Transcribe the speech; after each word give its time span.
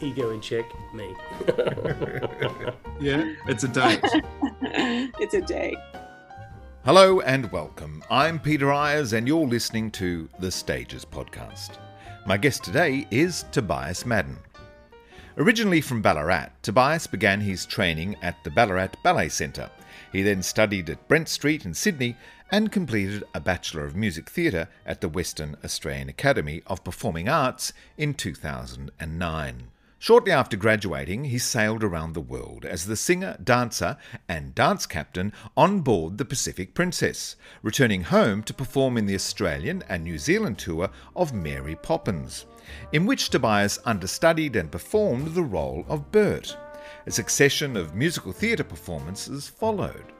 Ego 0.00 0.30
in 0.30 0.40
check, 0.40 0.66
me. 0.92 1.14
yeah, 3.00 3.32
it's 3.48 3.64
a 3.64 3.68
date. 3.68 4.00
it's 5.18 5.34
a 5.34 5.40
date. 5.40 5.78
Hello 6.84 7.20
and 7.20 7.50
welcome. 7.50 8.02
I'm 8.10 8.38
Peter 8.38 8.70
Ayres, 8.72 9.12
and 9.12 9.26
you're 9.26 9.46
listening 9.46 9.90
to 9.92 10.28
the 10.38 10.50
Stages 10.50 11.04
podcast. 11.04 11.78
My 12.26 12.36
guest 12.36 12.62
today 12.62 13.06
is 13.10 13.44
Tobias 13.52 14.04
Madden. 14.04 14.38
Originally 15.38 15.80
from 15.80 16.02
Ballarat, 16.02 16.48
Tobias 16.62 17.06
began 17.06 17.40
his 17.40 17.66
training 17.66 18.16
at 18.22 18.42
the 18.44 18.50
Ballarat 18.50 18.90
Ballet 19.02 19.28
Centre. 19.28 19.70
He 20.12 20.22
then 20.22 20.42
studied 20.42 20.88
at 20.90 21.08
Brent 21.08 21.28
Street 21.28 21.64
in 21.64 21.74
Sydney 21.74 22.16
and 22.50 22.70
completed 22.70 23.24
a 23.34 23.40
Bachelor 23.40 23.84
of 23.84 23.96
Music 23.96 24.30
Theatre 24.30 24.68
at 24.84 25.00
the 25.00 25.08
Western 25.08 25.56
Australian 25.64 26.08
Academy 26.08 26.62
of 26.66 26.84
Performing 26.84 27.28
Arts 27.28 27.72
in 27.96 28.14
2009. 28.14 29.68
Shortly 29.98 30.30
after 30.30 30.56
graduating, 30.56 31.24
he 31.24 31.38
sailed 31.38 31.82
around 31.82 32.12
the 32.12 32.20
world 32.20 32.64
as 32.64 32.86
the 32.86 32.96
singer, 32.96 33.36
dancer, 33.42 33.96
and 34.28 34.54
dance 34.54 34.86
captain 34.86 35.32
on 35.56 35.80
board 35.80 36.18
the 36.18 36.24
Pacific 36.24 36.74
Princess, 36.74 37.34
returning 37.62 38.02
home 38.02 38.42
to 38.44 38.54
perform 38.54 38.98
in 38.98 39.06
the 39.06 39.14
Australian 39.14 39.82
and 39.88 40.04
New 40.04 40.18
Zealand 40.18 40.58
tour 40.58 40.90
of 41.16 41.32
Mary 41.32 41.74
Poppins, 41.74 42.44
in 42.92 43.06
which 43.06 43.30
Tobias 43.30 43.78
understudied 43.84 44.54
and 44.54 44.70
performed 44.70 45.34
the 45.34 45.42
role 45.42 45.84
of 45.88 46.12
Bert. 46.12 46.56
A 47.06 47.10
succession 47.10 47.76
of 47.76 47.94
musical 47.94 48.32
theatre 48.32 48.64
performances 48.64 49.48
followed. 49.48 50.12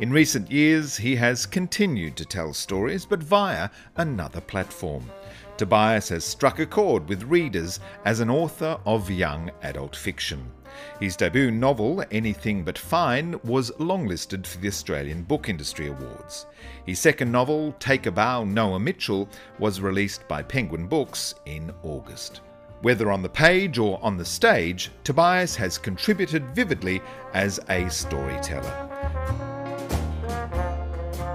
In 0.00 0.12
recent 0.12 0.48
years, 0.48 0.96
he 0.96 1.16
has 1.16 1.44
continued 1.44 2.14
to 2.16 2.24
tell 2.24 2.54
stories, 2.54 3.04
but 3.04 3.20
via 3.20 3.68
another 3.96 4.40
platform. 4.40 5.10
Tobias 5.56 6.10
has 6.10 6.24
struck 6.24 6.60
a 6.60 6.66
chord 6.66 7.08
with 7.08 7.24
readers 7.24 7.80
as 8.04 8.20
an 8.20 8.30
author 8.30 8.78
of 8.86 9.10
young 9.10 9.50
adult 9.62 9.96
fiction. 9.96 10.52
His 11.00 11.16
debut 11.16 11.50
novel, 11.50 12.04
Anything 12.12 12.62
But 12.62 12.78
Fine, 12.78 13.40
was 13.42 13.72
longlisted 13.72 14.46
for 14.46 14.58
the 14.58 14.68
Australian 14.68 15.24
Book 15.24 15.48
Industry 15.48 15.88
Awards. 15.88 16.46
His 16.86 17.00
second 17.00 17.32
novel, 17.32 17.74
Take 17.80 18.06
a 18.06 18.12
Bow, 18.12 18.44
Noah 18.44 18.78
Mitchell, 18.78 19.28
was 19.58 19.80
released 19.80 20.28
by 20.28 20.44
Penguin 20.44 20.86
Books 20.86 21.34
in 21.46 21.72
August. 21.82 22.40
Whether 22.82 23.10
on 23.10 23.22
the 23.22 23.28
page 23.28 23.78
or 23.78 23.98
on 24.00 24.16
the 24.16 24.24
stage, 24.24 24.92
Tobias 25.02 25.56
has 25.56 25.76
contributed 25.76 26.54
vividly 26.54 27.02
as 27.34 27.58
a 27.68 27.90
storyteller. 27.90 29.57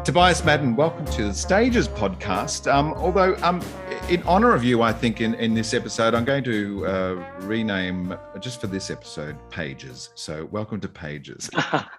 Tobias 0.03 0.43
Madden, 0.43 0.75
welcome 0.75 1.05
to 1.05 1.23
the 1.23 1.33
Stages 1.33 1.87
podcast. 1.87 2.69
Um, 2.69 2.93
although, 2.95 3.37
um, 3.37 3.61
in 4.09 4.21
honour 4.23 4.53
of 4.53 4.61
you, 4.61 4.81
I 4.81 4.91
think 4.91 5.21
in, 5.21 5.33
in 5.35 5.53
this 5.53 5.73
episode, 5.73 6.13
I'm 6.13 6.25
going 6.25 6.43
to 6.43 6.85
uh, 6.85 7.13
rename 7.39 8.13
just 8.41 8.59
for 8.59 8.67
this 8.67 8.91
episode 8.91 9.37
Pages. 9.49 10.09
So, 10.15 10.43
welcome 10.51 10.81
to 10.81 10.89
Pages. 10.89 11.49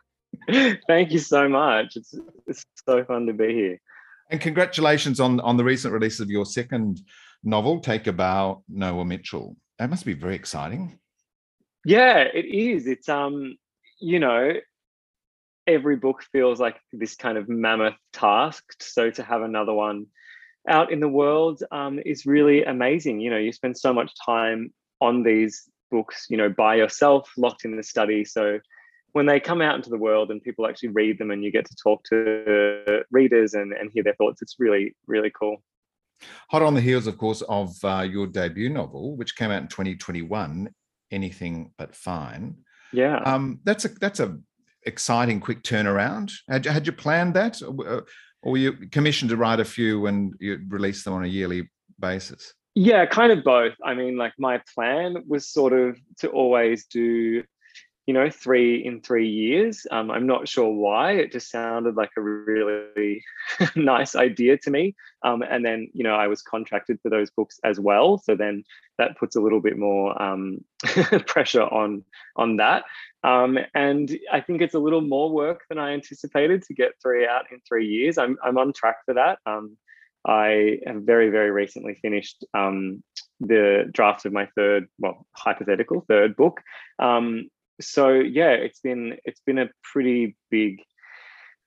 Thank 0.87 1.13
you 1.13 1.19
so 1.19 1.49
much. 1.49 1.97
It's 1.97 2.15
it's 2.47 2.67
so 2.87 3.05
fun 3.07 3.25
to 3.25 3.33
be 3.33 3.55
here. 3.55 3.81
And 4.31 4.39
congratulations 4.39 5.19
on 5.19 5.41
on 5.41 5.57
the 5.57 5.65
recent 5.65 5.95
release 5.95 6.21
of 6.21 6.29
your 6.29 6.45
second 6.45 7.01
novel, 7.43 7.81
Take 7.81 8.07
a 8.07 8.13
Bow, 8.13 8.65
Noah 8.69 9.07
Mitchell. 9.07 9.57
That 9.79 9.89
must 9.89 10.05
be 10.05 10.13
very 10.13 10.35
exciting. 10.35 10.99
Yeah, 11.87 12.19
it 12.19 12.45
is. 12.45 12.87
It's 12.87 13.09
um, 13.09 13.57
you 13.99 14.19
know, 14.19 14.53
every 15.67 15.97
book 15.97 16.23
feels 16.33 16.61
like 16.61 16.77
this 16.93 17.17
kind 17.17 17.39
of 17.39 17.49
mammoth 17.49 17.97
task. 18.13 18.65
So 18.81 19.11
to 19.11 19.23
have 19.23 19.43
another 19.43 19.73
one 19.73 20.07
out 20.69 20.93
in 20.93 21.01
the 21.01 21.09
world 21.09 21.63
um, 21.73 21.99
is 22.05 22.27
really 22.27 22.65
amazing. 22.65 23.21
You 23.21 23.31
know, 23.31 23.39
you 23.39 23.53
spend 23.53 23.79
so 23.79 23.93
much 23.93 24.13
time 24.25 24.73
on 25.01 25.23
these 25.23 25.69
books, 25.91 26.27
you 26.29 26.37
know, 26.37 26.49
by 26.49 26.77
yourself, 26.77 27.31
locked 27.37 27.65
in 27.65 27.77
the 27.77 27.83
study. 27.83 28.25
So 28.25 28.59
when 29.13 29.27
they 29.27 29.41
come 29.41 29.61
out 29.61 29.77
into 29.77 29.91
the 29.91 29.99
world 29.99 30.31
and 30.31 30.43
people 30.43 30.67
actually 30.67 30.89
read 30.91 31.19
them 31.19 31.31
and 31.31 31.45
you 31.45 31.53
get 31.53 31.67
to 31.67 31.77
talk 31.83 32.03
to 32.11 33.05
readers 33.11 33.55
and, 33.55 33.73
and 33.73 33.91
hear 33.93 34.03
their 34.03 34.15
thoughts, 34.15 34.43
it's 34.43 34.57
really, 34.59 34.95
really 35.07 35.31
cool. 35.31 35.63
Hot 36.51 36.63
on 36.63 36.75
the 36.75 36.81
heels, 36.81 37.07
of 37.07 37.19
course, 37.19 37.43
of 37.43 37.73
uh, 37.85 38.07
your 38.09 38.27
debut 38.27 38.71
novel, 38.71 39.17
which 39.17 39.37
came 39.37 39.51
out 39.51 39.63
in 39.63 39.69
2021, 39.69 40.71
Anything 41.11 41.73
But 41.77 41.95
Fine. 41.95 42.57
Yeah. 42.93 43.19
Um, 43.19 43.61
that's 43.65 43.85
a 43.85 43.89
that's 43.89 44.21
a 44.21 44.39
exciting 44.87 45.41
quick 45.41 45.63
turnaround? 45.63 46.33
Had 46.49 46.65
you, 46.65 46.71
had 46.71 46.87
you 46.87 46.93
planned 46.93 47.35
that, 47.35 47.63
or 47.63 47.89
uh, 47.89 48.01
were 48.43 48.59
you 48.59 48.73
commissioned 48.91 49.31
to 49.31 49.37
write 49.37 49.61
a 49.61 49.65
few 49.65 50.07
and 50.07 50.35
you 50.41 50.61
release 50.69 51.05
them 51.05 51.15
on 51.15 51.25
a 51.25 51.29
yearly 51.29 51.71
basis? 51.99 52.55
Yeah, 52.75 53.07
kind 53.07 53.31
of 53.31 53.45
both. 53.45 53.75
I 53.85 53.95
mean, 53.95 54.17
like 54.17 54.33
my 54.39 54.61
plan 54.75 55.25
was 55.29 55.49
sort 55.49 55.73
of 55.73 55.97
to 56.19 56.29
always 56.29 56.87
do, 56.87 57.45
you 58.07 58.13
know, 58.13 58.29
three 58.29 58.85
in 58.85 59.01
three 59.01 59.29
years. 59.29 59.87
Um, 59.91 60.11
I'm 60.11 60.27
not 60.27 60.47
sure 60.47 60.71
why. 60.71 61.13
It 61.13 61.33
just 61.33 61.51
sounded 61.51 61.97
like 61.97 62.11
a 62.17 62.21
really 62.21 63.25
nice 63.77 64.15
idea 64.15 64.59
to 64.59 64.71
me. 64.71 64.95
Um, 65.23 65.43
and 65.43 65.65
then, 65.65 65.89
you 65.95 66.05
know, 66.05 66.15
I 66.15 66.27
was 66.27 66.43
contracted 66.43 66.99
for 67.03 67.09
those 67.09 67.31
books 67.31 67.59
as 67.65 67.81
well. 67.81 68.19
So 68.19 68.37
then 68.37 68.65
that 68.99 69.17
puts 69.17 69.37
a 69.37 69.41
little 69.41 69.61
bit 69.61 69.79
more 69.79 70.21
um, 70.23 70.59
pressure 71.27 71.63
on 71.63 72.05
on 72.37 72.57
that. 72.57 72.85
Um, 73.23 73.59
and 73.75 74.17
I 74.31 74.43
think 74.43 74.61
it's 74.61 74.75
a 74.75 74.79
little 74.79 75.01
more 75.01 75.33
work 75.33 75.63
than 75.71 75.79
I 75.79 75.93
anticipated 75.93 76.63
to 76.65 76.75
get 76.75 76.93
three 77.03 77.27
out 77.27 77.51
in 77.51 77.61
three 77.67 77.87
years. 77.87 78.19
I'm, 78.19 78.37
I'm 78.45 78.59
on 78.59 78.75
track 78.75 78.97
for 79.07 79.15
that. 79.15 79.39
Um, 79.47 79.79
I 80.27 80.79
have 80.87 81.03
very, 81.03 81.31
very 81.31 81.51
recently 81.51 81.95
finished 81.95 82.45
um, 82.55 83.03
the 83.41 83.89
draft 83.93 84.25
of 84.27 84.33
my 84.33 84.49
third, 84.55 84.89
well, 84.99 85.27
hypothetical 85.33 86.05
third 86.09 86.37
book. 86.37 86.61
Um, 86.99 87.49
so 87.81 88.11
yeah, 88.11 88.51
it's 88.51 88.81
been 88.81 89.17
it's 89.25 89.41
been 89.41 89.59
a 89.59 89.71
pretty 89.83 90.37
big, 90.51 90.83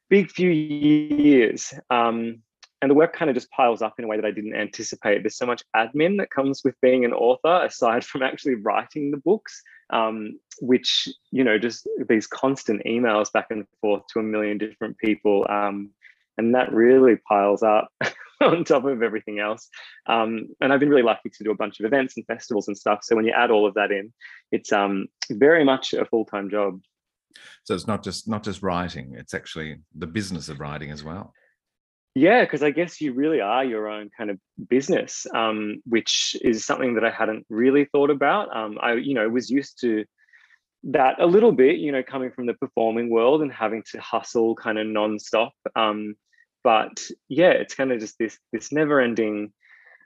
big 0.09 0.31
few 0.31 0.49
years. 0.49 1.73
Um, 1.89 2.41
and 2.81 2.91
the 2.91 2.95
work 2.95 3.13
kind 3.13 3.29
of 3.29 3.35
just 3.35 3.49
piles 3.49 3.81
up 3.81 3.95
in 3.97 4.05
a 4.05 4.07
way 4.07 4.17
that 4.17 4.25
I 4.25 4.31
didn't 4.31 4.55
anticipate. 4.55 5.23
There's 5.23 5.37
so 5.37 5.47
much 5.47 5.63
admin 5.75 6.19
that 6.19 6.29
comes 6.29 6.61
with 6.63 6.79
being 6.79 7.05
an 7.05 7.13
author, 7.13 7.65
aside 7.65 8.05
from 8.05 8.21
actually 8.21 8.55
writing 8.55 9.09
the 9.09 9.17
books, 9.17 9.63
um, 9.89 10.39
which 10.61 11.07
you 11.31 11.43
know, 11.43 11.57
just 11.57 11.87
these 12.07 12.27
constant 12.27 12.83
emails 12.85 13.31
back 13.31 13.47
and 13.49 13.65
forth 13.81 14.03
to 14.13 14.19
a 14.19 14.23
million 14.23 14.57
different 14.57 14.97
people, 14.99 15.45
um, 15.49 15.89
and 16.37 16.53
that 16.53 16.71
really 16.71 17.15
piles 17.27 17.63
up 17.63 17.89
on 18.41 18.63
top 18.63 18.85
of 18.85 19.01
everything 19.01 19.39
else. 19.39 19.67
Um, 20.05 20.49
and 20.61 20.71
I've 20.71 20.79
been 20.79 20.89
really 20.89 21.01
lucky 21.01 21.29
to 21.29 21.43
do 21.43 21.51
a 21.51 21.55
bunch 21.55 21.79
of 21.79 21.85
events 21.85 22.17
and 22.17 22.25
festivals 22.25 22.67
and 22.67 22.77
stuff. 22.77 22.99
So 23.03 23.15
when 23.15 23.25
you 23.25 23.31
add 23.31 23.51
all 23.51 23.67
of 23.67 23.73
that 23.75 23.91
in, 23.91 24.13
it's 24.51 24.71
um, 24.71 25.07
very 25.31 25.63
much 25.63 25.93
a 25.93 26.05
full 26.05 26.25
time 26.25 26.49
job. 26.49 26.79
So 27.63 27.75
it's 27.75 27.87
not 27.87 28.03
just 28.03 28.27
not 28.27 28.43
just 28.43 28.63
writing; 28.63 29.13
it's 29.15 29.33
actually 29.33 29.77
the 29.95 30.07
business 30.07 30.49
of 30.49 30.59
writing 30.59 30.91
as 30.91 31.03
well. 31.03 31.33
Yeah, 32.15 32.41
because 32.41 32.63
I 32.63 32.71
guess 32.71 32.99
you 32.99 33.13
really 33.13 33.41
are 33.41 33.63
your 33.63 33.87
own 33.87 34.09
kind 34.17 34.31
of 34.31 34.39
business, 34.69 35.27
um, 35.35 35.83
which 35.85 36.35
is 36.41 36.65
something 36.65 36.95
that 36.95 37.05
I 37.05 37.11
hadn't 37.11 37.45
really 37.47 37.85
thought 37.85 38.09
about. 38.09 38.55
Um, 38.55 38.79
I, 38.81 38.93
you 38.93 39.13
know, 39.13 39.29
was 39.29 39.51
used 39.51 39.79
to 39.81 40.03
that 40.85 41.21
a 41.21 41.27
little 41.27 41.51
bit, 41.51 41.77
you 41.77 41.91
know, 41.91 42.01
coming 42.01 42.31
from 42.31 42.47
the 42.47 42.55
performing 42.55 43.11
world 43.11 43.43
and 43.43 43.51
having 43.51 43.83
to 43.91 44.01
hustle 44.01 44.55
kind 44.55 44.79
of 44.79 44.87
nonstop. 44.87 45.51
Um, 45.75 46.15
but 46.67 47.01
yeah, 47.29 47.51
it's 47.51 47.75
kind 47.75 47.93
of 47.93 48.01
just 48.01 48.19
this 48.19 48.37
this 48.51 48.73
never-ending 48.73 49.53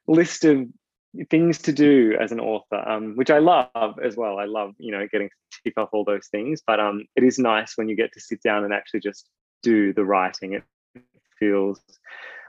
list 0.08 0.46
of 0.46 0.68
things 1.32 1.58
to 1.58 1.74
do 1.74 2.16
as 2.22 2.32
an 2.32 2.40
author, 2.40 2.88
um, 2.88 3.16
which 3.16 3.32
I 3.32 3.40
love 3.40 3.98
as 4.04 4.16
well. 4.16 4.38
I 4.38 4.46
love, 4.46 4.76
you 4.78 4.92
know, 4.92 5.08
getting 5.12 5.30
to 5.30 5.60
tick 5.64 5.74
off 5.78 5.90
all 5.92 6.04
those 6.04 6.28
things. 6.28 6.62
But 6.68 6.80
um, 6.80 7.08
it 7.16 7.24
is 7.24 7.40
nice 7.40 7.74
when 7.78 7.90
you 7.90 7.96
get 7.96 8.14
to 8.14 8.20
sit 8.20 8.44
down 8.44 8.64
and 8.64 8.76
actually 8.76 9.00
just 9.00 9.28
do 9.64 9.92
the 9.92 10.06
writing. 10.06 10.54
It 10.54 10.64
feels 11.40 11.82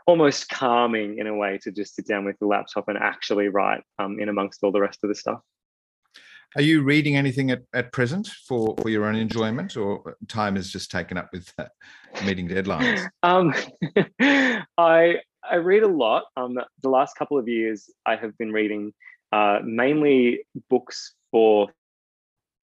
almost 0.06 0.50
calming 0.50 1.16
in 1.16 1.26
a 1.26 1.34
way 1.34 1.58
to 1.62 1.72
just 1.72 1.94
sit 1.96 2.06
down 2.06 2.26
with 2.26 2.38
the 2.38 2.46
laptop 2.46 2.88
and 2.88 2.98
actually 2.98 3.48
write 3.48 3.82
um, 3.98 4.20
in 4.20 4.28
amongst 4.28 4.62
all 4.62 4.72
the 4.72 4.82
rest 4.82 4.98
of 5.02 5.08
the 5.08 5.14
stuff. 5.14 5.40
Are 6.56 6.62
you 6.62 6.82
reading 6.82 7.16
anything 7.16 7.50
at, 7.50 7.62
at 7.74 7.92
present 7.92 8.28
for, 8.28 8.74
for 8.80 8.88
your 8.88 9.04
own 9.06 9.16
enjoyment, 9.16 9.76
or 9.76 10.16
time 10.28 10.56
is 10.56 10.70
just 10.70 10.90
taken 10.90 11.16
up 11.16 11.30
with 11.32 11.52
uh, 11.58 11.66
meeting 12.24 12.48
deadlines? 12.48 13.06
Um, 13.22 13.54
I 14.78 15.20
I 15.48 15.56
read 15.56 15.82
a 15.82 15.88
lot. 15.88 16.24
Um, 16.36 16.58
the 16.82 16.88
last 16.88 17.16
couple 17.16 17.38
of 17.38 17.48
years, 17.48 17.90
I 18.06 18.16
have 18.16 18.36
been 18.38 18.52
reading 18.52 18.92
uh, 19.32 19.60
mainly 19.64 20.44
books 20.68 21.14
for 21.30 21.68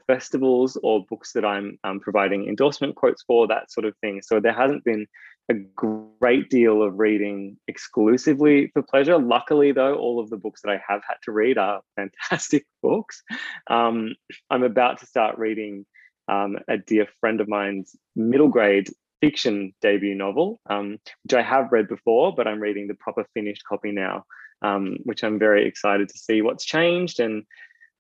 festivals 0.07 0.77
or 0.81 1.05
books 1.05 1.33
that 1.33 1.45
I'm 1.45 1.77
um, 1.83 1.99
providing 1.99 2.47
endorsement 2.47 2.95
quotes 2.95 3.23
for, 3.23 3.47
that 3.47 3.71
sort 3.71 3.85
of 3.85 3.95
thing. 4.01 4.21
So 4.23 4.39
there 4.39 4.53
hasn't 4.53 4.83
been 4.83 5.05
a 5.49 5.53
great 5.53 6.49
deal 6.49 6.83
of 6.83 6.99
reading 6.99 7.57
exclusively 7.67 8.69
for 8.73 8.83
pleasure. 8.83 9.17
Luckily, 9.17 9.71
though, 9.71 9.95
all 9.95 10.19
of 10.19 10.29
the 10.29 10.37
books 10.37 10.61
that 10.61 10.69
I 10.69 10.81
have 10.87 11.01
had 11.07 11.15
to 11.23 11.31
read 11.31 11.57
are 11.57 11.81
fantastic 11.95 12.65
books. 12.81 13.23
Um, 13.67 14.15
I'm 14.49 14.63
about 14.63 14.99
to 14.99 15.07
start 15.07 15.39
reading 15.39 15.85
um, 16.27 16.57
a 16.67 16.77
dear 16.77 17.07
friend 17.19 17.41
of 17.41 17.47
mine's 17.47 17.95
middle 18.15 18.49
grade 18.49 18.89
fiction 19.21 19.73
debut 19.81 20.15
novel, 20.15 20.61
um, 20.69 20.99
which 21.23 21.33
I 21.33 21.41
have 21.41 21.71
read 21.71 21.87
before, 21.87 22.33
but 22.33 22.47
I'm 22.47 22.59
reading 22.59 22.87
the 22.87 22.93
proper 22.93 23.25
finished 23.33 23.63
copy 23.67 23.91
now, 23.91 24.25
um, 24.61 24.97
which 25.03 25.23
I'm 25.23 25.39
very 25.39 25.67
excited 25.67 26.09
to 26.09 26.17
see 26.17 26.41
what's 26.41 26.63
changed 26.63 27.19
and 27.19 27.43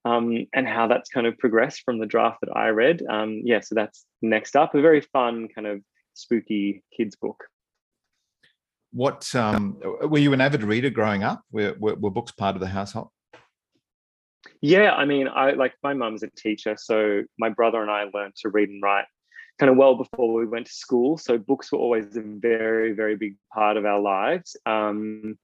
um, 0.05 0.45
and 0.53 0.65
how 0.65 0.87
that's 0.87 1.09
kind 1.09 1.27
of 1.27 1.37
progressed 1.37 1.81
from 1.83 1.99
the 1.99 2.05
draft 2.05 2.39
that 2.41 2.55
I 2.55 2.69
read. 2.69 3.03
Um, 3.09 3.41
yeah, 3.43 3.59
so 3.59 3.75
that's 3.75 4.05
next 4.21 4.55
up. 4.55 4.73
A 4.73 4.81
very 4.81 5.01
fun 5.01 5.49
kind 5.53 5.67
of 5.67 5.81
spooky 6.19 6.83
kids 6.95 7.15
book. 7.15 7.45
What 8.91 9.33
um, 9.35 9.79
were 10.01 10.17
you 10.17 10.33
an 10.33 10.41
avid 10.41 10.63
reader 10.63 10.89
growing 10.89 11.23
up? 11.23 11.43
Were, 11.51 11.75
were, 11.79 11.95
were 11.95 12.09
books 12.09 12.31
part 12.31 12.55
of 12.55 12.59
the 12.59 12.67
household? 12.67 13.09
Yeah, 14.61 14.93
I 14.93 15.05
mean, 15.05 15.27
I 15.27 15.51
like 15.51 15.73
my 15.83 15.93
mum's 15.93 16.23
a 16.23 16.29
teacher, 16.35 16.75
so 16.77 17.23
my 17.37 17.49
brother 17.49 17.81
and 17.81 17.91
I 17.91 18.05
learned 18.13 18.35
to 18.37 18.49
read 18.49 18.69
and 18.69 18.81
write 18.81 19.05
kind 19.59 19.69
of 19.69 19.77
well 19.77 19.95
before 19.95 20.33
we 20.33 20.45
went 20.45 20.67
to 20.67 20.73
school. 20.73 21.17
So 21.17 21.37
books 21.37 21.71
were 21.71 21.79
always 21.79 22.15
a 22.15 22.21
very, 22.21 22.93
very 22.93 23.15
big 23.15 23.35
part 23.53 23.77
of 23.77 23.85
our 23.85 23.99
lives. 23.99 24.55
Um, 24.65 25.37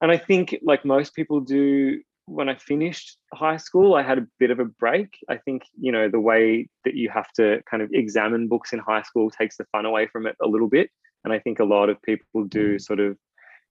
and 0.00 0.10
I 0.10 0.16
think, 0.16 0.56
like 0.62 0.84
most 0.84 1.14
people 1.14 1.40
do, 1.40 2.00
when 2.28 2.48
I 2.48 2.54
finished 2.54 3.16
high 3.32 3.56
school, 3.56 3.94
I 3.94 4.02
had 4.02 4.18
a 4.18 4.26
bit 4.38 4.50
of 4.50 4.58
a 4.58 4.64
break. 4.64 5.18
I 5.28 5.36
think, 5.36 5.62
you 5.80 5.90
know, 5.92 6.08
the 6.08 6.20
way 6.20 6.68
that 6.84 6.94
you 6.94 7.10
have 7.10 7.30
to 7.32 7.60
kind 7.70 7.82
of 7.82 7.90
examine 7.92 8.48
books 8.48 8.72
in 8.72 8.78
high 8.78 9.02
school 9.02 9.30
takes 9.30 9.56
the 9.56 9.64
fun 9.72 9.86
away 9.86 10.06
from 10.06 10.26
it 10.26 10.36
a 10.42 10.46
little 10.46 10.68
bit. 10.68 10.90
And 11.24 11.32
I 11.32 11.38
think 11.38 11.58
a 11.58 11.64
lot 11.64 11.88
of 11.88 12.00
people 12.02 12.44
do 12.44 12.76
mm. 12.76 12.80
sort 12.80 13.00
of, 13.00 13.16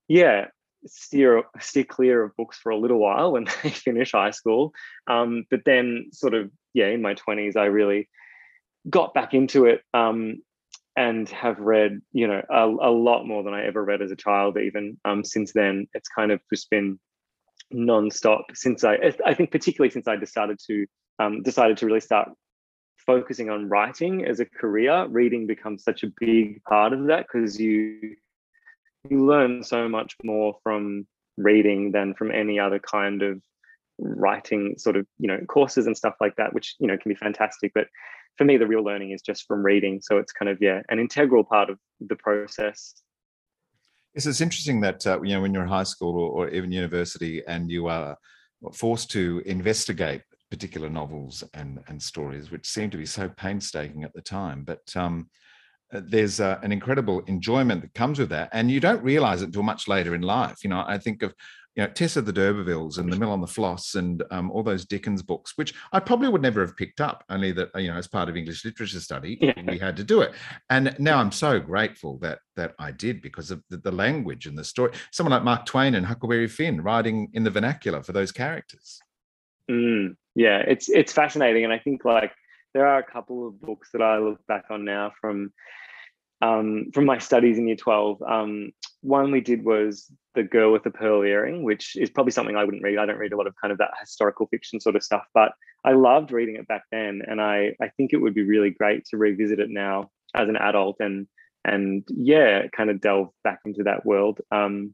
yeah, 0.08 0.48
steer 0.86 1.44
steer 1.60 1.84
clear 1.84 2.24
of 2.24 2.36
books 2.36 2.58
for 2.58 2.72
a 2.72 2.78
little 2.78 3.00
while 3.00 3.34
when 3.34 3.46
they 3.64 3.70
finish 3.70 4.12
high 4.12 4.32
school. 4.32 4.74
Um, 5.08 5.46
but 5.50 5.62
then 5.66 6.10
sort 6.12 6.34
of, 6.34 6.52
yeah, 6.74 6.88
in 6.88 7.02
my 7.02 7.16
20s, 7.16 7.56
I 7.56 7.66
really 7.66 8.10
got 8.90 9.14
back 9.14 9.34
into 9.34 9.66
it 9.66 9.82
um, 9.94 10.42
and 10.96 11.30
have 11.30 11.60
read, 11.60 12.02
you 12.12 12.28
know, 12.28 12.42
a, 12.50 12.66
a, 12.66 12.92
lot 12.92 13.26
more 13.26 13.44
than 13.44 13.54
I 13.54 13.66
ever 13.66 13.84
read 13.84 14.02
as 14.02 14.12
a 14.12 14.16
child. 14.16 14.58
Even 14.58 14.98
um, 15.06 15.24
since 15.24 15.54
then, 15.54 15.88
it's 15.94 16.10
kind 16.10 16.32
of 16.32 16.40
just 16.52 16.70
been 16.70 17.00
nonstop 17.74 18.44
since 18.54 18.84
I, 18.84 18.98
I 19.26 19.34
think 19.34 19.52
particularly 19.52 19.92
since 19.92 20.08
I 20.08 20.16
decided 20.16 20.60
to 20.68 20.86
um, 21.20 21.44
decided 21.44 21.78
to 21.78 21.86
really 21.86 22.00
start 22.00 22.30
focusing 23.06 23.50
on 23.50 23.70
writing 23.70 24.26
as 24.26 24.40
a 24.40 24.46
career. 24.46 25.08
Reading 25.08 25.48
becomes 25.48 25.84
such 25.84 26.04
a 26.04 26.12
big 26.20 26.64
part 26.64 26.94
of 26.94 27.08
that 27.08 27.26
because 27.32 27.60
you 27.60 28.16
you 29.10 29.26
learn 29.26 29.64
so 29.64 29.88
much 29.88 30.16
more 30.24 30.58
from 30.64 31.08
reading 31.38 31.92
than 31.92 32.14
from 32.14 32.32
any 32.32 32.60
other 32.60 32.80
kind 32.80 33.22
of 33.22 33.42
writing 34.00 34.76
sort 34.78 34.96
of 34.96 35.08
you 35.18 35.28
know 35.28 35.40
courses 35.48 35.88
and 35.88 35.98
stuff 35.98 36.14
like 36.22 36.36
that 36.36 36.54
which 36.54 36.76
you 36.80 36.88
know 36.88 36.98
can 36.98 37.10
be 37.10 37.16
fantastic 37.16 37.72
but 37.74 37.88
for 38.38 38.46
me, 38.46 38.58
the 38.58 38.68
real 38.68 38.84
learning 38.84 39.12
is 39.12 39.22
just 39.22 39.46
from 39.48 39.64
reading. 39.64 40.00
So 40.02 40.18
it's 40.18 40.32
kind 40.32 40.50
of, 40.50 40.60
yeah, 40.62 40.82
an 40.90 41.00
integral 41.00 41.44
part 41.44 41.70
of 41.70 41.80
the 42.00 42.16
process. 42.16 42.94
Yes, 44.18 44.26
it's 44.26 44.42
interesting 44.42 44.82
that, 44.82 45.06
uh, 45.06 45.22
you 45.22 45.36
know, 45.36 45.42
when 45.44 45.54
you're 45.54 45.62
in 45.62 45.70
high 45.70 45.84
school 45.84 46.18
or, 46.18 46.48
or 46.48 46.50
even 46.50 46.72
university 46.72 47.44
and 47.46 47.70
you 47.70 47.86
are 47.86 48.18
forced 48.74 49.12
to 49.12 49.44
investigate 49.46 50.24
particular 50.50 50.90
novels 50.90 51.44
and, 51.54 51.84
and 51.88 52.02
stories, 52.02 52.50
which 52.50 52.68
seem 52.68 52.90
to 52.90 52.98
be 52.98 53.06
so 53.06 53.30
painstaking 53.30 54.04
at 54.04 54.12
the 54.16 54.22
time. 54.24 54.64
But 54.64 54.82
um, 54.96 55.30
uh, 55.94 56.02
there's 56.04 56.40
uh, 56.40 56.58
an 56.64 56.72
incredible 56.72 57.20
enjoyment 57.28 57.82
that 57.82 57.94
comes 57.94 58.18
with 58.18 58.30
that. 58.30 58.50
And 58.54 58.72
you 58.72 58.80
don't 58.80 59.04
realize 59.04 59.44
it 59.44 59.50
until 59.50 59.62
much 59.62 59.88
later 59.88 60.16
in 60.16 60.24
life. 60.24 60.64
You 60.64 60.72
know, 60.72 60.84
I 60.88 60.98
think 60.98 61.22
of 61.22 61.36
you 61.78 61.84
know, 61.84 61.90
Tess 61.90 62.18
of 62.18 62.26
the 62.26 62.34
D'Urbervilles 62.34 62.98
and 62.98 63.14
The 63.14 63.18
Mill 63.18 63.32
on 63.32 63.40
the 63.40 63.48
Floss 63.48 63.94
and 63.94 64.24
um, 64.32 64.50
all 64.50 64.64
those 64.64 64.84
Dickens 64.84 65.22
books, 65.22 65.54
which 65.58 65.76
I 65.94 66.00
probably 66.00 66.28
would 66.28 66.42
never 66.42 66.62
have 66.62 66.76
picked 66.76 67.00
up, 67.00 67.24
only 67.30 67.52
that 67.52 67.70
you 67.76 67.90
know, 67.90 67.98
as 67.98 68.08
part 68.08 68.30
of 68.30 68.36
English 68.36 68.66
literature 68.66 69.00
study, 69.00 69.38
yeah. 69.40 69.54
we 69.68 69.78
had 69.78 69.96
to 69.98 70.04
do 70.04 70.22
it. 70.22 70.34
And 70.72 70.96
now 70.98 71.20
I'm 71.20 71.32
so 71.32 71.60
grateful 71.60 72.18
that 72.20 72.40
that 72.56 72.74
I 72.80 72.90
did 72.92 73.22
because 73.22 73.52
of 73.52 73.62
the, 73.70 73.78
the, 73.78 73.92
language 73.92 74.48
and 74.48 74.58
the 74.58 74.64
story. 74.64 74.92
Someone 75.12 75.32
like 75.32 75.44
Mark 75.44 75.68
Twain 75.68 75.94
and 75.94 76.04
Huckleberry 76.04 76.48
Finn 76.48 76.82
writing 76.82 77.30
in 77.34 77.44
the 77.44 77.52
vernacular 77.52 78.02
for 78.02 78.12
those 78.12 78.32
characters. 78.32 79.00
Mm, 79.70 80.16
yeah, 80.34 80.64
it's 80.68 80.90
it's 80.90 81.14
fascinating, 81.14 81.64
and 81.64 81.72
I 81.72 81.78
think 81.78 82.04
like 82.04 82.32
there 82.74 82.88
are 82.88 82.98
a 82.98 83.04
couple 83.04 83.48
of 83.48 83.62
books 83.62 83.90
that 83.94 84.02
I 84.02 84.18
look 84.18 84.40
back 84.48 84.66
on 84.72 84.84
now 84.84 85.12
from 85.22 85.54
um, 86.42 86.90
from 86.92 87.06
my 87.06 87.20
studies 87.20 87.60
in 87.60 87.68
year 87.68 87.76
12. 87.76 88.22
Um, 88.24 88.72
one 89.02 89.32
we 89.32 89.42
did 89.42 89.64
was 89.64 90.12
The 90.36 90.44
Girl 90.44 90.72
with 90.72 90.84
the 90.84 90.92
Pearl 90.92 91.24
Earring, 91.24 91.64
which 91.64 91.96
is 91.96 92.10
probably 92.10 92.32
something 92.32 92.56
I 92.56 92.64
wouldn't 92.64 92.84
read. 92.84 92.98
I 92.98 93.06
don't 93.06 93.18
read 93.18 93.34
a 93.34 93.38
lot 93.38 93.48
of 93.48 93.56
kind 93.62 93.72
of 93.72 93.78
that 93.78 93.92
historical 94.00 94.48
fiction 94.48 94.80
sort 94.80 94.96
of 94.96 95.04
stuff, 95.04 95.26
but 95.34 95.52
I 95.86 95.94
loved 95.94 96.32
reading 96.32 96.56
it 96.56 96.68
back 96.68 96.84
then. 96.92 97.22
And 97.28 97.42
I, 97.42 97.76
I 97.82 97.90
think 97.90 98.14
it 98.14 98.18
would 98.18 98.34
be 98.34 98.44
really 98.44 98.72
great 98.72 99.06
to 99.06 99.18
revisit 99.18 99.60
it 99.60 99.70
now 99.70 100.10
as 100.36 100.50
an 100.50 100.58
adult 100.58 100.98
and, 101.00 101.28
and 101.64 102.04
yeah, 102.10 102.68
kind 102.76 102.90
of 102.90 103.02
delve 103.02 103.30
back 103.44 103.60
into 103.66 103.84
that 103.84 104.06
world. 104.06 104.40
Um, 104.52 104.94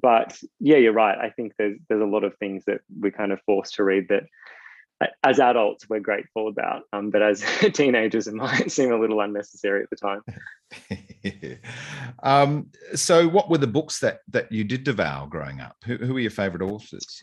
but 0.00 0.38
yeah, 0.60 0.76
you're 0.76 0.92
right. 0.92 1.18
I 1.18 1.30
think 1.30 1.52
there's, 1.58 1.78
there's 1.88 2.02
a 2.02 2.06
lot 2.06 2.24
of 2.24 2.36
things 2.36 2.64
that 2.66 2.80
we're 2.98 3.12
kind 3.12 3.32
of 3.32 3.40
forced 3.46 3.74
to 3.74 3.84
read 3.84 4.08
that 4.08 4.24
as 5.24 5.38
adults 5.38 5.88
we're 5.88 6.00
grateful 6.00 6.48
about 6.48 6.82
um, 6.92 7.10
but 7.10 7.22
as 7.22 7.44
teenagers 7.72 8.26
it 8.26 8.34
might 8.34 8.70
seem 8.70 8.92
a 8.92 8.98
little 8.98 9.20
unnecessary 9.20 9.82
at 9.82 9.90
the 9.90 9.96
time. 9.96 10.22
Um, 12.24 12.68
so 12.94 13.28
what 13.28 13.50
were 13.50 13.58
the 13.58 13.66
books 13.66 14.00
that 14.00 14.20
that 14.28 14.50
you 14.50 14.64
did 14.64 14.84
devour 14.84 15.26
growing 15.26 15.60
up? 15.60 15.76
Who, 15.84 15.96
who 15.96 16.14
were 16.14 16.20
your 16.20 16.30
favorite 16.30 16.62
authors? 16.62 17.20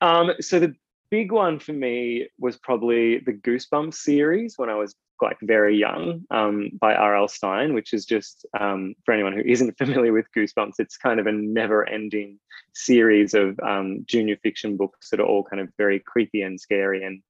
Um, 0.00 0.32
so 0.40 0.58
the 0.58 0.74
big 1.10 1.32
one 1.32 1.58
for 1.58 1.72
me 1.72 2.28
was 2.38 2.56
probably 2.56 3.18
the 3.18 3.32
goosebumps 3.32 3.94
series 3.94 4.54
when 4.56 4.70
i 4.70 4.74
was 4.74 4.94
like 5.22 5.38
very 5.42 5.76
young 5.76 6.24
um, 6.30 6.70
by 6.80 6.94
R.L. 6.94 7.28
Stine 7.28 7.74
which 7.74 7.92
is 7.92 8.04
just 8.04 8.46
um, 8.58 8.94
for 9.04 9.12
anyone 9.12 9.32
who 9.32 9.42
isn't 9.44 9.78
familiar 9.78 10.12
with 10.12 10.26
Goosebumps, 10.36 10.74
it's 10.78 10.96
kind 10.96 11.20
of 11.20 11.26
a 11.26 11.32
never-ending 11.32 12.38
series 12.74 13.34
of 13.34 13.58
um, 13.60 14.04
junior 14.06 14.36
fiction 14.42 14.76
books 14.76 15.10
that 15.10 15.20
are 15.20 15.26
all 15.26 15.44
kind 15.44 15.60
of 15.60 15.68
very 15.76 16.00
creepy 16.00 16.42
and 16.42 16.60
scary 16.60 17.04
and 17.04 17.22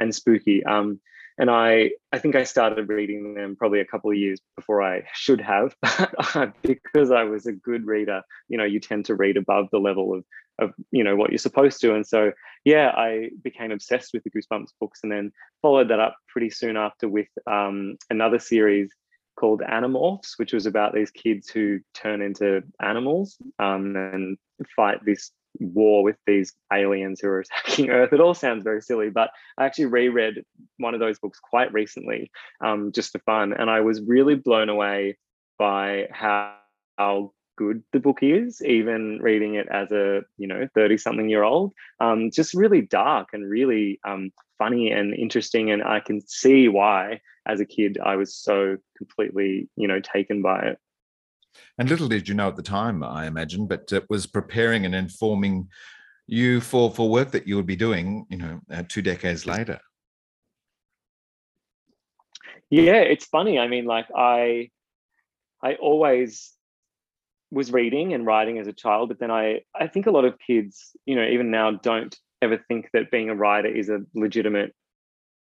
and 0.00 0.14
spooky. 0.14 0.64
Um, 0.64 1.00
and 1.38 1.50
I 1.50 1.92
I 2.12 2.18
think 2.18 2.34
I 2.34 2.44
started 2.44 2.88
reading 2.88 3.34
them 3.34 3.56
probably 3.56 3.80
a 3.80 3.86
couple 3.86 4.10
of 4.10 4.16
years 4.16 4.40
before 4.56 4.82
I 4.82 5.04
should 5.14 5.40
have, 5.40 5.74
but 5.82 6.54
because 6.62 7.10
I 7.10 7.24
was 7.24 7.46
a 7.46 7.52
good 7.52 7.86
reader, 7.86 8.22
you 8.48 8.58
know, 8.58 8.64
you 8.64 8.80
tend 8.80 9.06
to 9.06 9.14
read 9.14 9.36
above 9.36 9.68
the 9.70 9.78
level 9.78 10.14
of 10.14 10.24
of 10.58 10.72
you 10.90 11.04
know 11.04 11.16
what 11.16 11.30
you're 11.30 11.38
supposed 11.38 11.80
to, 11.82 11.94
and 11.94 12.06
so 12.06 12.32
yeah, 12.64 12.92
I 12.96 13.30
became 13.42 13.72
obsessed 13.72 14.12
with 14.14 14.24
the 14.24 14.30
Goosebumps 14.30 14.70
books, 14.80 15.00
and 15.02 15.12
then 15.12 15.32
followed 15.62 15.88
that 15.88 16.00
up 16.00 16.16
pretty 16.28 16.50
soon 16.50 16.76
after 16.76 17.08
with 17.08 17.28
um, 17.46 17.96
another 18.10 18.38
series 18.38 18.90
called 19.38 19.60
Animorphs, 19.60 20.38
which 20.38 20.52
was 20.52 20.64
about 20.64 20.94
these 20.94 21.10
kids 21.10 21.48
who 21.50 21.80
turn 21.94 22.22
into 22.22 22.62
animals 22.82 23.36
um, 23.58 23.94
and 23.94 24.38
fight 24.74 25.04
this 25.04 25.30
war 25.60 26.02
with 26.02 26.16
these 26.26 26.54
aliens 26.72 27.20
who 27.20 27.28
are 27.28 27.40
attacking 27.66 27.90
Earth. 27.90 28.12
It 28.12 28.20
all 28.20 28.34
sounds 28.34 28.64
very 28.64 28.82
silly, 28.82 29.10
but 29.10 29.30
I 29.58 29.66
actually 29.66 29.86
reread 29.86 30.44
one 30.78 30.94
of 30.94 31.00
those 31.00 31.18
books 31.18 31.38
quite 31.38 31.72
recently, 31.72 32.30
um, 32.60 32.92
just 32.92 33.12
for 33.12 33.18
fun, 33.20 33.52
and 33.52 33.70
I 33.70 33.80
was 33.80 34.02
really 34.02 34.34
blown 34.34 34.68
away 34.68 35.18
by 35.58 36.08
how, 36.12 36.54
how 36.98 37.32
good 37.56 37.82
the 37.92 38.00
book 38.00 38.18
is, 38.22 38.62
even 38.62 39.18
reading 39.20 39.54
it 39.54 39.66
as 39.70 39.90
a 39.90 40.22
you 40.36 40.46
know 40.46 40.68
thirty 40.74 40.96
something 40.96 41.28
year 41.28 41.42
old. 41.42 41.72
Um, 42.00 42.30
just 42.30 42.54
really 42.54 42.82
dark 42.82 43.28
and 43.32 43.48
really 43.48 43.98
um, 44.04 44.30
funny 44.58 44.90
and 44.90 45.14
interesting, 45.14 45.70
and 45.70 45.82
I 45.82 46.00
can 46.00 46.20
see 46.26 46.68
why 46.68 47.20
as 47.46 47.60
a 47.60 47.64
kid 47.64 47.98
I 48.04 48.16
was 48.16 48.34
so 48.34 48.76
completely 48.96 49.68
you 49.76 49.88
know 49.88 50.00
taken 50.00 50.42
by 50.42 50.60
it. 50.60 50.78
And 51.78 51.88
little 51.88 52.08
did 52.08 52.28
you 52.28 52.34
know 52.34 52.48
at 52.48 52.56
the 52.56 52.62
time, 52.62 53.02
I 53.02 53.26
imagine, 53.26 53.66
but 53.66 53.92
it 53.92 54.08
was 54.08 54.26
preparing 54.26 54.86
and 54.86 54.94
informing 54.94 55.68
you 56.26 56.60
for 56.60 56.90
for 56.90 57.08
work 57.08 57.30
that 57.32 57.46
you 57.46 57.56
would 57.56 57.66
be 57.66 57.76
doing, 57.76 58.26
you 58.30 58.38
know, 58.38 58.60
uh, 58.72 58.82
two 58.88 59.02
decades 59.02 59.46
later. 59.46 59.78
Yeah, 62.70 62.96
it's 62.96 63.26
funny. 63.26 63.58
I 63.58 63.68
mean, 63.68 63.84
like 63.84 64.06
I, 64.14 64.70
I 65.62 65.74
always 65.74 66.52
was 67.50 67.72
reading 67.72 68.12
and 68.12 68.26
writing 68.26 68.58
as 68.58 68.66
a 68.66 68.72
child, 68.72 69.08
but 69.08 69.20
then 69.20 69.30
I, 69.30 69.60
I 69.74 69.86
think 69.86 70.06
a 70.06 70.10
lot 70.10 70.24
of 70.24 70.34
kids, 70.44 70.96
you 71.04 71.14
know, 71.14 71.24
even 71.24 71.50
now, 71.50 71.70
don't 71.70 72.16
ever 72.42 72.58
think 72.68 72.90
that 72.92 73.10
being 73.10 73.30
a 73.30 73.34
writer 73.34 73.68
is 73.68 73.88
a 73.88 74.00
legitimate 74.14 74.74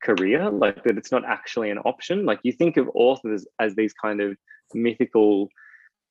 career, 0.04 0.50
like 0.50 0.84
that 0.84 0.98
it's 0.98 1.12
not 1.12 1.24
actually 1.26 1.70
an 1.70 1.78
option. 1.80 2.26
Like 2.26 2.40
you 2.44 2.52
think 2.52 2.78
of 2.78 2.90
authors 2.96 3.46
as 3.60 3.76
these 3.76 3.94
kind 3.94 4.20
of 4.20 4.36
mythical, 4.74 5.50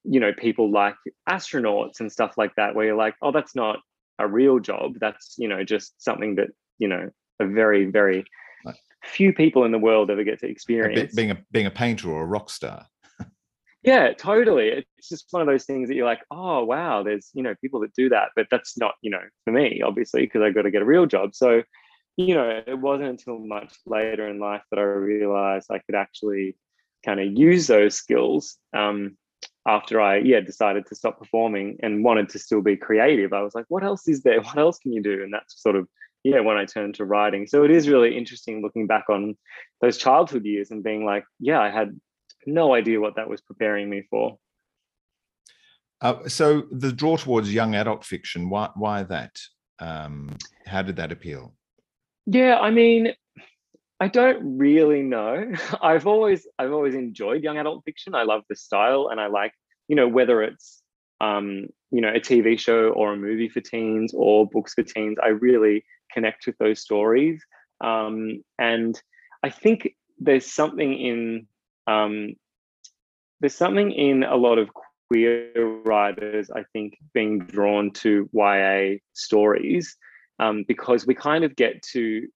you 0.04 0.21
know, 0.21 0.33
people 0.33 0.71
like 0.71 0.97
astronauts 1.28 2.00
and 2.00 2.11
stuff 2.11 2.35
like 2.37 2.54
that, 2.57 2.75
where 2.75 2.87
you're 2.87 2.97
like, 2.97 3.14
oh, 3.23 3.33
that's 3.33 3.54
not 3.54 3.80
a 4.19 4.26
real 4.26 4.59
job. 4.59 4.95
That's, 5.00 5.35
you 5.38 5.49
know, 5.49 5.64
just 5.64 6.02
something 6.02 6.37
that, 6.37 6.49
you 6.78 6.88
know, 6.88 7.11
a 7.40 7.47
very, 7.47 7.87
very 7.87 8.25
few 9.04 9.33
people 9.33 9.64
in 9.64 9.73
the 9.73 9.78
world 9.78 10.11
ever 10.11 10.25
get 10.25 10.40
to 10.40 10.49
experience. 10.49 11.14
being 11.14 11.30
a 11.30 11.38
being 11.50 11.66
a 11.66 11.71
painter 11.71 12.11
or 12.11 12.23
a 12.23 12.26
rock 12.26 12.50
star. 12.50 12.87
yeah, 13.83 14.12
totally. 14.12 14.69
It's 14.69 15.09
just 15.09 15.26
one 15.30 15.42
of 15.42 15.49
those 15.49 15.64
things 15.64 15.88
that 15.88 15.95
you're 15.95 16.07
like, 16.07 16.23
oh 16.30 16.64
wow, 16.64 17.02
there's 17.02 17.30
you 17.35 17.42
know 17.42 17.54
people 17.61 17.80
that 17.80 17.95
do 17.95 18.09
that, 18.11 18.28
but 18.37 18.47
that's 18.50 18.78
not 18.78 18.95
you 19.02 19.11
know 19.11 19.23
for 19.45 19.52
me 19.52 19.83
obviously 19.85 20.23
because 20.23 20.42
I 20.42 20.50
got 20.50 20.62
to 20.62 20.71
get 20.71 20.83
a 20.83 20.87
real 20.87 21.07
job. 21.07 21.35
So 21.35 21.62
you 22.16 22.35
know 22.35 22.62
it 22.66 22.78
wasn't 22.78 23.11
until 23.11 23.38
much 23.38 23.75
later 23.87 24.28
in 24.28 24.38
life 24.38 24.62
that 24.71 24.78
I 24.78 24.83
realized 24.83 25.71
I 25.71 25.78
could 25.78 25.95
actually 25.95 26.57
kind 27.04 27.21
of 27.21 27.33
use 27.33 27.66
those 27.66 27.95
skills. 27.95 28.57
Um, 28.76 29.16
after 29.67 30.00
I 30.00 30.19
yeah 30.19 30.40
decided 30.40 30.87
to 30.87 30.95
stop 30.95 31.19
performing 31.19 31.79
and 31.83 32.05
wanted 32.05 32.29
to 32.31 32.38
still 32.38 32.62
be 32.62 32.76
creative, 32.76 33.33
I 33.33 33.43
was 33.43 33.55
like, 33.55 33.67
what 33.69 33.85
else 33.85 34.09
is 34.09 34.23
there? 34.23 34.40
What 34.43 34.59
else 34.59 34.79
can 34.79 34.93
you 34.93 35.02
do? 35.02 35.23
And 35.23 35.33
that's 35.33 35.62
sort 35.62 35.76
of 35.76 35.88
yeah 36.25 36.40
when 36.40 36.57
I 36.57 36.64
turned 36.64 36.95
to 36.97 37.05
writing. 37.05 37.47
So 37.47 37.64
it 37.64 37.71
is 37.71 37.88
really 37.88 38.17
interesting 38.17 38.62
looking 38.62 38.87
back 38.87 39.05
on 39.09 39.37
those 39.81 39.99
childhood 39.99 40.45
years 40.45 40.71
and 40.71 40.83
being 40.83 41.05
like, 41.05 41.25
yeah, 41.38 41.61
I 41.61 41.71
had 41.71 41.99
no 42.47 42.75
idea 42.75 43.00
what 43.00 43.17
that 43.17 43.29
was 43.29 43.40
preparing 43.40 43.88
me 43.90 44.02
for. 44.11 44.38
Uh, 46.00 46.26
so 46.29 46.62
the 46.71 46.93
draw 46.93 47.17
towards 47.17 47.52
young 47.52 47.75
adult 47.75 48.05
fiction, 48.05 48.49
why 48.49 48.71
why 48.75 49.02
that? 49.02 49.38
Um, 49.79 50.37
how 50.67 50.83
did 50.83 50.97
that 50.97 51.12
appeal? 51.12 51.55
Yeah, 52.26 52.59
I 52.59 52.71
mean, 52.71 53.14
I 54.00 54.09
don't 54.09 54.59
really 54.59 55.02
know. 55.02 55.52
I've 55.83 56.07
always 56.07 56.47
I've 56.59 56.73
always 56.73 56.95
enjoyed 56.95 57.42
young 57.42 57.59
adult 57.59 57.85
fiction. 57.85 58.14
I 58.14 58.23
love 58.23 58.42
the 58.49 58.57
style 58.57 59.09
and 59.11 59.21
I 59.21 59.26
like, 59.26 59.52
you 59.88 59.97
know, 59.97 60.09
whether 60.09 60.42
it's 60.42 60.83
um, 61.21 61.66
you 61.90 62.00
know, 62.00 62.09
a 62.09 62.21
TV 62.21 62.59
show 62.59 62.90
or 62.90 63.12
a 63.12 63.16
movie 63.16 63.49
for 63.49 63.61
teens 63.61 64.14
or 64.16 64.49
books 64.49 64.75
for 64.75 64.83
teens, 64.83 65.19
I 65.23 65.28
really 65.28 65.85
connect 66.12 66.47
with 66.47 66.57
those 66.59 66.80
stories. 66.80 67.45
Um, 67.83 68.42
and 68.59 69.00
I 69.42 69.50
think 69.50 69.95
there's 70.19 70.50
something 70.50 70.95
in 70.95 71.47
um, 71.87 72.35
there's 73.40 73.54
something 73.54 73.90
in 73.92 74.23
a 74.23 74.37
lot 74.37 74.59
of 74.59 74.71
queer 75.09 75.52
writers, 75.85 76.50
I 76.50 76.64
think, 76.73 76.97
being 77.14 77.40
drawn 77.40 77.90
to 77.92 78.28
YA 78.33 78.99
stories 79.12 79.97
um, 80.38 80.64
because 80.69 81.07
we 81.07 81.14
kind 81.14 81.45
of 81.45 81.57
get 81.57 81.83
to 81.92 82.26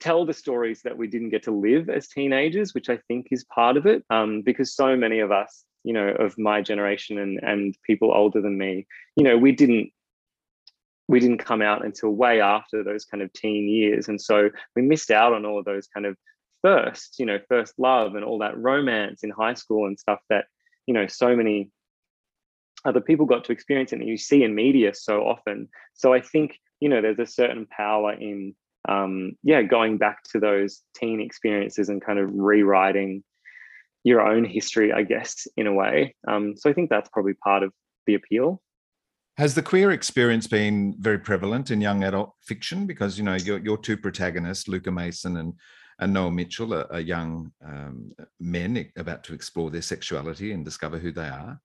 tell 0.00 0.26
the 0.26 0.34
stories 0.34 0.82
that 0.82 0.96
we 0.96 1.06
didn't 1.06 1.30
get 1.30 1.44
to 1.44 1.50
live 1.50 1.88
as 1.88 2.08
teenagers, 2.08 2.74
which 2.74 2.88
I 2.88 2.98
think 3.08 3.28
is 3.30 3.44
part 3.44 3.76
of 3.76 3.86
it. 3.86 4.04
Um, 4.10 4.42
because 4.42 4.74
so 4.74 4.96
many 4.96 5.20
of 5.20 5.32
us, 5.32 5.64
you 5.84 5.92
know, 5.92 6.08
of 6.08 6.36
my 6.38 6.62
generation 6.62 7.18
and 7.18 7.40
and 7.42 7.76
people 7.84 8.12
older 8.12 8.40
than 8.40 8.58
me, 8.58 8.86
you 9.16 9.24
know, 9.24 9.36
we 9.36 9.52
didn't 9.52 9.90
we 11.08 11.20
didn't 11.20 11.38
come 11.38 11.62
out 11.62 11.84
until 11.84 12.10
way 12.10 12.40
after 12.40 12.82
those 12.82 13.04
kind 13.04 13.22
of 13.22 13.32
teen 13.32 13.68
years, 13.68 14.08
and 14.08 14.20
so 14.20 14.50
we 14.74 14.82
missed 14.82 15.10
out 15.10 15.32
on 15.32 15.46
all 15.46 15.58
of 15.58 15.64
those 15.64 15.86
kind 15.86 16.06
of 16.06 16.16
first, 16.62 17.16
you 17.18 17.26
know, 17.26 17.38
first 17.48 17.74
love 17.78 18.14
and 18.16 18.24
all 18.24 18.38
that 18.38 18.58
romance 18.58 19.22
in 19.22 19.30
high 19.30 19.54
school 19.54 19.86
and 19.86 19.98
stuff 19.98 20.20
that 20.28 20.46
you 20.86 20.94
know 20.94 21.06
so 21.06 21.34
many 21.36 21.70
other 22.84 23.00
people 23.00 23.26
got 23.26 23.44
to 23.44 23.52
experience 23.52 23.92
and 23.92 24.06
you 24.06 24.16
see 24.16 24.44
in 24.44 24.54
media 24.54 24.94
so 24.94 25.22
often. 25.22 25.68
So 25.94 26.12
I 26.12 26.20
think 26.20 26.58
you 26.80 26.88
know 26.88 27.00
there's 27.00 27.18
a 27.18 27.26
certain 27.26 27.66
power 27.66 28.12
in 28.12 28.54
um, 28.88 29.32
yeah, 29.42 29.62
going 29.62 29.98
back 29.98 30.22
to 30.32 30.40
those 30.40 30.82
teen 30.94 31.20
experiences 31.20 31.88
and 31.88 32.04
kind 32.04 32.18
of 32.18 32.30
rewriting 32.32 33.22
your 34.04 34.20
own 34.20 34.44
history, 34.44 34.92
I 34.92 35.02
guess, 35.02 35.46
in 35.56 35.66
a 35.66 35.72
way. 35.72 36.14
Um, 36.28 36.56
so 36.56 36.70
I 36.70 36.72
think 36.72 36.90
that's 36.90 37.08
probably 37.08 37.34
part 37.34 37.62
of 37.62 37.72
the 38.06 38.14
appeal. 38.14 38.62
Has 39.36 39.54
the 39.54 39.62
queer 39.62 39.90
experience 39.90 40.46
been 40.46 40.94
very 40.98 41.18
prevalent 41.18 41.70
in 41.70 41.80
young 41.80 42.04
adult 42.04 42.32
fiction? 42.40 42.86
Because 42.86 43.18
you 43.18 43.24
know 43.24 43.34
your 43.34 43.58
your 43.58 43.76
two 43.76 43.96
protagonists, 43.96 44.68
Luca 44.68 44.90
Mason 44.90 45.36
and 45.36 45.52
and 45.98 46.12
Noah 46.12 46.30
Mitchell, 46.30 46.72
are, 46.72 46.90
are 46.90 47.00
young 47.00 47.52
um, 47.64 48.12
men 48.40 48.90
about 48.96 49.24
to 49.24 49.34
explore 49.34 49.70
their 49.70 49.82
sexuality 49.82 50.52
and 50.52 50.64
discover 50.64 50.98
who 50.98 51.12
they 51.12 51.28
are. 51.28 51.60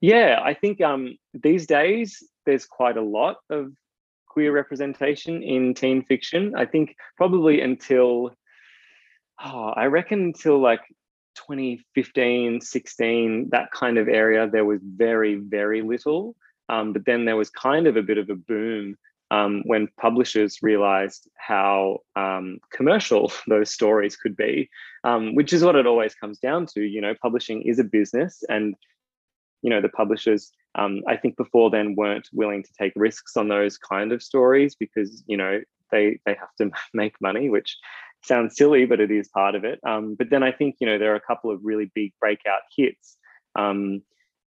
Yeah, 0.00 0.40
I 0.42 0.54
think 0.54 0.80
um, 0.80 1.16
these 1.32 1.66
days 1.66 2.22
there's 2.44 2.66
quite 2.66 2.96
a 2.96 3.02
lot 3.02 3.36
of 3.50 3.72
queer 4.28 4.52
representation 4.52 5.42
in 5.42 5.74
teen 5.74 6.04
fiction. 6.04 6.54
I 6.56 6.66
think 6.66 6.96
probably 7.16 7.60
until, 7.60 8.34
oh, 9.44 9.68
I 9.76 9.86
reckon 9.86 10.20
until 10.20 10.60
like 10.60 10.80
2015, 11.36 12.60
16, 12.60 13.48
that 13.50 13.70
kind 13.72 13.98
of 13.98 14.08
area, 14.08 14.48
there 14.48 14.64
was 14.64 14.80
very, 14.82 15.36
very 15.36 15.82
little. 15.82 16.36
Um, 16.68 16.92
but 16.92 17.04
then 17.06 17.24
there 17.24 17.36
was 17.36 17.50
kind 17.50 17.86
of 17.86 17.96
a 17.96 18.02
bit 18.02 18.18
of 18.18 18.28
a 18.28 18.34
boom 18.34 18.96
um, 19.30 19.62
when 19.66 19.88
publishers 20.00 20.58
realized 20.62 21.28
how 21.36 21.98
um, 22.16 22.58
commercial 22.72 23.32
those 23.46 23.70
stories 23.70 24.16
could 24.16 24.36
be, 24.36 24.70
um, 25.04 25.34
which 25.34 25.52
is 25.52 25.62
what 25.62 25.76
it 25.76 25.86
always 25.86 26.14
comes 26.14 26.38
down 26.38 26.66
to. 26.74 26.80
You 26.80 27.00
know, 27.00 27.14
publishing 27.20 27.62
is 27.62 27.78
a 27.78 27.84
business, 27.84 28.42
and 28.48 28.74
you 29.62 29.70
know 29.70 29.80
the 29.80 29.88
publishers 29.88 30.52
um, 30.74 31.02
I 31.06 31.16
think 31.16 31.36
before 31.36 31.70
then 31.70 31.94
weren't 31.96 32.28
willing 32.32 32.62
to 32.62 32.72
take 32.78 32.92
risks 32.96 33.36
on 33.36 33.48
those 33.48 33.78
kind 33.78 34.12
of 34.12 34.22
stories 34.22 34.74
because 34.74 35.22
you 35.26 35.36
know 35.36 35.60
they 35.90 36.18
they 36.26 36.34
have 36.34 36.54
to 36.58 36.70
make 36.94 37.20
money, 37.20 37.50
which 37.50 37.76
sounds 38.22 38.56
silly, 38.56 38.84
but 38.84 39.00
it 39.00 39.10
is 39.10 39.28
part 39.28 39.54
of 39.54 39.64
it. 39.64 39.80
Um, 39.86 40.14
but 40.14 40.30
then 40.30 40.42
I 40.42 40.52
think 40.52 40.76
you 40.80 40.86
know 40.86 40.98
there 40.98 41.12
are 41.12 41.16
a 41.16 41.20
couple 41.20 41.50
of 41.50 41.60
really 41.62 41.90
big 41.94 42.12
breakout 42.20 42.60
hits, 42.76 43.16
um, 43.56 44.02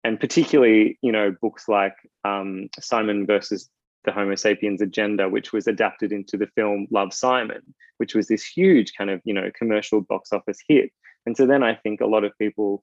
and 0.05 0.21
particularly 0.21 0.99
you 1.03 1.13
know 1.13 1.35
books 1.41 1.69
like 1.69 1.97
um, 2.25 2.69
Simon 2.79 3.27
versus 3.27 3.69
the 4.05 4.13
Homo 4.13 4.35
sapiens 4.35 4.81
agenda, 4.81 5.29
which 5.29 5.53
was 5.53 5.67
adapted 5.67 6.11
into 6.11 6.39
the 6.39 6.49
film 6.55 6.87
Love 6.91 7.13
Simon, 7.13 7.75
which 7.99 8.15
was 8.15 8.29
this 8.29 8.45
huge 8.45 8.93
kind 8.97 9.11
of 9.11 9.21
you 9.25 9.35
know 9.35 9.51
commercial 9.59 10.01
box 10.01 10.33
office 10.33 10.59
hit. 10.69 10.91
And 11.27 11.37
so 11.37 11.47
then 11.47 11.63
I 11.63 11.75
think 11.75 12.01
a 12.01 12.07
lot 12.07 12.25
of 12.25 12.37
people 12.39 12.83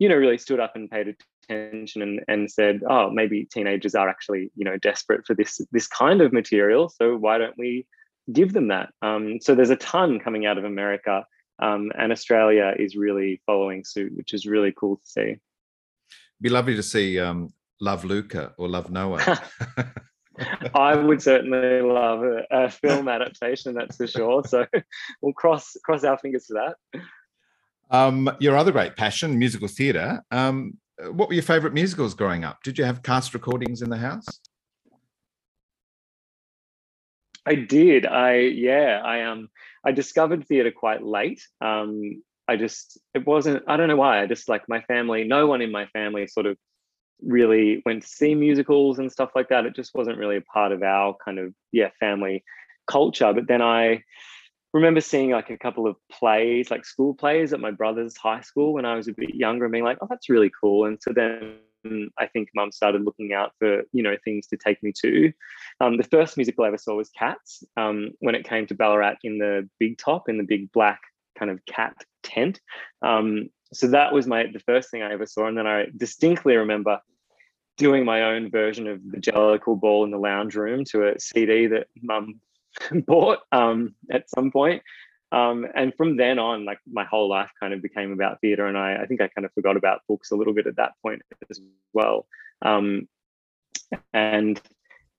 you 0.00 0.08
know, 0.08 0.16
really 0.16 0.38
stood 0.38 0.58
up 0.58 0.74
and 0.74 0.90
paid 0.90 1.14
attention 1.50 2.02
and, 2.02 2.20
and 2.28 2.50
said, 2.50 2.80
oh, 2.88 3.10
maybe 3.10 3.44
teenagers 3.44 3.94
are 3.94 4.08
actually, 4.08 4.50
you 4.56 4.64
know, 4.64 4.76
desperate 4.78 5.26
for 5.26 5.34
this 5.34 5.60
this 5.72 5.86
kind 5.86 6.20
of 6.20 6.32
material. 6.32 6.88
So 6.88 7.16
why 7.16 7.38
don't 7.38 7.58
we 7.58 7.86
give 8.32 8.52
them 8.52 8.68
that? 8.68 8.90
Um, 9.02 9.38
so 9.40 9.54
there's 9.54 9.70
a 9.70 9.76
ton 9.76 10.20
coming 10.20 10.46
out 10.46 10.58
of 10.58 10.64
America, 10.64 11.24
um, 11.60 11.90
and 11.98 12.12
Australia 12.12 12.74
is 12.78 12.96
really 12.96 13.40
following 13.46 13.84
suit, 13.84 14.12
which 14.16 14.32
is 14.32 14.46
really 14.46 14.72
cool 14.72 14.96
to 14.96 15.06
see. 15.06 15.36
Be 16.40 16.48
lovely 16.48 16.76
to 16.76 16.82
see 16.82 17.18
um, 17.18 17.52
Love 17.80 18.04
Luca 18.04 18.52
or 18.56 18.68
Love 18.68 18.90
Noah. 18.90 19.40
I 20.74 20.96
would 20.96 21.22
certainly 21.22 21.82
love 21.82 22.22
a, 22.22 22.44
a 22.50 22.70
film 22.70 23.08
adaptation, 23.16 23.74
that's 23.74 23.96
for 23.96 24.06
sure. 24.06 24.44
So 24.44 24.66
we'll 25.20 25.34
cross 25.34 25.76
cross 25.84 26.04
our 26.04 26.18
fingers 26.18 26.46
for 26.46 26.54
that. 26.54 27.02
Um, 27.90 28.30
your 28.38 28.56
other 28.56 28.72
great 28.72 28.96
passion, 28.96 29.38
musical 29.38 29.68
theatre. 29.68 30.22
Um, 30.30 30.78
what 31.08 31.28
were 31.28 31.34
your 31.34 31.42
favourite 31.42 31.74
musicals 31.74 32.14
growing 32.14 32.44
up? 32.44 32.62
Did 32.62 32.78
you 32.78 32.84
have 32.84 33.02
cast 33.02 33.34
recordings 33.34 33.82
in 33.82 33.90
the 33.90 33.96
house? 33.96 34.26
I 37.46 37.54
did. 37.54 38.06
I 38.06 38.36
yeah. 38.36 39.00
I 39.04 39.22
um. 39.22 39.48
I 39.84 39.92
discovered 39.92 40.46
theatre 40.46 40.72
quite 40.72 41.02
late. 41.02 41.42
Um. 41.60 42.22
I 42.48 42.56
just 42.56 42.98
it 43.14 43.26
wasn't. 43.26 43.62
I 43.68 43.76
don't 43.76 43.88
know 43.88 43.96
why. 43.96 44.22
I 44.22 44.26
just 44.26 44.48
like 44.48 44.68
my 44.68 44.80
family. 44.82 45.24
No 45.24 45.46
one 45.46 45.62
in 45.62 45.70
my 45.70 45.86
family 45.86 46.26
sort 46.26 46.46
of 46.46 46.56
really 47.22 47.82
went 47.86 48.02
to 48.02 48.08
see 48.08 48.34
musicals 48.34 48.98
and 48.98 49.12
stuff 49.12 49.30
like 49.34 49.48
that. 49.50 49.66
It 49.66 49.76
just 49.76 49.94
wasn't 49.94 50.18
really 50.18 50.36
a 50.36 50.42
part 50.42 50.72
of 50.72 50.82
our 50.82 51.14
kind 51.24 51.38
of 51.38 51.54
yeah 51.72 51.90
family 52.00 52.44
culture. 52.86 53.32
But 53.32 53.46
then 53.46 53.62
I 53.62 54.02
remember 54.72 55.00
seeing 55.00 55.30
like 55.30 55.50
a 55.50 55.58
couple 55.58 55.86
of 55.86 55.96
plays, 56.10 56.70
like 56.70 56.84
school 56.84 57.14
plays 57.14 57.52
at 57.52 57.60
my 57.60 57.70
brother's 57.70 58.16
high 58.16 58.40
school 58.40 58.74
when 58.74 58.84
I 58.84 58.94
was 58.94 59.08
a 59.08 59.12
bit 59.12 59.34
younger 59.34 59.64
and 59.64 59.72
being 59.72 59.84
like, 59.84 59.98
oh, 60.00 60.06
that's 60.08 60.28
really 60.28 60.50
cool. 60.60 60.86
And 60.86 60.98
so 61.00 61.12
then 61.12 61.56
I 62.18 62.26
think 62.26 62.50
mum 62.54 62.72
started 62.72 63.04
looking 63.04 63.32
out 63.32 63.52
for 63.58 63.82
you 63.92 64.02
know 64.02 64.16
things 64.24 64.46
to 64.48 64.56
take 64.56 64.82
me 64.82 64.92
to. 65.00 65.32
Um, 65.80 65.96
the 65.96 66.04
first 66.04 66.36
musical 66.36 66.64
I 66.64 66.68
ever 66.68 66.78
saw 66.78 66.96
was 66.96 67.10
Cats 67.10 67.64
um, 67.76 68.10
when 68.20 68.34
it 68.34 68.44
came 68.44 68.66
to 68.66 68.74
Ballarat 68.74 69.16
in 69.24 69.38
the 69.38 69.68
big 69.78 69.98
top 69.98 70.28
in 70.28 70.38
the 70.38 70.44
big 70.44 70.70
black 70.72 71.00
kind 71.38 71.50
of 71.50 71.64
cat 71.66 71.94
tent. 72.22 72.60
Um, 73.02 73.48
so 73.72 73.86
that 73.88 74.12
was 74.12 74.26
my 74.26 74.46
the 74.52 74.60
first 74.60 74.90
thing 74.90 75.02
I 75.02 75.12
ever 75.12 75.26
saw, 75.26 75.46
and 75.46 75.56
then 75.56 75.66
I 75.66 75.86
distinctly 75.96 76.56
remember 76.56 77.00
doing 77.76 78.04
my 78.04 78.24
own 78.24 78.50
version 78.50 78.86
of 78.86 79.00
the 79.10 79.18
Jellicle 79.18 79.80
Ball 79.80 80.04
in 80.04 80.10
the 80.10 80.18
lounge 80.18 80.54
room 80.54 80.84
to 80.86 81.08
a 81.08 81.18
CD 81.18 81.66
that 81.68 81.86
mum 82.02 82.40
bought 83.06 83.40
um, 83.52 83.94
at 84.10 84.28
some 84.30 84.50
point. 84.50 84.82
Um, 85.32 85.66
and 85.76 85.94
from 85.94 86.16
then 86.16 86.38
on, 86.38 86.64
like 86.64 86.80
my 86.90 87.04
whole 87.04 87.28
life 87.28 87.50
kind 87.60 87.72
of 87.72 87.82
became 87.82 88.12
about 88.12 88.40
theatre, 88.40 88.66
and 88.66 88.76
I, 88.76 88.96
I 89.02 89.06
think 89.06 89.20
I 89.20 89.28
kind 89.28 89.44
of 89.44 89.52
forgot 89.52 89.76
about 89.76 90.00
books 90.08 90.32
a 90.32 90.36
little 90.36 90.54
bit 90.54 90.66
at 90.66 90.76
that 90.76 90.92
point 91.02 91.22
as 91.48 91.60
well. 91.92 92.26
Um, 92.62 93.08
and 94.12 94.60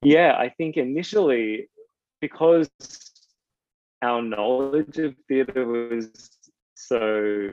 yeah, 0.01 0.35
I 0.37 0.49
think 0.49 0.75
initially 0.75 1.69
because 2.19 2.69
our 4.01 4.21
knowledge 4.21 4.97
of 4.97 5.15
theatre 5.27 5.65
was 5.65 6.09
so 6.75 7.49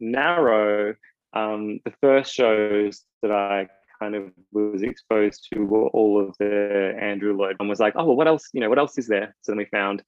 narrow, 0.00 0.94
um, 1.32 1.80
the 1.84 1.92
first 2.00 2.34
shows 2.34 3.04
that 3.22 3.30
I 3.30 3.68
kind 4.02 4.14
of 4.16 4.32
was 4.50 4.82
exposed 4.82 5.46
to 5.52 5.60
were 5.64 5.88
all 5.88 6.20
of 6.20 6.36
the 6.38 6.96
Andrew 7.00 7.36
Lloyd 7.36 7.56
and 7.60 7.68
was 7.68 7.78
like, 7.78 7.94
oh, 7.96 8.04
well, 8.04 8.16
what 8.16 8.26
else, 8.26 8.48
you 8.52 8.60
know, 8.60 8.68
what 8.68 8.78
else 8.78 8.98
is 8.98 9.06
there? 9.06 9.34
So 9.42 9.52
then 9.52 9.58
we 9.58 9.66
found 9.66 10.02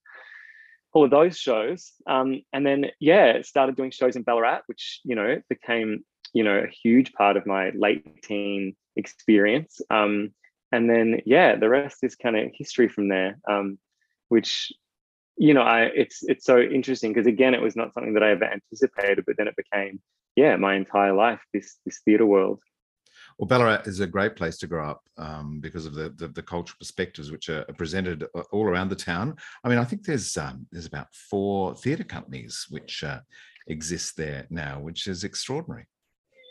all 0.92 1.04
of 1.04 1.10
those 1.10 1.36
shows. 1.38 1.92
Um, 2.06 2.42
and 2.52 2.66
then, 2.66 2.90
yeah, 3.00 3.42
started 3.42 3.76
doing 3.76 3.92
shows 3.92 4.16
in 4.16 4.22
Ballarat, 4.22 4.62
which, 4.66 5.00
you 5.04 5.14
know, 5.14 5.40
became, 5.48 6.04
you 6.32 6.44
know, 6.44 6.58
a 6.58 6.74
huge 6.82 7.12
part 7.12 7.36
of 7.36 7.46
my 7.46 7.70
late 7.70 8.22
teen 8.22 8.74
experience. 8.96 9.80
Um, 9.90 10.30
and 10.72 10.90
then, 10.90 11.20
yeah, 11.24 11.54
the 11.56 11.68
rest 11.68 11.98
is 12.02 12.16
kind 12.16 12.36
of 12.36 12.50
history 12.52 12.88
from 12.88 13.08
there, 13.08 13.38
um, 13.48 13.78
which, 14.28 14.72
you 15.36 15.54
know, 15.54 15.62
I 15.62 15.82
it's 16.02 16.22
it's 16.22 16.44
so 16.44 16.60
interesting 16.60 17.12
because 17.12 17.26
again, 17.26 17.54
it 17.54 17.62
was 17.62 17.76
not 17.76 17.92
something 17.92 18.14
that 18.14 18.22
I 18.22 18.30
ever 18.30 18.44
anticipated, 18.44 19.24
but 19.26 19.36
then 19.36 19.48
it 19.48 19.56
became, 19.56 20.00
yeah, 20.36 20.56
my 20.56 20.74
entire 20.74 21.12
life, 21.12 21.42
this 21.52 21.76
this 21.84 22.00
theatre 22.04 22.26
world. 22.26 22.60
Well, 23.38 23.48
Ballarat 23.48 23.82
is 23.86 24.00
a 24.00 24.06
great 24.06 24.36
place 24.36 24.58
to 24.58 24.66
grow 24.66 24.88
up 24.88 25.02
um, 25.18 25.58
because 25.60 25.86
of 25.86 25.94
the, 25.94 26.10
the, 26.16 26.28
the 26.28 26.42
cultural 26.42 26.76
perspectives 26.78 27.32
which 27.32 27.48
are 27.48 27.64
presented 27.76 28.24
uh, 28.34 28.42
all 28.52 28.64
around 28.64 28.90
the 28.90 28.96
town. 28.96 29.36
I 29.64 29.68
mean, 29.68 29.78
I 29.78 29.84
think 29.84 30.04
there's 30.04 30.36
um, 30.36 30.66
there's 30.70 30.86
about 30.86 31.12
four 31.14 31.74
theatre 31.74 32.04
companies 32.04 32.66
which 32.70 33.02
uh, 33.02 33.20
exist 33.66 34.16
there 34.16 34.46
now, 34.50 34.78
which 34.78 35.06
is 35.06 35.24
extraordinary. 35.24 35.86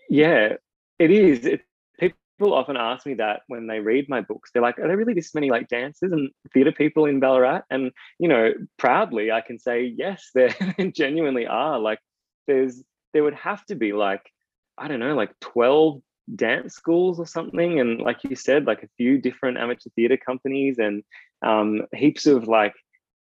Yeah, 0.10 0.56
it 1.00 1.12
is. 1.12 1.46
It, 1.46 1.62
people 2.00 2.54
often 2.54 2.78
ask 2.78 3.06
me 3.06 3.14
that 3.16 3.42
when 3.48 3.68
they 3.68 3.80
read 3.80 4.10
my 4.10 4.22
books. 4.22 4.52
They're 4.52 4.62
like, 4.62 4.80
"Are 4.80 4.88
there 4.88 4.98
really 4.98 5.14
this 5.14 5.34
many 5.34 5.50
like 5.50 5.70
dancers 5.70 6.12
and 6.12 6.30
theatre 6.54 6.72
people 6.72 7.06
in 7.06 7.20
Ballarat?" 7.20 7.62
And 7.70 7.92
you 8.20 8.28
know, 8.28 8.54
proudly, 8.78 9.32
I 9.32 9.42
can 9.42 9.60
say 9.60 9.86
yes, 9.86 10.30
there 10.34 10.54
genuinely 10.94 11.48
are. 11.48 11.80
Like, 11.80 12.00
there's 12.48 12.84
there 13.14 13.24
would 13.24 13.36
have 13.36 13.66
to 13.68 13.76
be 13.76 13.94
like 13.94 14.30
I 14.78 14.88
don't 14.88 15.00
know, 15.00 15.16
like 15.16 15.32
12 15.40 16.02
dance 16.34 16.74
schools 16.74 17.20
or 17.20 17.26
something 17.26 17.80
and 17.80 18.00
like 18.00 18.24
you 18.24 18.36
said 18.36 18.66
like 18.66 18.84
a 18.84 18.90
few 18.98 19.18
different 19.18 19.58
amateur 19.58 19.90
theater 19.96 20.18
companies 20.18 20.78
and 20.80 21.04
um, 21.42 21.82
heaps 21.94 22.26
of 22.26 22.48
like 22.48 22.74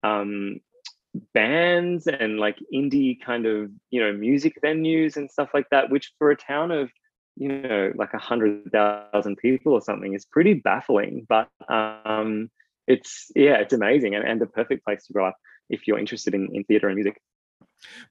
um, 0.03 0.59
bands 1.33 2.07
and 2.07 2.39
like 2.39 2.57
indie 2.73 3.19
kind 3.19 3.45
of 3.45 3.69
you 3.91 3.99
know 4.01 4.13
music 4.13 4.57
venues 4.63 5.15
and 5.15 5.29
stuff 5.29 5.49
like 5.53 5.69
that 5.69 5.89
which 5.89 6.11
for 6.17 6.31
a 6.31 6.35
town 6.35 6.71
of 6.71 6.89
you 7.35 7.49
know 7.49 7.91
like 7.95 8.13
a 8.13 8.19
hundred 8.19 8.71
thousand 8.71 9.37
people 9.37 9.73
or 9.73 9.81
something 9.81 10.13
is 10.13 10.25
pretty 10.25 10.53
baffling 10.53 11.25
but 11.27 11.49
um 11.69 12.49
it's 12.87 13.31
yeah 13.35 13.55
it's 13.55 13.73
amazing 13.73 14.15
and, 14.15 14.27
and 14.27 14.41
the 14.41 14.45
perfect 14.45 14.83
place 14.83 15.05
to 15.05 15.13
grow 15.13 15.27
up 15.27 15.37
if 15.69 15.87
you're 15.87 15.99
interested 15.99 16.33
in, 16.33 16.49
in 16.53 16.63
theater 16.63 16.87
and 16.87 16.95
music 16.95 17.19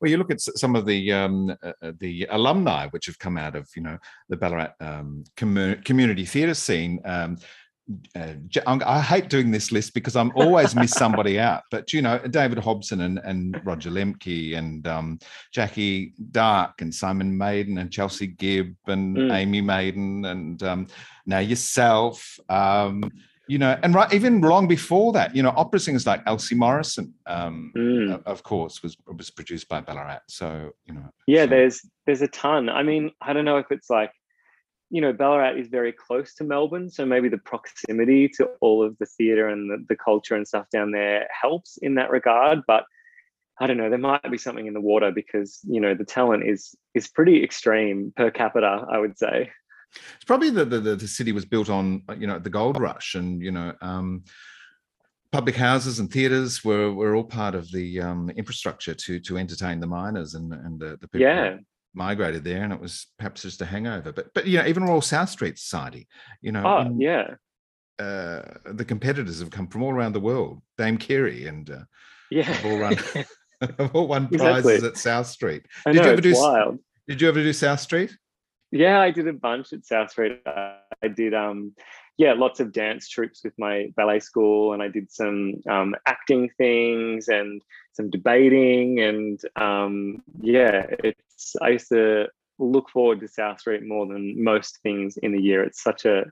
well, 0.01 0.11
you 0.11 0.17
look 0.17 0.31
at 0.31 0.41
some 0.41 0.77
of 0.77 0.87
the 0.87 1.13
um, 1.13 1.57
uh, 1.63 1.73
uh, 1.83 1.93
the 1.99 2.27
alumni 2.31 2.89
which 2.89 3.07
have 3.07 3.19
come 3.19 3.37
out 3.37 3.57
of 3.57 3.69
you 3.77 3.83
know 3.83 3.99
the 4.29 4.37
Ballarat 4.37 4.75
um, 4.81 5.25
com- 5.37 5.81
community 5.85 6.25
theatre 6.25 6.55
scene. 6.55 7.01
Um, 7.05 7.39
uh, 8.15 8.35
I 8.65 9.01
hate 9.01 9.29
doing 9.29 9.51
this 9.51 9.73
list 9.73 9.93
because 9.93 10.15
I'm 10.15 10.33
always 10.37 10.75
miss 10.75 10.93
somebody 10.93 11.39
out. 11.49 11.63
But 11.71 11.93
you 11.93 12.01
know, 12.01 12.19
David 12.19 12.59
Hobson 12.59 13.01
and, 13.03 13.19
and 13.25 13.61
Roger 13.65 13.91
Lemke 13.91 14.57
and 14.57 14.87
um, 14.87 15.19
Jackie 15.53 16.15
Dark 16.31 16.81
and 16.81 16.95
Simon 16.95 17.37
Maiden 17.37 17.79
and 17.79 17.91
Chelsea 17.91 18.29
Gibb 18.29 18.75
and 18.87 19.17
mm. 19.17 19.33
Amy 19.33 19.61
Maiden 19.61 20.25
and 20.27 20.63
um, 20.63 20.87
now 21.27 21.41
yourself. 21.41 22.39
Um, 22.49 23.11
you 23.49 23.59
know, 23.59 23.79
and 23.83 23.95
right 23.95 24.13
even 24.13 24.41
long 24.41 24.69
before 24.69 25.13
that, 25.13 25.35
you 25.35 25.43
know, 25.43 25.53
opera 25.57 25.81
singers 25.81 26.07
like 26.07 26.23
Elsie 26.27 26.55
Morison, 26.55 27.15
um, 27.27 27.73
mm. 27.77 28.23
of 28.25 28.43
course, 28.43 28.83
was 28.83 28.97
was 29.07 29.31
produced 29.31 29.69
by 29.69 29.81
Ballarat. 29.81 30.21
So 30.29 30.73
you 30.85 30.95
know, 30.95 31.09
yeah, 31.27 31.45
so. 31.45 31.49
there's 31.49 31.87
there's 32.07 32.23
a 32.23 32.29
ton. 32.29 32.69
I 32.69 32.83
mean, 32.83 33.11
I 33.21 33.33
don't 33.33 33.45
know 33.45 33.59
if 33.59 33.67
it's 33.71 33.91
like, 33.91 34.13
you 34.91 35.01
know, 35.01 35.13
Ballarat 35.13 35.57
is 35.57 35.69
very 35.69 35.93
close 35.93 36.35
to 36.35 36.45
Melbourne, 36.45 36.89
so 36.89 37.05
maybe 37.05 37.29
the 37.29 37.39
proximity 37.39 38.29
to 38.37 38.49
all 38.61 38.85
of 38.85 38.97
the 38.99 39.07
theatre 39.07 39.49
and 39.49 39.71
the, 39.71 39.85
the 39.89 39.97
culture 39.97 40.37
and 40.37 40.47
stuff 40.47 40.67
down 40.71 40.93
there 40.93 41.27
helps 41.39 41.79
in 41.79 41.97
that 41.97 42.11
regard. 42.11 42.61
But 42.67 42.85
I 43.61 43.67
don't 43.67 43.77
know, 43.77 43.91
there 43.91 43.99
might 43.99 44.31
be 44.31 44.39
something 44.39 44.67
in 44.67 44.75
the 44.75 44.81
water 44.81 45.11
because 45.11 45.61
you 45.65 45.81
know 45.81 45.95
the 45.95 46.05
talent 46.05 46.49
is 46.49 46.75
is 46.95 47.09
pretty 47.09 47.43
extreme 47.43 48.13
per 48.17 48.31
capita, 48.31 48.87
I 48.89 48.99
would 48.99 49.19
say. 49.19 49.51
It's 50.17 50.25
probably 50.25 50.51
the, 50.51 50.65
the 50.65 50.81
the 50.97 51.09
city 51.09 51.33
was 51.33 51.45
built 51.45 51.69
on 51.69 52.03
you 52.19 52.27
know 52.27 52.39
the 52.39 52.51
gold 52.51 52.81
rush, 52.81 53.15
and 53.15 53.43
you 53.43 53.51
know 53.51 53.75
um, 53.81 54.25
public 55.33 55.57
houses 55.57 55.99
and 55.99 56.11
theatres 56.11 56.65
were 56.65 56.93
were 56.93 57.17
all 57.17 57.25
part 57.25 57.55
of 57.55 57.71
the 57.73 58.01
um, 58.01 58.31
infrastructure 58.31 58.95
to 58.95 59.19
to 59.21 59.39
entertain 59.39 59.81
the 59.81 59.87
miners 59.87 60.35
and 60.35 60.53
and 60.53 60.79
the, 60.79 60.99
the 61.01 61.09
people. 61.09 61.21
Yeah. 61.21 61.57
Migrated 61.95 62.43
there, 62.43 62.63
and 62.65 62.73
it 62.73 62.81
was 62.81 63.09
perhaps 63.19 63.43
just 63.43 63.61
a 63.61 63.67
hangover. 63.67 64.13
But 64.13 64.33
but 64.33 64.47
you 64.47 64.59
know, 64.59 64.67
even 64.67 64.85
Royal 64.85 65.03
South 65.03 65.29
Street 65.29 65.59
Society, 65.59 66.09
you 66.41 66.51
know, 66.51 66.63
oh 66.65 66.81
in, 66.87 66.99
yeah, 66.99 67.35
uh, 67.99 68.43
the 68.65 68.85
competitors 68.87 69.41
have 69.41 69.51
come 69.51 69.67
from 69.67 69.83
all 69.83 69.93
around 69.93 70.15
the 70.15 70.21
world. 70.21 70.63
Dame 70.79 70.97
Kiri 70.97 71.47
and 71.47 71.69
uh, 71.69 71.85
yeah, 72.31 72.45
have 72.45 72.65
all 72.65 72.79
run, 72.79 72.97
have 73.61 73.95
all 73.95 74.09
won 74.09 74.29
prizes 74.29 74.65
exactly. 74.65 74.89
at 74.89 74.97
South 74.97 75.27
Street. 75.27 75.67
I 75.85 75.93
did 75.93 75.99
know, 75.99 76.05
you 76.07 76.13
ever 76.13 76.21
do? 76.23 76.35
Wild. 76.35 76.79
Did 77.07 77.21
you 77.21 77.29
ever 77.29 77.43
do 77.43 77.53
South 77.53 77.81
Street? 77.81 78.17
Yeah, 78.73 79.01
I 79.01 79.11
did 79.11 79.29
a 79.29 79.35
bunch 79.35 79.75
at 79.75 79.85
South 79.85 80.11
Street. 80.11 80.41
I 80.47 81.09
did, 81.15 81.35
um, 81.35 81.75
yeah, 82.17 82.33
lots 82.33 82.59
of 82.59 82.73
dance 82.73 83.07
troupes 83.07 83.43
with 83.45 83.53
my 83.59 83.93
ballet 83.97 84.21
school, 84.21 84.73
and 84.73 84.83
I 84.83 84.89
did 84.89 85.13
some 85.13 85.61
um, 85.69 85.95
acting 86.07 86.49
things 86.57 87.29
and 87.29 87.61
some 87.93 88.09
debating, 88.09 88.99
and 89.01 89.41
um, 89.57 90.23
yeah, 90.41 90.87
it's. 91.05 91.55
I 91.61 91.69
used 91.71 91.91
to 91.91 92.29
look 92.59 92.89
forward 92.89 93.21
to 93.21 93.29
South 93.29 93.61
Street 93.61 93.87
more 93.87 94.07
than 94.07 94.43
most 94.43 94.79
things 94.83 95.19
in 95.19 95.33
the 95.33 95.41
year. 95.41 95.63
It's 95.63 95.83
such 95.83 96.07
a 96.07 96.25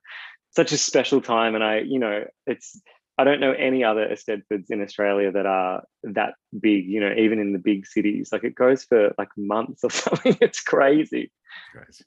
such 0.50 0.72
a 0.72 0.78
special 0.78 1.20
time, 1.20 1.54
and 1.54 1.62
I, 1.62 1.80
you 1.80 1.98
know, 1.98 2.24
it's. 2.46 2.80
I 3.18 3.24
don't 3.24 3.40
know 3.40 3.52
any 3.52 3.84
other 3.84 4.08
Eisteddfods 4.08 4.70
in 4.70 4.80
Australia 4.80 5.30
that 5.30 5.44
are 5.44 5.82
that 6.04 6.34
big, 6.58 6.86
you 6.86 7.00
know, 7.00 7.12
even 7.18 7.38
in 7.38 7.52
the 7.52 7.58
big 7.58 7.86
cities. 7.86 8.30
Like 8.32 8.44
it 8.44 8.54
goes 8.54 8.84
for 8.84 9.12
like 9.18 9.28
months 9.36 9.84
or 9.84 9.90
something. 9.90 10.38
It's 10.40 10.62
crazy. 10.62 11.30
Crazy. 11.74 12.04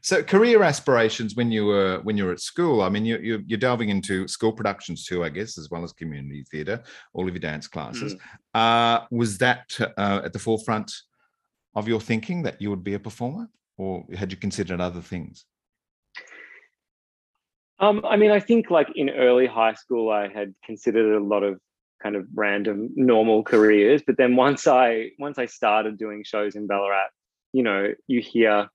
So 0.00 0.22
career 0.22 0.62
aspirations 0.62 1.34
when 1.34 1.50
you 1.50 1.66
were 1.66 2.00
when 2.02 2.16
you 2.16 2.24
were 2.26 2.32
at 2.32 2.40
school. 2.40 2.82
I 2.82 2.88
mean, 2.88 3.04
you, 3.04 3.18
you 3.18 3.42
you're 3.46 3.58
delving 3.58 3.88
into 3.88 4.28
school 4.28 4.52
productions 4.52 5.04
too, 5.04 5.24
I 5.24 5.28
guess, 5.28 5.58
as 5.58 5.70
well 5.70 5.84
as 5.84 5.92
community 5.92 6.44
theatre, 6.50 6.82
all 7.12 7.26
of 7.26 7.34
your 7.34 7.40
dance 7.40 7.66
classes. 7.66 8.14
Mm. 8.14 8.20
Uh, 8.54 9.06
was 9.10 9.38
that 9.38 9.70
uh, 9.80 10.22
at 10.24 10.32
the 10.32 10.38
forefront 10.38 10.92
of 11.74 11.88
your 11.88 12.00
thinking 12.00 12.42
that 12.42 12.60
you 12.60 12.70
would 12.70 12.84
be 12.84 12.94
a 12.94 12.98
performer, 12.98 13.48
or 13.76 14.04
had 14.14 14.30
you 14.30 14.38
considered 14.38 14.80
other 14.80 15.00
things? 15.00 15.44
Um, 17.80 18.04
I 18.04 18.16
mean, 18.16 18.30
I 18.30 18.40
think 18.40 18.70
like 18.70 18.88
in 18.94 19.10
early 19.10 19.46
high 19.46 19.74
school, 19.74 20.10
I 20.10 20.28
had 20.28 20.54
considered 20.64 21.16
a 21.16 21.24
lot 21.24 21.42
of 21.42 21.60
kind 22.02 22.16
of 22.16 22.26
random 22.34 22.90
normal 22.94 23.42
careers, 23.42 24.02
but 24.06 24.16
then 24.16 24.36
once 24.36 24.66
I 24.66 25.10
once 25.18 25.38
I 25.38 25.46
started 25.46 25.98
doing 25.98 26.22
shows 26.24 26.54
in 26.54 26.66
Ballarat, 26.66 27.08
you 27.52 27.62
know, 27.62 27.92
you 28.06 28.20
hear 28.20 28.68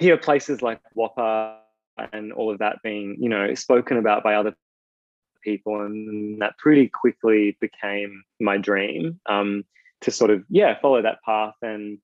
hear 0.00 0.16
places 0.16 0.62
like 0.62 0.80
WAAPA 0.96 1.56
and 2.12 2.32
all 2.32 2.50
of 2.50 2.58
that 2.58 2.78
being, 2.82 3.16
you 3.20 3.28
know, 3.28 3.54
spoken 3.54 3.98
about 3.98 4.24
by 4.24 4.34
other 4.34 4.54
people, 5.42 5.80
and 5.82 6.40
that 6.40 6.58
pretty 6.58 6.88
quickly 6.88 7.56
became 7.60 8.22
my 8.40 8.56
dream 8.56 9.20
um, 9.26 9.64
to 10.00 10.10
sort 10.10 10.30
of 10.30 10.44
yeah 10.48 10.78
follow 10.80 11.02
that 11.02 11.18
path 11.24 11.54
and 11.62 11.98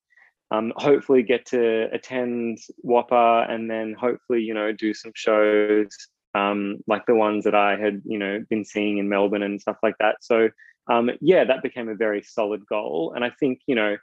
um, 0.51 0.73
hopefully 0.77 1.23
get 1.23 1.47
to 1.47 1.89
attend 1.93 2.59
WAAPA 2.85 3.51
and 3.51 3.71
then 3.71 3.95
hopefully 3.99 4.43
you 4.43 4.55
know 4.55 4.73
do 4.73 4.95
some 4.95 5.13
shows 5.15 5.89
um, 6.35 6.77
like 6.87 7.07
the 7.07 7.15
ones 7.15 7.45
that 7.45 7.55
I 7.55 7.77
had 7.77 8.03
you 8.05 8.19
know 8.19 8.45
been 8.51 8.65
seeing 8.65 8.99
in 8.99 9.09
Melbourne 9.09 9.43
and 9.43 9.61
stuff 9.61 9.79
like 9.83 9.97
that. 10.01 10.17
So 10.21 10.51
um, 10.89 11.11
yeah, 11.21 11.45
that 11.45 11.63
became 11.63 11.89
a 11.89 11.95
very 11.95 12.23
solid 12.23 12.67
goal, 12.67 13.13
and 13.15 13.25
I 13.25 13.31
think 13.31 13.61
you 13.67 13.75
know 13.75 13.97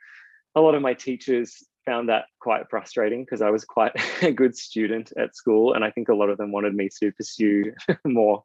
a 0.55 0.61
lot 0.61 0.75
of 0.75 0.81
my 0.81 0.93
teachers 0.93 1.63
found 1.85 2.09
that 2.09 2.25
quite 2.39 2.69
frustrating 2.69 3.23
because 3.23 3.41
I 3.41 3.49
was 3.49 3.65
quite 3.65 3.93
a 4.21 4.31
good 4.31 4.55
student 4.57 5.11
at 5.17 5.35
school, 5.35 5.73
and 5.73 5.83
I 5.83 5.91
think 5.91 6.09
a 6.09 6.15
lot 6.15 6.29
of 6.29 6.37
them 6.37 6.51
wanted 6.51 6.75
me 6.75 6.89
to 6.99 7.11
pursue 7.11 7.73
more 8.05 8.43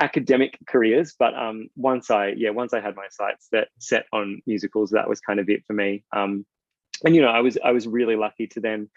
academic 0.00 0.58
careers. 0.66 1.14
But 1.18 1.34
um, 1.34 1.68
once 1.76 2.10
I, 2.10 2.28
yeah, 2.28 2.50
once 2.50 2.72
I 2.72 2.80
had 2.80 2.96
my 2.96 3.06
sights 3.10 3.48
that 3.52 3.68
set 3.78 4.06
on 4.12 4.42
musicals, 4.46 4.90
that 4.90 5.08
was 5.08 5.20
kind 5.20 5.40
of 5.40 5.48
it 5.48 5.64
for 5.66 5.74
me. 5.74 6.04
Um, 6.12 6.46
and 7.04 7.14
you 7.14 7.22
know, 7.22 7.28
I 7.28 7.40
was 7.40 7.58
I 7.64 7.72
was 7.72 7.86
really 7.86 8.16
lucky 8.16 8.46
to 8.48 8.60
then 8.60 8.90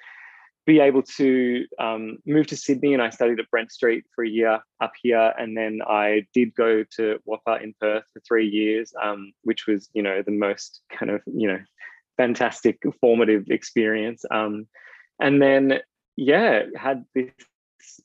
be 0.66 0.80
able 0.80 1.04
to 1.04 1.66
um, 1.78 2.18
move 2.26 2.48
to 2.48 2.58
Sydney, 2.58 2.94
and 2.94 3.02
I 3.02 3.10
studied 3.10 3.40
at 3.40 3.50
Brent 3.52 3.72
Street 3.72 4.06
for 4.16 4.24
a 4.24 4.30
year 4.30 4.62
up 4.82 4.92
here, 5.02 5.34
and 5.38 5.58
then 5.58 5.80
I 5.88 6.26
did 6.34 6.56
go 6.56 6.84
to 6.96 7.20
WAAPA 7.28 7.64
in 7.64 7.74
Perth 7.80 8.06
for 8.14 8.22
three 8.22 8.48
years, 8.48 8.94
um, 9.02 9.34
which 9.44 9.68
was 9.68 9.90
you 9.94 10.02
know 10.02 10.22
the 10.22 10.32
most 10.32 10.82
kind 10.90 11.12
of 11.12 11.22
you 11.26 11.48
know 11.48 11.60
fantastic 12.24 12.82
formative 13.02 13.50
experience. 13.50 14.24
Um, 14.32 14.68
and 15.20 15.42
then 15.42 15.80
yeah, 16.16 16.64
had 16.76 17.06
this 17.16 17.32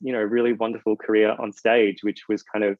you 0.01 0.13
know 0.13 0.21
really 0.21 0.53
wonderful 0.53 0.97
career 0.97 1.37
on 1.39 1.53
stage, 1.53 1.99
which 2.03 2.23
was 2.29 2.43
kind 2.43 2.65
of 2.65 2.77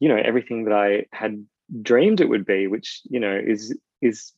you 0.00 0.08
know 0.08 0.20
everything 0.22 0.64
that 0.64 0.74
I 0.74 1.06
had 1.12 1.44
dreamed 1.82 2.20
it 2.20 2.28
would 2.28 2.46
be, 2.46 2.66
which 2.66 3.00
you 3.04 3.20
know 3.20 3.38
is 3.52 3.76
is 4.00 4.32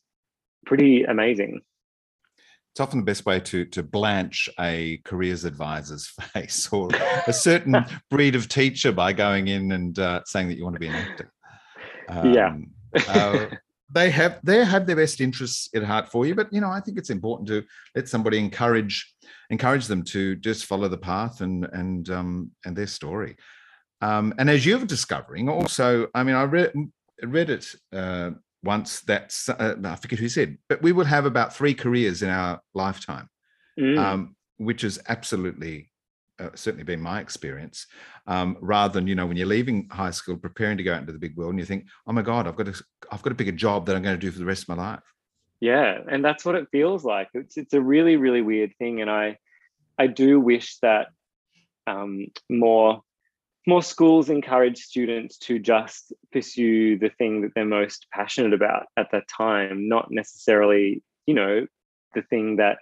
pretty 0.65 1.03
amazing 1.03 1.61
it's 2.71 2.81
often 2.81 2.99
the 2.99 3.05
best 3.05 3.25
way 3.25 3.39
to 3.39 3.63
to 3.63 3.81
blanch 3.81 4.49
a 4.59 4.99
careers 5.05 5.45
advisor's 5.45 6.07
face 6.33 6.67
or 6.73 6.89
a 7.25 7.31
certain 7.31 7.85
breed 8.11 8.35
of 8.35 8.49
teacher 8.49 8.91
by 8.91 9.13
going 9.13 9.47
in 9.47 9.71
and 9.71 9.97
uh, 9.97 10.19
saying 10.25 10.49
that 10.49 10.57
you 10.57 10.65
want 10.65 10.75
to 10.75 10.79
be 10.81 10.87
an 10.87 10.95
actor. 10.95 11.31
Um, 12.09 12.33
yeah. 12.33 12.53
uh, 13.07 13.45
they 13.91 14.09
have 14.09 14.39
they 14.43 14.63
have 14.63 14.87
their 14.87 14.95
best 14.95 15.21
interests 15.21 15.69
at 15.75 15.83
heart 15.83 16.09
for 16.09 16.25
you, 16.25 16.35
but 16.35 16.51
you 16.51 16.61
know 16.61 16.69
I 16.69 16.79
think 16.79 16.97
it's 16.97 17.09
important 17.09 17.47
to 17.49 17.63
let 17.95 18.09
somebody 18.09 18.39
encourage 18.39 19.13
encourage 19.49 19.87
them 19.87 20.03
to 20.03 20.35
just 20.37 20.65
follow 20.65 20.87
the 20.87 20.97
path 20.97 21.41
and 21.41 21.65
and 21.71 22.09
um, 22.09 22.51
and 22.65 22.75
their 22.75 22.87
story. 22.87 23.35
Um, 24.01 24.33
and 24.37 24.49
as 24.49 24.65
you're 24.65 24.85
discovering, 24.85 25.49
also, 25.49 26.07
I 26.13 26.23
mean, 26.23 26.35
I 26.35 26.43
read 26.43 26.73
read 27.23 27.49
it 27.49 27.73
uh, 27.93 28.31
once 28.63 29.01
that's 29.01 29.49
uh, 29.49 29.75
I 29.83 29.95
forget 29.95 30.19
who 30.19 30.29
said, 30.29 30.57
but 30.67 30.81
we 30.81 30.91
will 30.91 31.05
have 31.05 31.25
about 31.25 31.55
three 31.55 31.73
careers 31.73 32.21
in 32.21 32.29
our 32.29 32.61
lifetime, 32.73 33.29
mm. 33.79 33.97
um, 33.97 34.35
which 34.57 34.83
is 34.83 34.99
absolutely 35.07 35.89
uh, 36.39 36.49
certainly 36.55 36.83
been 36.83 37.01
my 37.01 37.19
experience. 37.19 37.87
Um, 38.27 38.57
rather 38.61 38.93
than 38.93 39.07
you 39.07 39.15
know 39.15 39.25
when 39.25 39.37
you're 39.37 39.47
leaving 39.47 39.87
high 39.89 40.11
school, 40.11 40.37
preparing 40.37 40.77
to 40.77 40.83
go 40.83 40.93
out 40.93 41.01
into 41.01 41.13
the 41.13 41.19
big 41.19 41.35
world, 41.35 41.51
and 41.51 41.59
you 41.59 41.65
think, 41.65 41.85
oh 42.07 42.13
my 42.13 42.21
god, 42.21 42.47
I've 42.47 42.55
got 42.55 42.67
to 42.67 42.83
I've 43.11 43.21
got 43.21 43.29
to 43.29 43.35
pick 43.35 43.47
a 43.47 43.53
job 43.53 43.85
that 43.85 43.95
I'm 43.95 44.03
going 44.03 44.19
to 44.19 44.21
do 44.21 44.31
for 44.31 44.39
the 44.39 44.45
rest 44.45 44.63
of 44.63 44.69
my 44.69 44.75
life. 44.75 45.03
Yeah, 45.59 45.99
and 46.09 46.23
that's 46.23 46.43
what 46.43 46.55
it 46.55 46.67
feels 46.71 47.03
like. 47.03 47.29
It's 47.33 47.57
it's 47.57 47.73
a 47.73 47.81
really 47.81 48.17
really 48.17 48.41
weird 48.41 48.73
thing, 48.77 49.01
and 49.01 49.09
I 49.09 49.37
I 49.97 50.07
do 50.07 50.39
wish 50.39 50.77
that 50.79 51.07
um, 51.87 52.27
more 52.49 53.01
more 53.67 53.81
schools 53.81 54.29
encourage 54.29 54.77
students 54.77 55.37
to 55.37 55.57
just 55.59 56.13
pursue 56.31 56.97
the 56.99 57.09
thing 57.09 57.41
that 57.41 57.51
they're 57.55 57.65
most 57.65 58.05
passionate 58.11 58.53
about 58.53 58.85
at 58.95 59.07
that 59.11 59.27
time, 59.27 59.87
not 59.87 60.11
necessarily, 60.11 61.01
you 61.25 61.33
know, 61.33 61.65
the 62.13 62.21
thing 62.23 62.57
that, 62.57 62.77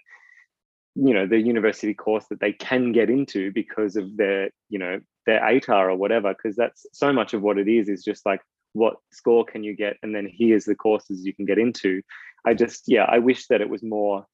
you 0.96 1.14
know, 1.14 1.26
the 1.26 1.40
university 1.40 1.94
course 1.94 2.26
that 2.30 2.40
they 2.40 2.54
can 2.54 2.92
get 2.92 3.10
into 3.10 3.52
because 3.52 3.96
of 3.96 4.16
their, 4.18 4.50
you 4.70 4.80
know, 4.80 5.00
their 5.26 5.42
ATAR 5.42 5.90
or 5.92 5.96
whatever, 5.96 6.34
because 6.34 6.56
that's 6.56 6.86
so 6.94 7.12
much 7.12 7.34
of 7.34 7.42
what 7.42 7.58
it 7.58 7.68
is, 7.68 7.90
is 7.90 8.04
just 8.04 8.26
like, 8.26 8.42
what 8.74 8.96
score 9.12 9.46
can 9.46 9.64
you 9.64 9.76
get? 9.76 9.98
And 10.04 10.16
then 10.16 10.30
here's 10.32 10.66
the 10.66 10.76
courses 10.76 11.26
you 11.26 11.34
can 11.34 11.46
get 11.46 11.58
into. 11.58 12.02
I 12.46 12.54
just, 12.54 12.84
yeah, 12.88 13.06
I 13.06 13.20
wish 13.20 13.48
that 13.48 13.62
it 13.62 13.70
was 13.70 13.84
more 13.84 14.26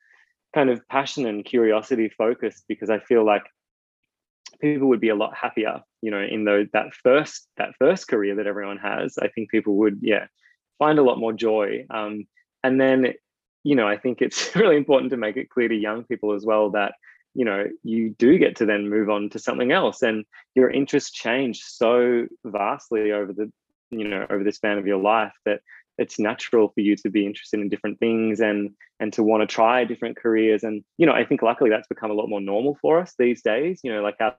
kind 0.53 0.69
of 0.69 0.87
passion 0.87 1.25
and 1.25 1.45
curiosity 1.45 2.09
focused 2.09 2.65
because 2.67 2.89
I 2.89 2.99
feel 2.99 3.25
like 3.25 3.43
people 4.59 4.87
would 4.87 4.99
be 4.99 5.09
a 5.09 5.15
lot 5.15 5.35
happier 5.35 5.81
you 6.01 6.11
know 6.11 6.21
in 6.21 6.43
the, 6.43 6.67
that 6.73 6.93
first 6.93 7.47
that 7.57 7.73
first 7.79 8.07
career 8.07 8.35
that 8.35 8.47
everyone 8.47 8.77
has 8.77 9.17
i 9.21 9.27
think 9.27 9.49
people 9.49 9.75
would 9.75 9.99
yeah 10.01 10.25
find 10.77 10.99
a 10.99 11.03
lot 11.03 11.19
more 11.19 11.33
joy 11.33 11.85
um, 11.89 12.25
and 12.63 12.79
then 12.79 13.13
you 13.63 13.75
know 13.75 13.87
i 13.87 13.97
think 13.97 14.21
it's 14.21 14.55
really 14.55 14.77
important 14.77 15.11
to 15.11 15.17
make 15.17 15.37
it 15.37 15.49
clear 15.49 15.67
to 15.67 15.75
young 15.75 16.03
people 16.03 16.33
as 16.33 16.45
well 16.45 16.69
that 16.71 16.93
you 17.33 17.45
know 17.45 17.65
you 17.83 18.09
do 18.17 18.37
get 18.37 18.55
to 18.55 18.65
then 18.65 18.89
move 18.89 19.09
on 19.09 19.29
to 19.29 19.39
something 19.39 19.71
else 19.71 20.01
and 20.01 20.25
your 20.55 20.69
interests 20.69 21.11
change 21.11 21.61
so 21.63 22.25
vastly 22.45 23.11
over 23.11 23.33
the 23.33 23.51
you 23.91 24.07
know 24.07 24.25
over 24.29 24.43
the 24.43 24.51
span 24.51 24.77
of 24.77 24.87
your 24.87 24.97
life 24.97 25.33
that 25.45 25.61
it's 25.99 26.17
natural 26.17 26.69
for 26.69 26.79
you 26.79 26.95
to 26.95 27.09
be 27.09 27.25
interested 27.25 27.59
in 27.59 27.67
different 27.67 27.99
things 27.99 28.39
and 28.39 28.71
and 29.01 29.11
to 29.13 29.21
want 29.21 29.41
to 29.41 29.47
try 29.47 29.83
different 29.83 30.17
careers 30.17 30.63
and 30.63 30.83
you 30.97 31.05
know 31.05 31.11
i 31.11 31.25
think 31.25 31.41
luckily 31.41 31.69
that's 31.69 31.87
become 31.87 32.09
a 32.09 32.13
lot 32.13 32.29
more 32.29 32.41
normal 32.41 32.77
for 32.81 32.99
us 32.99 33.13
these 33.19 33.41
days 33.41 33.81
you 33.83 33.91
know 33.91 34.01
like 34.01 34.15
our 34.19 34.35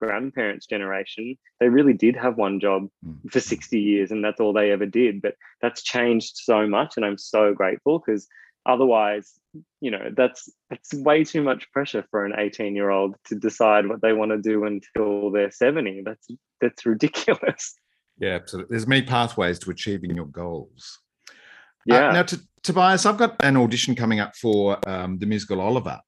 grandparents 0.00 0.66
generation 0.66 1.36
they 1.60 1.68
really 1.68 1.92
did 1.92 2.16
have 2.16 2.36
one 2.36 2.58
job 2.58 2.88
mm. 3.06 3.30
for 3.30 3.40
60 3.40 3.78
years 3.78 4.10
and 4.10 4.24
that's 4.24 4.40
all 4.40 4.52
they 4.52 4.72
ever 4.72 4.86
did 4.86 5.22
but 5.22 5.34
that's 5.60 5.82
changed 5.82 6.36
so 6.36 6.66
much 6.66 6.94
and 6.96 7.04
i'm 7.04 7.18
so 7.18 7.54
grateful 7.54 8.00
because 8.04 8.26
otherwise 8.66 9.32
you 9.80 9.90
know 9.90 10.10
that's 10.16 10.48
that's 10.70 10.94
way 10.94 11.24
too 11.24 11.42
much 11.42 11.70
pressure 11.72 12.04
for 12.10 12.24
an 12.24 12.32
18 12.38 12.74
year 12.74 12.90
old 12.90 13.16
to 13.24 13.34
decide 13.34 13.86
what 13.86 14.00
they 14.00 14.12
want 14.12 14.30
to 14.30 14.38
do 14.38 14.64
until 14.64 15.30
they're 15.30 15.50
70 15.50 16.02
that's 16.04 16.28
that's 16.60 16.86
ridiculous 16.86 17.74
yeah 18.18 18.30
absolutely 18.30 18.74
there's 18.74 18.86
many 18.86 19.02
pathways 19.02 19.58
to 19.58 19.70
achieving 19.70 20.14
your 20.14 20.26
goals 20.26 21.00
uh, 21.90 21.94
yeah. 21.94 22.08
Uh, 22.08 22.12
now, 22.12 22.22
to, 22.22 22.40
Tobias, 22.62 23.06
I've 23.06 23.18
got 23.18 23.36
an 23.40 23.56
audition 23.56 23.94
coming 23.94 24.20
up 24.20 24.36
for 24.36 24.78
um, 24.88 25.18
the 25.18 25.26
musical 25.26 25.60
Oliver. 25.60 26.00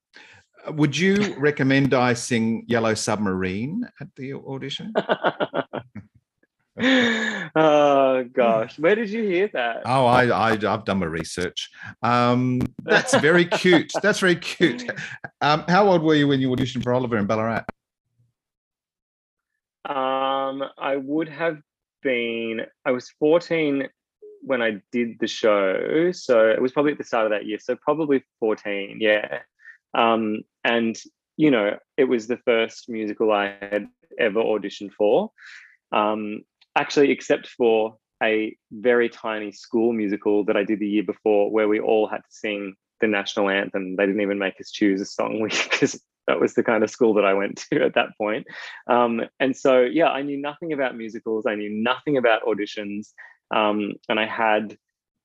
Uh, 0.67 0.73
would 0.73 0.97
you 0.97 1.35
recommend 1.39 1.95
I 1.95 2.15
sing 2.15 2.65
Yellow 2.69 2.95
Submarine 2.95 3.89
at 4.01 4.09
the 4.17 4.35
audition? 4.35 4.93
oh 7.57 8.25
gosh, 8.33 8.79
where 8.79 8.95
did 8.95 9.11
you 9.11 9.23
hear 9.23 9.49
that? 9.53 9.83
Oh, 9.85 10.07
I, 10.07 10.27
I 10.27 10.51
I've 10.53 10.85
done 10.85 10.99
my 10.99 11.07
research. 11.07 11.71
Um, 12.03 12.61
that's 12.83 13.15
very 13.19 13.45
cute. 13.45 13.93
That's 14.03 14.21
very 14.21 14.37
cute. 14.37 14.85
Um, 15.41 15.65
how 15.69 15.89
old 15.89 16.03
were 16.03 16.15
you 16.15 16.27
when 16.27 16.41
you 16.41 16.49
auditioned 16.51 16.83
for 16.83 16.93
Oliver 16.93 17.17
in 17.17 17.27
Ballarat? 17.27 17.65
Um, 19.85 20.65
I 20.79 20.97
would 20.97 21.29
have 21.29 21.59
been. 22.03 22.63
I 22.85 22.91
was 22.91 23.09
fourteen 23.21 23.89
when 24.45 24.63
I 24.63 24.81
did 24.93 25.19
the 25.19 25.27
show. 25.27 26.13
So 26.13 26.49
it 26.49 26.61
was 26.61 26.73
probably 26.73 26.93
at 26.93 26.99
the 26.99 27.05
start 27.05 27.25
of 27.25 27.31
that 27.31 27.47
year. 27.47 27.59
So 27.59 27.77
probably 27.77 28.23
14, 28.41 28.99
yeah. 29.01 29.41
Um, 29.95 30.43
and, 30.63 30.97
you 31.37 31.51
know, 31.51 31.79
it 31.97 32.05
was 32.05 32.27
the 32.27 32.37
first 32.37 32.89
musical 32.89 33.33
I 33.33 33.55
had 33.61 33.89
ever 34.19 34.41
auditioned 34.41 34.93
for. 34.93 35.31
Um, 35.93 36.43
actually, 36.77 37.11
except 37.11 37.49
for 37.49 37.97
a 38.23 38.57
very 38.71 39.09
tiny 39.09 39.53
school 39.53 39.93
musical 39.93 40.45
that 40.45 40.57
I 40.57 40.65
did 40.65 40.79
the 40.79 40.89
year 40.89 41.03
before 41.03 41.51
where 41.51 41.69
we 41.69 41.81
all 41.81 42.07
had 42.07 42.19
to 42.19 42.31
sing 42.31 42.75
the 43.01 43.07
national 43.07 43.51
anthem. 43.51 43.97
They 43.97 44.07
didn't 44.07 44.23
even 44.23 44.39
make 44.39 44.61
us 44.61 44.71
choose 44.71 45.01
a 45.01 45.07
song 45.07 45.43
because 45.71 46.01
that 46.27 46.41
was 46.41 46.55
the 46.55 46.63
kind 46.63 46.83
of 46.83 46.91
school 46.91 47.15
that 47.15 47.25
I 47.25 47.35
went 47.35 47.65
to 47.71 47.85
at 47.85 47.95
that 47.95 48.17
point. 48.17 48.47
Um, 48.87 49.23
and 49.41 49.57
so, 49.57 49.83
yeah, 49.83 50.09
I 50.09 50.23
knew 50.23 50.41
nothing 50.41 50.73
about 50.73 50.97
musicals. 50.97 51.47
I 51.47 51.55
knew 51.55 51.71
nothing 51.71 52.17
about 52.17 52.45
auditions. 52.45 53.13
Um, 53.55 53.95
and 54.09 54.19
I 54.19 54.27
had, 54.27 54.77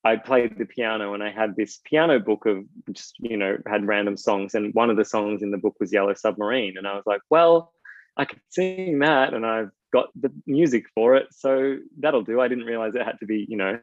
I 0.04 0.18
played 0.18 0.58
the 0.58 0.66
piano 0.66 1.14
and 1.14 1.24
I 1.24 1.32
had 1.32 1.56
this 1.56 1.80
piano 1.86 2.20
book 2.20 2.46
of 2.46 2.66
just, 2.92 3.16
you 3.20 3.38
know, 3.38 3.58
had 3.66 3.88
random 3.88 4.18
songs. 4.18 4.56
And 4.56 4.74
one 4.74 4.90
of 4.90 4.98
the 4.98 5.06
songs 5.06 5.42
in 5.42 5.52
the 5.52 5.58
book 5.58 5.76
was 5.80 5.94
Yellow 5.94 6.14
Submarine. 6.14 6.78
And 6.78 6.88
I 6.88 6.96
was 6.96 7.06
like, 7.06 7.22
well, 7.30 7.74
I 8.18 8.26
could 8.26 8.42
sing 8.50 9.00
that 9.00 9.34
and 9.34 9.46
I've 9.46 9.72
got 9.92 10.10
the 10.20 10.32
music 10.46 10.86
for 10.94 11.16
it. 11.16 11.28
So 11.32 11.78
that'll 12.00 12.24
do. 12.24 12.42
I 12.42 12.48
didn't 12.48 12.66
realize 12.66 12.96
it 12.96 13.06
had 13.06 13.20
to 13.20 13.26
be, 13.26 13.46
you 13.50 13.58
know, 13.58 13.80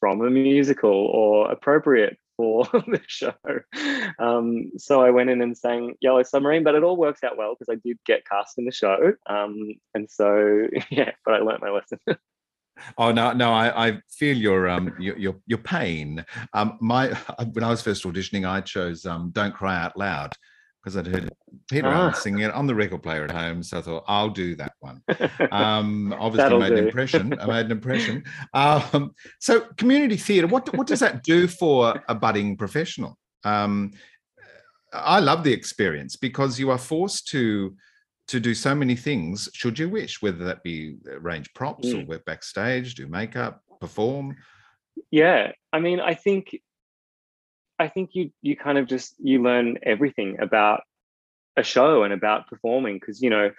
from 0.00 0.20
a 0.22 0.30
musical 0.30 0.90
or 0.90 1.50
appropriate 1.50 2.18
for 2.36 2.64
the 2.72 3.00
show. 3.06 3.34
Um, 4.18 4.72
so 4.76 5.02
I 5.02 5.10
went 5.10 5.30
in 5.30 5.40
and 5.42 5.56
sang 5.56 5.94
Yellow 6.00 6.22
Submarine, 6.22 6.64
but 6.64 6.74
it 6.74 6.82
all 6.82 6.96
works 6.96 7.22
out 7.24 7.36
well 7.36 7.54
because 7.58 7.72
I 7.72 7.80
did 7.84 7.98
get 8.06 8.26
cast 8.26 8.58
in 8.58 8.64
the 8.64 8.72
show. 8.72 9.12
Um, 9.26 9.74
and 9.94 10.10
so, 10.10 10.68
yeah, 10.90 11.12
but 11.24 11.34
I 11.34 11.38
learnt 11.38 11.62
my 11.62 11.70
lesson. 11.70 11.98
Oh 12.98 13.12
no, 13.12 13.32
no, 13.32 13.52
I, 13.52 13.86
I 13.86 14.00
feel 14.10 14.36
your 14.36 14.68
um 14.68 14.92
your 14.98 15.16
your, 15.16 15.36
your 15.46 15.58
pain. 15.58 16.24
Um, 16.54 16.76
my 16.80 17.10
when 17.52 17.62
I 17.62 17.70
was 17.70 17.80
first 17.80 18.02
auditioning, 18.02 18.48
I 18.48 18.60
chose 18.62 19.06
um 19.06 19.30
"Don't 19.30 19.54
Cry 19.54 19.80
Out 19.80 19.96
Loud" 19.96 20.32
because 20.84 20.98
I'd 20.98 21.06
heard 21.06 21.32
Peter 21.70 21.88
ah. 21.88 22.12
singing 22.12 22.42
it 22.42 22.52
on 22.52 22.66
the 22.66 22.74
record 22.74 23.02
player 23.02 23.24
at 23.24 23.30
home, 23.30 23.62
so 23.62 23.78
I 23.78 23.80
thought 23.80 24.04
I'll 24.06 24.28
do 24.28 24.54
that 24.56 24.72
one. 24.80 25.02
Um, 25.50 26.14
obviously 26.18 26.58
made 26.58 26.68
do. 26.70 26.76
an 26.76 26.84
impression. 26.86 27.38
I 27.40 27.46
made 27.46 27.66
an 27.66 27.72
impression. 27.72 28.24
Um, 28.52 29.12
so 29.40 29.60
community 29.76 30.16
theatre, 30.16 30.46
what 30.46 30.76
what 30.76 30.86
does 30.86 31.00
that 31.00 31.22
do 31.22 31.46
for 31.46 32.02
a 32.08 32.14
budding 32.14 32.56
professional? 32.56 33.16
Um, 33.44 33.92
I 34.92 35.20
love 35.20 35.44
the 35.44 35.52
experience 35.52 36.16
because 36.16 36.58
you 36.58 36.70
are 36.70 36.78
forced 36.78 37.28
to 37.28 37.74
to 38.28 38.40
do 38.40 38.54
so 38.54 38.74
many 38.74 38.96
things 38.96 39.48
should 39.52 39.78
you 39.78 39.88
wish 39.88 40.22
whether 40.22 40.44
that 40.44 40.62
be 40.62 40.96
arrange 41.08 41.52
props 41.52 41.88
mm. 41.88 42.02
or 42.02 42.06
work 42.06 42.24
backstage 42.24 42.94
do 42.94 43.06
makeup 43.06 43.60
perform 43.80 44.34
yeah 45.10 45.52
i 45.74 45.78
mean 45.78 46.00
i 46.00 46.14
think 46.14 46.56
I 47.78 47.88
think 47.88 48.10
you 48.14 48.30
you 48.42 48.56
kind 48.56 48.78
of 48.78 48.86
just 48.86 49.14
you 49.18 49.42
learn 49.42 49.78
everything 49.82 50.38
about 50.40 50.82
a 51.56 51.62
show 51.62 52.02
and 52.02 52.12
about 52.12 52.48
performing 52.48 52.98
because 52.98 53.22
you 53.22 53.30
know 53.30 53.50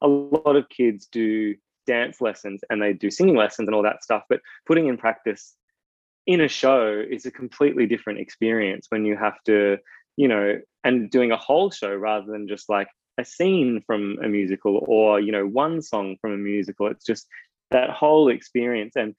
a 0.00 0.08
lot 0.08 0.56
of 0.56 0.68
kids 0.68 1.06
do 1.06 1.54
dance 1.86 2.20
lessons 2.20 2.62
and 2.70 2.80
they 2.80 2.92
do 2.92 3.10
singing 3.10 3.36
lessons 3.36 3.66
and 3.66 3.74
all 3.74 3.82
that 3.82 4.04
stuff 4.04 4.22
but 4.28 4.40
putting 4.66 4.86
in 4.86 4.96
practice 4.96 5.54
in 6.26 6.40
a 6.40 6.46
show 6.46 7.02
is 7.10 7.26
a 7.26 7.30
completely 7.30 7.86
different 7.86 8.20
experience 8.20 8.86
when 8.90 9.04
you 9.04 9.16
have 9.16 9.34
to 9.44 9.76
you 10.16 10.28
know 10.28 10.60
and 10.84 11.10
doing 11.10 11.32
a 11.32 11.36
whole 11.36 11.70
show 11.70 11.92
rather 11.92 12.30
than 12.30 12.46
just 12.46 12.68
like 12.68 12.88
a 13.18 13.24
scene 13.24 13.82
from 13.86 14.18
a 14.22 14.28
musical 14.28 14.84
or 14.86 15.20
you 15.20 15.32
know 15.32 15.46
one 15.46 15.82
song 15.82 16.16
from 16.20 16.32
a 16.32 16.36
musical. 16.36 16.86
It's 16.86 17.04
just 17.04 17.26
that 17.70 17.90
whole 17.90 18.28
experience 18.28 18.96
and 18.96 19.14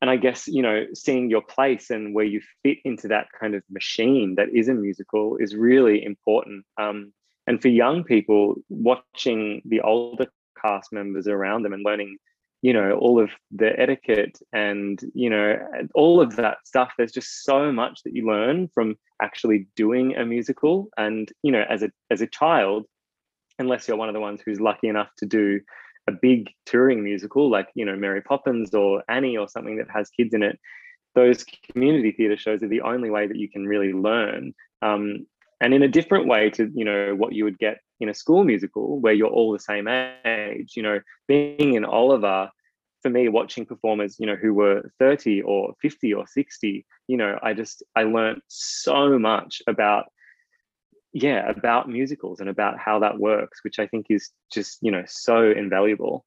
and 0.00 0.10
i 0.10 0.16
guess 0.16 0.46
you 0.46 0.62
know 0.62 0.84
seeing 0.94 1.30
your 1.30 1.42
place 1.42 1.90
and 1.90 2.14
where 2.14 2.24
you 2.24 2.40
fit 2.62 2.78
into 2.84 3.08
that 3.08 3.26
kind 3.38 3.54
of 3.54 3.62
machine 3.70 4.34
that 4.36 4.48
is 4.54 4.68
a 4.68 4.74
musical 4.74 5.36
is 5.38 5.54
really 5.54 6.04
important. 6.04 6.64
Um, 6.78 7.12
and 7.48 7.62
for 7.62 7.68
young 7.68 8.02
people 8.02 8.56
watching 8.68 9.62
the 9.64 9.80
older 9.80 10.26
cast 10.60 10.92
members 10.92 11.28
around 11.28 11.62
them 11.62 11.72
and 11.72 11.84
learning 11.84 12.16
you 12.62 12.72
know 12.72 12.92
all 12.92 13.20
of 13.20 13.30
the 13.52 13.78
etiquette 13.78 14.38
and 14.52 15.00
you 15.14 15.30
know 15.30 15.56
all 15.94 16.20
of 16.20 16.36
that 16.36 16.58
stuff 16.64 16.92
there's 16.96 17.12
just 17.12 17.44
so 17.44 17.70
much 17.70 18.02
that 18.04 18.14
you 18.14 18.26
learn 18.26 18.68
from 18.74 18.96
actually 19.22 19.66
doing 19.76 20.16
a 20.16 20.24
musical. 20.24 20.88
And 20.96 21.30
you 21.42 21.52
know 21.52 21.64
as 21.68 21.82
a 21.82 21.90
as 22.10 22.20
a 22.20 22.26
child 22.26 22.86
unless 23.58 23.88
you're 23.88 23.96
one 23.96 24.08
of 24.08 24.14
the 24.14 24.20
ones 24.20 24.40
who's 24.44 24.60
lucky 24.60 24.88
enough 24.88 25.08
to 25.18 25.26
do 25.26 25.60
a 26.08 26.12
big 26.12 26.50
touring 26.66 27.02
musical 27.02 27.50
like 27.50 27.68
you 27.74 27.84
know 27.84 27.96
Mary 27.96 28.22
Poppins 28.22 28.74
or 28.74 29.02
Annie 29.08 29.36
or 29.36 29.48
something 29.48 29.76
that 29.78 29.90
has 29.90 30.10
kids 30.10 30.34
in 30.34 30.42
it 30.42 30.58
those 31.16 31.44
community 31.72 32.12
theatre 32.12 32.36
shows 32.36 32.62
are 32.62 32.68
the 32.68 32.82
only 32.82 33.10
way 33.10 33.26
that 33.26 33.38
you 33.38 33.48
can 33.48 33.66
really 33.66 33.92
learn. 33.92 34.52
Um, 34.82 35.26
and 35.60 35.72
in 35.72 35.82
a 35.82 35.88
different 35.88 36.26
way 36.26 36.50
to 36.50 36.70
you 36.74 36.84
know 36.84 37.14
what 37.14 37.32
you 37.32 37.44
would 37.44 37.58
get 37.58 37.78
in 38.00 38.08
a 38.08 38.14
school 38.14 38.44
musical 38.44 39.00
where 39.00 39.14
you're 39.14 39.28
all 39.28 39.52
the 39.52 39.58
same 39.58 39.88
age 39.88 40.74
you 40.76 40.82
know 40.82 41.00
being 41.26 41.74
in 41.74 41.84
oliver 41.84 42.50
for 43.00 43.10
me 43.10 43.28
watching 43.28 43.64
performers 43.64 44.16
you 44.18 44.26
know 44.26 44.36
who 44.36 44.52
were 44.52 44.82
30 44.98 45.42
or 45.42 45.74
50 45.80 46.12
or 46.12 46.26
60 46.26 46.86
you 47.08 47.16
know 47.16 47.38
i 47.42 47.54
just 47.54 47.82
i 47.96 48.02
learned 48.02 48.42
so 48.48 49.18
much 49.18 49.62
about 49.66 50.06
yeah 51.12 51.48
about 51.48 51.88
musicals 51.88 52.40
and 52.40 52.48
about 52.48 52.78
how 52.78 52.98
that 52.98 53.18
works 53.18 53.60
which 53.62 53.78
i 53.78 53.86
think 53.86 54.06
is 54.10 54.30
just 54.52 54.78
you 54.82 54.90
know 54.90 55.04
so 55.06 55.50
invaluable 55.50 56.24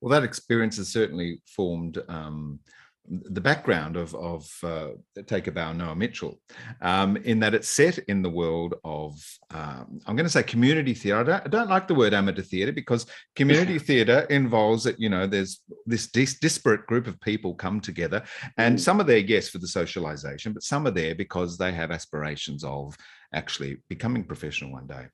well 0.00 0.12
that 0.12 0.24
experience 0.24 0.76
has 0.76 0.88
certainly 0.88 1.40
formed 1.46 1.98
um, 2.08 2.60
the 3.08 3.40
background 3.40 3.96
of, 3.96 4.14
of 4.14 4.48
uh, 4.62 4.88
Take 5.26 5.46
a 5.46 5.52
Bow, 5.52 5.72
Noah 5.72 5.94
Mitchell, 5.94 6.40
um, 6.80 7.16
in 7.18 7.38
that 7.40 7.54
it's 7.54 7.68
set 7.68 7.98
in 7.98 8.22
the 8.22 8.30
world 8.30 8.74
of, 8.84 9.14
um, 9.50 10.00
I'm 10.06 10.16
going 10.16 10.26
to 10.26 10.30
say 10.30 10.42
community 10.42 10.94
theatre. 10.94 11.20
I 11.20 11.22
don't, 11.22 11.46
I 11.46 11.48
don't 11.48 11.70
like 11.70 11.86
the 11.86 11.94
word 11.94 12.14
amateur 12.14 12.42
theatre 12.42 12.72
because 12.72 13.06
community 13.34 13.78
theatre 13.86 14.20
involves 14.30 14.84
that, 14.84 14.98
you 14.98 15.08
know, 15.08 15.26
there's 15.26 15.60
this 15.86 16.08
dis- 16.08 16.38
disparate 16.38 16.86
group 16.86 17.06
of 17.06 17.20
people 17.20 17.54
come 17.54 17.80
together 17.80 18.22
and 18.56 18.76
mm. 18.76 18.80
some 18.80 19.00
are 19.00 19.04
there, 19.04 19.18
yes, 19.18 19.48
for 19.48 19.58
the 19.58 19.68
socialization, 19.68 20.52
but 20.52 20.62
some 20.62 20.86
are 20.86 20.92
there 20.92 21.14
because 21.14 21.56
they 21.56 21.72
have 21.72 21.90
aspirations 21.90 22.64
of 22.64 22.96
actually 23.36 23.76
becoming 23.88 24.24
professional 24.24 24.72
one 24.72 24.86
day. 24.86 25.06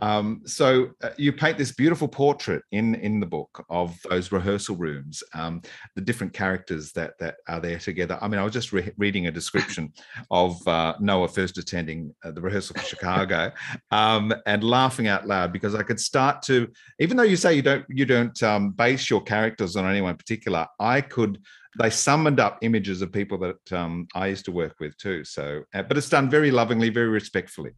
Um, 0.00 0.42
so 0.46 0.90
uh, 1.02 1.10
you 1.16 1.32
paint 1.32 1.58
this 1.58 1.72
beautiful 1.72 2.08
portrait 2.08 2.62
in 2.72 2.94
in 2.96 3.20
the 3.20 3.26
book 3.26 3.64
of 3.68 3.98
those 4.08 4.32
rehearsal 4.32 4.76
rooms, 4.76 5.22
um, 5.34 5.60
the 5.94 6.00
different 6.00 6.32
characters 6.32 6.92
that 6.92 7.18
that 7.18 7.36
are 7.48 7.60
there 7.60 7.78
together. 7.78 8.18
I 8.20 8.28
mean, 8.28 8.40
I 8.40 8.44
was 8.44 8.52
just 8.52 8.72
re- 8.72 8.92
reading 8.96 9.26
a 9.26 9.30
description 9.30 9.92
of 10.30 10.66
uh, 10.66 10.94
Noah 11.00 11.28
first 11.28 11.58
attending 11.58 12.14
uh, 12.24 12.30
the 12.32 12.40
rehearsal 12.40 12.76
for 12.76 12.84
Chicago, 12.84 13.52
um, 13.90 14.32
and 14.46 14.64
laughing 14.64 15.06
out 15.06 15.26
loud 15.26 15.52
because 15.52 15.74
I 15.74 15.82
could 15.82 16.00
start 16.00 16.42
to, 16.42 16.68
even 16.98 17.16
though 17.16 17.22
you 17.22 17.36
say 17.36 17.54
you 17.54 17.62
don't 17.62 17.84
you 17.88 18.06
don't 18.06 18.42
um, 18.42 18.70
base 18.70 19.10
your 19.10 19.22
characters 19.22 19.76
on 19.76 19.88
anyone 19.88 20.16
particular, 20.16 20.66
I 20.78 21.02
could 21.02 21.38
they 21.78 21.90
summoned 21.90 22.40
up 22.40 22.58
images 22.62 23.02
of 23.02 23.12
people 23.12 23.38
that 23.38 23.72
um, 23.72 24.08
I 24.14 24.28
used 24.28 24.44
to 24.46 24.52
work 24.52 24.76
with 24.80 24.96
too. 24.96 25.24
So, 25.24 25.62
uh, 25.74 25.82
but 25.82 25.96
it's 25.96 26.08
done 26.08 26.28
very 26.28 26.50
lovingly, 26.50 26.88
very 26.90 27.08
respectfully. 27.08 27.72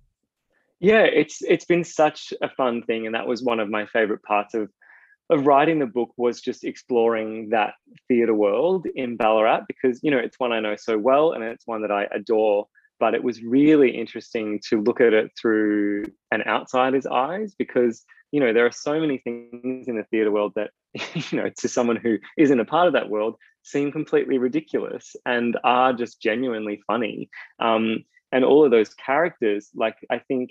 Yeah, 0.81 1.03
it's 1.03 1.43
it's 1.43 1.65
been 1.65 1.85
such 1.85 2.33
a 2.43 2.49
fun 2.49 2.83
thing, 2.83 3.07
and 3.07 3.15
that 3.15 3.27
was 3.27 3.43
one 3.43 3.61
of 3.61 3.69
my 3.69 3.87
favorite 3.87 4.23
parts 4.23 4.55
of 4.55 4.71
of 5.31 5.47
writing 5.47 5.79
the 5.79 5.87
book 5.87 6.11
was 6.17 6.41
just 6.41 6.65
exploring 6.65 7.51
that 7.51 7.75
theatre 8.09 8.35
world 8.35 8.87
in 8.95 9.17
Ballarat 9.17 9.63
because 9.69 10.01
you 10.03 10.11
know 10.11 10.19
it's 10.19 10.41
one 10.41 10.53
I 10.53 10.61
know 10.61 10.77
so 10.77 10.99
well, 10.99 11.33
and 11.33 11.45
it's 11.45 11.67
one 11.67 11.83
that 11.83 11.93
I 11.93 12.09
adore. 12.13 12.67
But 12.99 13.15
it 13.15 13.25
was 13.25 13.43
really 13.43 13.91
interesting 13.91 14.61
to 14.69 14.81
look 14.81 15.01
at 15.01 15.13
it 15.13 15.33
through 15.41 16.05
an 16.31 16.43
outsider's 16.47 17.07
eyes 17.07 17.55
because 17.59 18.05
you 18.31 18.41
know 18.41 18.53
there 18.53 18.67
are 18.67 18.73
so 18.73 18.99
many 18.99 19.19
things 19.19 19.87
in 19.87 19.97
the 19.97 20.05
theatre 20.05 20.31
world 20.31 20.53
that 20.57 20.71
you 21.15 21.39
know 21.39 21.51
to 21.59 21.69
someone 21.69 21.97
who 21.97 22.19
isn't 22.37 22.61
a 22.61 22.65
part 22.65 22.87
of 22.87 22.95
that 22.95 23.09
world 23.11 23.37
seem 23.63 23.93
completely 23.93 24.39
ridiculous 24.39 25.17
and 25.27 25.59
are 25.65 25.93
just 25.93 26.21
genuinely 26.21 26.83
funny. 26.87 27.31
Um, 27.59 28.05
and 28.33 28.45
all 28.45 28.65
of 28.65 28.71
those 28.71 28.95
characters, 28.95 29.71
like 29.75 29.97
I 30.11 30.19
think 30.19 30.51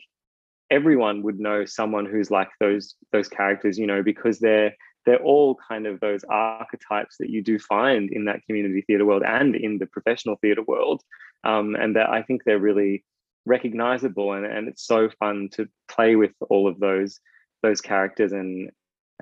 everyone 0.69 1.21
would 1.23 1.39
know 1.39 1.65
someone 1.65 2.05
who's 2.05 2.31
like 2.31 2.49
those 2.59 2.95
those 3.11 3.27
characters, 3.27 3.77
you 3.77 3.87
know, 3.87 4.03
because 4.03 4.39
they're 4.39 4.75
they're 5.05 5.21
all 5.21 5.57
kind 5.67 5.87
of 5.87 5.99
those 5.99 6.23
archetypes 6.25 7.17
that 7.19 7.29
you 7.29 7.41
do 7.41 7.57
find 7.57 8.11
in 8.11 8.25
that 8.25 8.45
community 8.45 8.81
theatre 8.81 9.05
world 9.05 9.23
and 9.25 9.55
in 9.55 9.79
the 9.79 9.87
professional 9.87 10.35
theatre 10.37 10.63
world. 10.63 11.01
Um, 11.43 11.75
and 11.75 11.95
that 11.95 12.09
I 12.09 12.21
think 12.21 12.43
they're 12.43 12.59
really 12.59 13.03
recognizable 13.45 14.33
and, 14.33 14.45
and 14.45 14.67
it's 14.67 14.85
so 14.85 15.09
fun 15.19 15.49
to 15.53 15.67
play 15.89 16.15
with 16.15 16.31
all 16.49 16.67
of 16.67 16.79
those 16.79 17.19
those 17.63 17.81
characters 17.81 18.31
and 18.31 18.71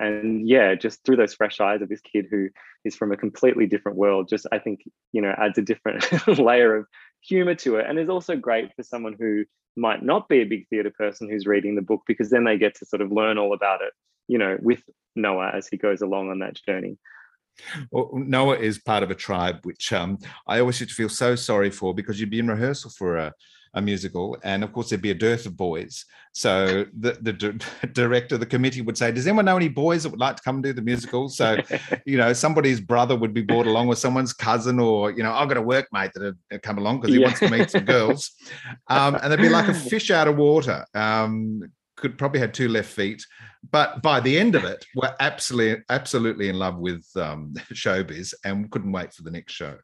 and 0.00 0.48
yeah 0.48 0.74
just 0.74 1.04
through 1.04 1.16
those 1.16 1.34
fresh 1.34 1.60
eyes 1.60 1.82
of 1.82 1.88
this 1.88 2.00
kid 2.00 2.26
who 2.30 2.48
is 2.84 2.96
from 2.96 3.12
a 3.12 3.16
completely 3.16 3.66
different 3.66 3.98
world 3.98 4.28
just 4.28 4.46
i 4.52 4.58
think 4.58 4.80
you 5.12 5.20
know 5.20 5.34
adds 5.38 5.58
a 5.58 5.62
different 5.62 6.04
layer 6.38 6.76
of 6.76 6.86
humor 7.22 7.54
to 7.54 7.76
it. 7.76 7.86
And 7.86 7.98
is 7.98 8.08
also 8.08 8.36
great 8.36 8.74
for 8.74 8.82
someone 8.82 9.14
who 9.18 9.44
might 9.76 10.02
not 10.02 10.28
be 10.28 10.40
a 10.40 10.44
big 10.44 10.66
theater 10.68 10.90
person 10.90 11.28
who's 11.28 11.46
reading 11.46 11.76
the 11.76 11.82
book 11.82 12.02
because 12.06 12.30
then 12.30 12.44
they 12.44 12.58
get 12.58 12.74
to 12.76 12.86
sort 12.86 13.02
of 13.02 13.12
learn 13.12 13.38
all 13.38 13.52
about 13.52 13.82
it 13.82 13.92
you 14.26 14.38
know 14.38 14.56
with 14.60 14.82
noah 15.14 15.50
as 15.54 15.68
he 15.68 15.76
goes 15.76 16.02
along 16.02 16.30
on 16.30 16.38
that 16.40 16.54
journey. 16.66 16.96
Well, 17.90 18.10
Noah 18.14 18.58
is 18.58 18.78
part 18.78 19.02
of 19.02 19.10
a 19.10 19.14
tribe 19.14 19.58
which 19.64 19.92
um, 19.92 20.18
I 20.46 20.60
always 20.60 20.80
used 20.80 20.90
to 20.90 20.96
feel 20.96 21.10
so 21.10 21.34
sorry 21.34 21.70
for 21.70 21.92
because 21.92 22.18
you'd 22.18 22.30
be 22.30 22.38
in 22.38 22.48
rehearsal 22.48 22.90
for 22.90 23.16
a, 23.16 23.32
a 23.74 23.80
musical, 23.80 24.36
and 24.42 24.64
of 24.64 24.72
course 24.72 24.90
there'd 24.90 25.02
be 25.02 25.10
a 25.10 25.14
dearth 25.14 25.46
of 25.46 25.56
boys. 25.56 26.04
So 26.32 26.86
the 26.98 27.12
the 27.20 27.32
d- 27.32 27.58
director, 27.92 28.36
the 28.38 28.46
committee 28.46 28.82
would 28.82 28.98
say, 28.98 29.12
"Does 29.12 29.26
anyone 29.26 29.44
know 29.44 29.56
any 29.56 29.68
boys 29.68 30.02
that 30.02 30.10
would 30.10 30.20
like 30.20 30.36
to 30.36 30.42
come 30.42 30.56
and 30.56 30.64
do 30.64 30.72
the 30.72 30.82
musical?" 30.82 31.28
So, 31.28 31.56
you 32.04 32.16
know, 32.16 32.32
somebody's 32.32 32.80
brother 32.80 33.16
would 33.16 33.34
be 33.34 33.42
brought 33.42 33.66
along, 33.66 33.88
or 33.88 33.96
someone's 33.96 34.32
cousin, 34.32 34.78
or 34.78 35.10
you 35.10 35.22
know, 35.22 35.32
I've 35.32 35.48
got 35.48 35.58
a 35.58 35.62
workmate 35.62 36.12
that 36.14 36.36
have 36.50 36.62
come 36.62 36.78
along 36.78 37.00
because 37.00 37.14
he 37.14 37.20
yeah. 37.20 37.26
wants 37.26 37.40
to 37.40 37.50
meet 37.50 37.70
some 37.70 37.84
girls, 37.84 38.32
um, 38.88 39.16
and 39.16 39.32
they'd 39.32 39.40
be 39.40 39.48
like 39.48 39.68
a 39.68 39.74
fish 39.90 40.10
out 40.10 40.28
of 40.28 40.36
water. 40.36 40.84
Um, 40.94 41.62
could 41.96 42.16
probably 42.16 42.40
had 42.40 42.54
two 42.54 42.68
left 42.68 42.88
feet, 42.88 43.24
but 43.70 44.00
by 44.02 44.20
the 44.20 44.38
end 44.38 44.54
of 44.54 44.64
it, 44.64 44.84
we're 44.96 45.14
absolutely 45.20 45.84
absolutely 45.90 46.48
in 46.48 46.58
love 46.58 46.78
with 46.78 47.04
um, 47.16 47.54
showbiz 47.72 48.34
and 48.44 48.70
couldn't 48.70 48.92
wait 48.92 49.12
for 49.12 49.22
the 49.22 49.30
next 49.30 49.52
show. 49.52 49.76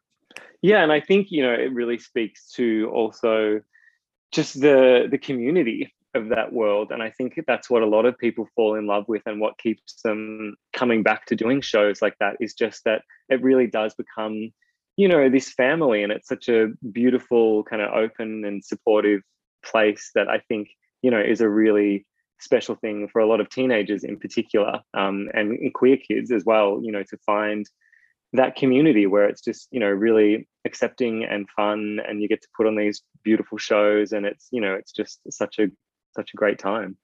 Yeah, 0.63 0.83
and 0.83 0.91
I 0.91 1.01
think 1.01 1.31
you 1.31 1.43
know 1.43 1.53
it 1.53 1.73
really 1.73 1.99
speaks 1.99 2.51
to 2.53 2.91
also 2.93 3.61
just 4.33 4.61
the 4.61 5.07
the 5.11 5.19
community 5.19 5.93
of 6.15 6.29
that 6.31 6.53
world. 6.53 6.93
And 6.93 7.03
i 7.03 7.11
think 7.11 7.39
that's 7.47 7.69
what 7.69 7.83
a 7.83 7.87
lot 7.87 8.07
of 8.07 8.19
people 8.19 8.49
fall 8.55 8.75
in 8.75 8.87
love 8.87 9.05
with 9.09 9.23
and 9.27 9.41
what 9.41 9.59
keeps 9.59 10.01
them 10.03 10.57
coming 10.73 11.03
back 11.03 11.27
to 11.27 11.37
doing 11.37 11.61
shows 11.61 12.01
like 12.01 12.17
that 12.21 12.37
is 12.41 12.55
just 12.55 12.85
that 12.85 13.03
it 13.29 13.43
really 13.43 13.67
does 13.67 13.95
become 13.95 14.53
you 14.97 15.09
know 15.09 15.29
this 15.29 15.53
family. 15.53 16.03
And 16.03 16.13
it's 16.13 16.29
such 16.29 16.49
a 16.49 16.69
beautiful 16.93 17.65
kind 17.65 17.83
of 17.83 17.93
open 17.93 18.45
and 18.45 18.65
supportive 18.65 19.23
place 19.67 20.11
that 20.15 20.29
i 20.29 20.39
think 20.49 20.69
you 21.03 21.11
know 21.11 21.21
is 21.21 21.41
a 21.41 21.49
really 21.49 22.07
special 22.39 22.75
thing 22.77 23.09
for 23.09 23.21
a 23.21 23.27
lot 23.27 23.41
of 23.41 23.49
teenagers 23.49 24.05
in 24.05 24.19
particular 24.19 24.81
um, 24.95 25.29
and, 25.33 25.59
and 25.59 25.73
queer 25.75 25.97
kids 25.97 26.31
as 26.31 26.45
well 26.45 26.81
you 26.83 26.93
know 26.93 27.03
to 27.03 27.17
find 27.25 27.67
that 28.33 28.57
community 28.57 29.07
where 29.07 29.29
it's 29.29 29.41
just 29.41 29.69
you 29.71 29.81
know 29.81 29.89
really 29.89 30.49
accepting 30.65 31.25
and 31.25 31.49
fun 31.51 32.01
and 32.07 32.21
you 32.21 32.29
get 32.29 32.43
to 32.43 32.49
put 32.57 32.67
on 32.67 32.77
these 32.77 33.03
beautiful 33.23 33.59
shows 33.59 34.13
and 34.13 34.27
it's 34.27 34.49
you 34.51 34.61
know 34.61 34.75
it's 34.75 34.93
just 34.93 35.21
such 35.31 35.59
a 35.59 35.69
such 36.15 36.31
a 36.35 36.37
great 36.37 36.59
time 36.59 36.97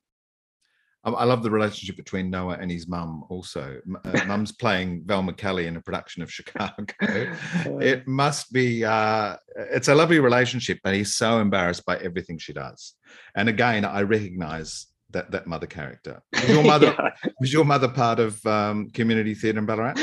I 1.05 1.25
love 1.25 1.43
the 1.43 1.51
relationship 1.51 1.97
between 1.97 2.31
Noah 2.31 2.59
and 2.61 2.71
his 2.71 2.87
mum. 2.87 3.25
Also, 3.29 3.81
uh, 4.05 4.25
mum's 4.27 4.53
playing 4.53 5.03
Velma 5.05 5.33
Kelly 5.33 5.67
in 5.67 5.77
a 5.77 5.81
production 5.81 6.23
of 6.23 6.33
Chicago. 6.33 6.87
it 7.01 8.07
must 8.07 8.53
be. 8.53 8.85
Uh, 8.85 9.37
it's 9.57 9.89
a 9.89 9.97
lovely 9.97 10.21
relationship, 10.21 10.79
but 10.85 10.95
he's 10.95 11.15
so 11.15 11.41
embarrassed 11.41 11.85
by 11.85 11.97
everything 11.97 12.39
she 12.39 12.53
does. 12.53 12.95
And 13.35 13.49
again, 13.49 13.85
I 13.85 14.03
recognise 14.03 14.87
that 15.13 15.31
that 15.31 15.47
mother 15.47 15.67
character. 15.67 16.23
Was 16.35 16.49
your 16.49 16.65
mother 16.65 16.95
yeah. 16.99 17.31
was 17.41 17.53
your 17.53 17.65
mother 17.65 17.89
part 17.89 18.19
of 18.19 18.45
um, 18.47 18.91
community 18.91 19.35
theatre 19.35 19.59
in 19.59 19.67
Ballarat? 19.67 19.95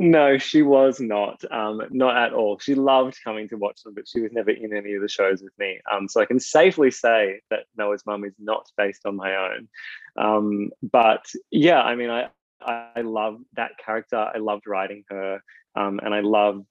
No, 0.00 0.38
she 0.38 0.62
was 0.62 1.00
not. 1.00 1.42
Um, 1.50 1.82
not 1.90 2.16
at 2.16 2.32
all. 2.32 2.58
She 2.60 2.76
loved 2.76 3.18
coming 3.24 3.48
to 3.48 3.56
watch 3.56 3.82
them, 3.82 3.94
but 3.94 4.06
she 4.06 4.20
was 4.20 4.30
never 4.32 4.50
in 4.50 4.72
any 4.72 4.94
of 4.94 5.02
the 5.02 5.08
shows 5.08 5.42
with 5.42 5.52
me. 5.58 5.80
Um, 5.90 6.06
so 6.06 6.20
I 6.20 6.24
can 6.24 6.38
safely 6.38 6.92
say 6.92 7.40
that 7.50 7.64
Noah's 7.76 8.06
mum 8.06 8.24
is 8.24 8.34
not 8.38 8.70
based 8.76 9.06
on 9.06 9.16
my 9.16 9.34
own. 9.34 9.68
Um, 10.16 10.70
but 10.82 11.24
yeah, 11.50 11.82
I 11.82 11.96
mean, 11.96 12.10
I 12.10 12.28
I 12.60 13.00
love 13.00 13.38
that 13.54 13.72
character. 13.84 14.16
I 14.16 14.38
loved 14.38 14.66
writing 14.66 15.04
her, 15.08 15.40
um, 15.74 16.00
and 16.02 16.14
I 16.14 16.20
love 16.20 16.64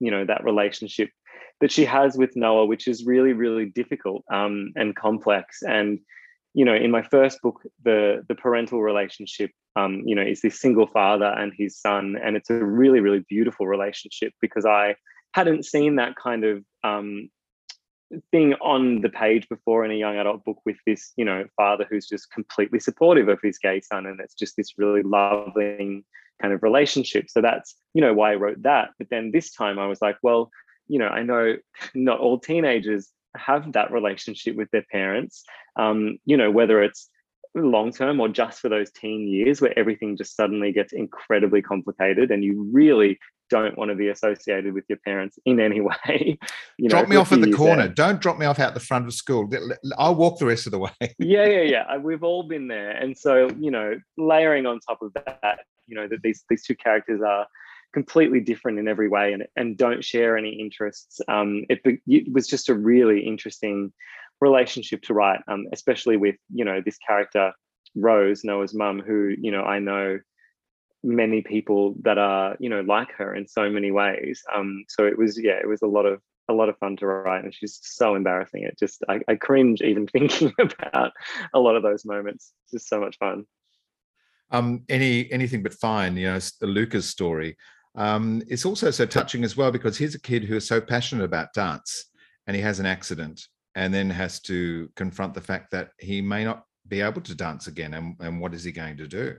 you 0.00 0.10
know 0.10 0.24
that 0.26 0.44
relationship 0.44 1.10
that 1.60 1.72
she 1.72 1.84
has 1.86 2.16
with 2.16 2.36
Noah, 2.36 2.66
which 2.66 2.86
is 2.86 3.06
really 3.06 3.32
really 3.32 3.66
difficult 3.66 4.24
um, 4.30 4.72
and 4.76 4.94
complex 4.94 5.62
and 5.62 6.00
you 6.54 6.64
know 6.64 6.74
in 6.74 6.90
my 6.90 7.02
first 7.02 7.40
book 7.42 7.62
the 7.82 8.24
the 8.28 8.34
parental 8.34 8.82
relationship 8.82 9.50
um, 9.76 10.02
you 10.06 10.14
know 10.14 10.22
is 10.22 10.40
this 10.40 10.60
single 10.60 10.86
father 10.86 11.26
and 11.26 11.52
his 11.56 11.76
son 11.76 12.16
and 12.22 12.36
it's 12.36 12.50
a 12.50 12.64
really 12.64 13.00
really 13.00 13.24
beautiful 13.28 13.66
relationship 13.66 14.32
because 14.40 14.64
i 14.64 14.94
hadn't 15.32 15.64
seen 15.64 15.96
that 15.96 16.14
kind 16.16 16.44
of 16.44 16.64
um, 16.84 17.28
thing 18.30 18.54
on 18.54 19.00
the 19.00 19.08
page 19.08 19.48
before 19.48 19.84
in 19.84 19.90
a 19.90 19.94
young 19.94 20.16
adult 20.16 20.44
book 20.44 20.60
with 20.64 20.76
this 20.86 21.12
you 21.16 21.24
know 21.24 21.44
father 21.56 21.86
who's 21.90 22.06
just 22.06 22.30
completely 22.30 22.78
supportive 22.78 23.28
of 23.28 23.38
his 23.42 23.58
gay 23.58 23.80
son 23.80 24.06
and 24.06 24.20
it's 24.20 24.34
just 24.34 24.56
this 24.56 24.78
really 24.78 25.02
loving 25.02 26.04
kind 26.40 26.52
of 26.52 26.62
relationship. 26.62 27.30
So 27.30 27.40
that's 27.40 27.74
you 27.94 28.00
know 28.00 28.14
why 28.14 28.32
i 28.32 28.34
wrote 28.34 28.62
that. 28.62 28.90
But 28.98 29.08
then 29.10 29.30
this 29.32 29.52
time 29.52 29.78
i 29.78 29.86
was 29.86 30.02
like 30.02 30.16
well 30.22 30.50
you 30.88 30.98
know 30.98 31.08
i 31.08 31.22
know 31.22 31.56
not 31.94 32.20
all 32.20 32.38
teenagers 32.38 33.10
have 33.36 33.72
that 33.72 33.92
relationship 33.92 34.56
with 34.56 34.70
their 34.70 34.84
parents 34.90 35.44
um, 35.76 36.18
you 36.24 36.36
know 36.36 36.50
whether 36.50 36.82
it's 36.82 37.10
long 37.54 37.92
term 37.92 38.20
or 38.20 38.28
just 38.28 38.60
for 38.60 38.68
those 38.68 38.90
teen 38.90 39.28
years 39.28 39.60
where 39.60 39.76
everything 39.78 40.16
just 40.16 40.34
suddenly 40.34 40.72
gets 40.72 40.92
incredibly 40.92 41.62
complicated 41.62 42.30
and 42.30 42.42
you 42.42 42.68
really 42.72 43.18
don't 43.50 43.76
want 43.76 43.90
to 43.90 43.94
be 43.94 44.08
associated 44.08 44.74
with 44.74 44.84
your 44.88 44.98
parents 45.04 45.38
in 45.44 45.60
any 45.60 45.80
way. 46.08 46.38
You 46.78 46.88
drop 46.88 47.04
know, 47.04 47.10
me 47.10 47.16
off 47.16 47.32
at 47.32 47.40
the 47.40 47.52
corner. 47.52 47.88
Don't 47.88 48.20
drop 48.20 48.38
me 48.38 48.46
off 48.46 48.58
out 48.58 48.74
the 48.74 48.80
front 48.80 49.06
of 49.06 49.14
school. 49.14 49.48
I'll 49.98 50.14
walk 50.14 50.38
the 50.38 50.46
rest 50.46 50.66
of 50.66 50.72
the 50.72 50.78
way. 50.78 50.90
yeah, 51.18 51.46
yeah, 51.46 51.62
yeah. 51.62 51.96
We've 51.98 52.22
all 52.22 52.44
been 52.44 52.68
there, 52.68 52.90
and 52.90 53.16
so 53.16 53.48
you 53.58 53.70
know, 53.70 53.94
layering 54.16 54.66
on 54.66 54.80
top 54.80 55.02
of 55.02 55.12
that, 55.14 55.60
you 55.86 55.94
know, 55.94 56.08
that 56.08 56.22
these 56.22 56.44
these 56.48 56.64
two 56.64 56.74
characters 56.74 57.20
are 57.24 57.46
completely 57.94 58.40
different 58.40 58.78
in 58.78 58.88
every 58.88 59.08
way 59.08 59.32
and, 59.32 59.46
and 59.56 59.78
don't 59.78 60.04
share 60.04 60.36
any 60.36 60.50
interests. 60.60 61.20
Um, 61.28 61.64
it, 61.70 61.80
it, 62.06 62.30
was 62.30 62.46
just 62.46 62.68
a 62.68 62.74
really 62.74 63.20
interesting 63.20 63.92
relationship 64.40 65.00
to 65.02 65.14
write, 65.14 65.40
um, 65.48 65.66
especially 65.72 66.16
with, 66.16 66.34
you 66.52 66.64
know, 66.64 66.82
this 66.84 66.98
character, 66.98 67.52
Rose, 67.94 68.42
Noah's 68.44 68.74
mum, 68.74 69.00
who, 69.00 69.34
you 69.40 69.52
know, 69.52 69.62
I 69.62 69.78
know 69.78 70.18
many 71.04 71.40
people 71.40 71.94
that 72.02 72.18
are, 72.18 72.56
you 72.58 72.68
know, 72.68 72.80
like 72.80 73.12
her 73.12 73.34
in 73.34 73.46
so 73.46 73.70
many 73.70 73.92
ways. 73.92 74.42
Um, 74.54 74.84
so 74.88 75.06
it 75.06 75.16
was, 75.16 75.40
yeah, 75.40 75.60
it 75.62 75.68
was 75.68 75.82
a 75.82 75.86
lot 75.86 76.04
of, 76.04 76.20
a 76.48 76.52
lot 76.52 76.68
of 76.68 76.76
fun 76.78 76.96
to 76.96 77.06
write 77.06 77.44
and 77.44 77.54
she's 77.54 77.78
so 77.80 78.16
embarrassing. 78.16 78.64
It 78.64 78.76
just, 78.78 79.02
I, 79.08 79.20
I 79.28 79.36
cringe 79.36 79.82
even 79.82 80.06
thinking 80.12 80.52
about 80.58 81.12
a 81.54 81.60
lot 81.60 81.76
of 81.76 81.84
those 81.84 82.04
moments. 82.04 82.52
It's 82.64 82.72
just 82.72 82.88
so 82.88 83.00
much 83.00 83.16
fun. 83.18 83.46
Um, 84.50 84.84
any 84.88 85.32
anything 85.32 85.62
but 85.62 85.72
fine, 85.72 86.16
you 86.16 86.26
know, 86.26 86.38
the 86.60 86.66
Luca's 86.66 87.08
story 87.08 87.56
um, 87.96 88.42
it's 88.48 88.66
also 88.66 88.90
so 88.90 89.06
touching 89.06 89.44
as 89.44 89.56
well 89.56 89.70
because 89.70 89.96
here's 89.96 90.14
a 90.14 90.20
kid 90.20 90.44
who 90.44 90.56
is 90.56 90.66
so 90.66 90.80
passionate 90.80 91.24
about 91.24 91.52
dance 91.52 92.06
and 92.46 92.56
he 92.56 92.62
has 92.62 92.80
an 92.80 92.86
accident 92.86 93.46
and 93.74 93.92
then 93.92 94.10
has 94.10 94.40
to 94.40 94.88
confront 94.96 95.34
the 95.34 95.40
fact 95.40 95.70
that 95.70 95.90
he 95.98 96.20
may 96.20 96.44
not 96.44 96.64
be 96.88 97.00
able 97.00 97.20
to 97.22 97.34
dance 97.34 97.66
again 97.66 97.94
and, 97.94 98.16
and 98.20 98.40
what 98.40 98.54
is 98.54 98.64
he 98.64 98.72
going 98.72 98.96
to 98.96 99.06
do? 99.06 99.36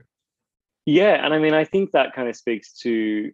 Yeah 0.86 1.24
and 1.24 1.34
i 1.34 1.38
mean 1.38 1.52
i 1.52 1.64
think 1.64 1.90
that 1.92 2.14
kind 2.14 2.28
of 2.28 2.36
speaks 2.36 2.72
to 2.80 3.32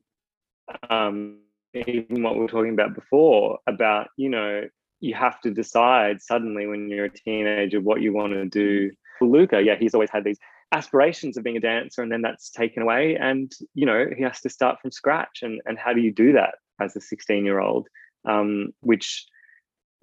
um, 0.89 1.41
even 1.75 2.23
what 2.23 2.35
we 2.35 2.41
were 2.41 2.49
talking 2.49 2.73
about 2.73 2.95
before 2.95 3.59
about 3.67 4.09
you 4.17 4.29
know 4.29 4.63
you 5.01 5.15
have 5.15 5.41
to 5.41 5.51
decide 5.51 6.23
suddenly 6.23 6.67
when 6.67 6.89
you're 6.89 7.07
a 7.07 7.11
teenager 7.11 7.81
what 7.81 8.01
you 8.01 8.13
want 8.13 8.33
to 8.33 8.47
do. 8.47 8.91
Luca 9.21 9.61
yeah 9.63 9.77
he's 9.79 9.95
always 9.95 10.11
had 10.11 10.25
these 10.25 10.39
aspirations 10.73 11.37
of 11.37 11.45
being 11.45 11.57
a 11.57 11.61
dancer 11.61 12.03
and 12.03 12.11
then 12.11 12.23
that's 12.23 12.51
taken 12.51 12.83
away 12.83 13.17
and 13.17 13.53
you 13.75 13.87
know 13.87 14.07
he 14.17 14.23
has 14.23 14.41
to 14.41 14.49
start 14.49 14.81
from 14.81 14.91
scratch. 14.91 15.41
And 15.43 15.61
and 15.67 15.79
how 15.79 15.93
do 15.93 16.01
you 16.01 16.13
do 16.13 16.33
that 16.33 16.55
as 16.81 16.97
a 16.97 17.01
16 17.01 17.45
year 17.45 17.61
old 17.61 17.89
um, 18.25 18.73
which 18.81 19.27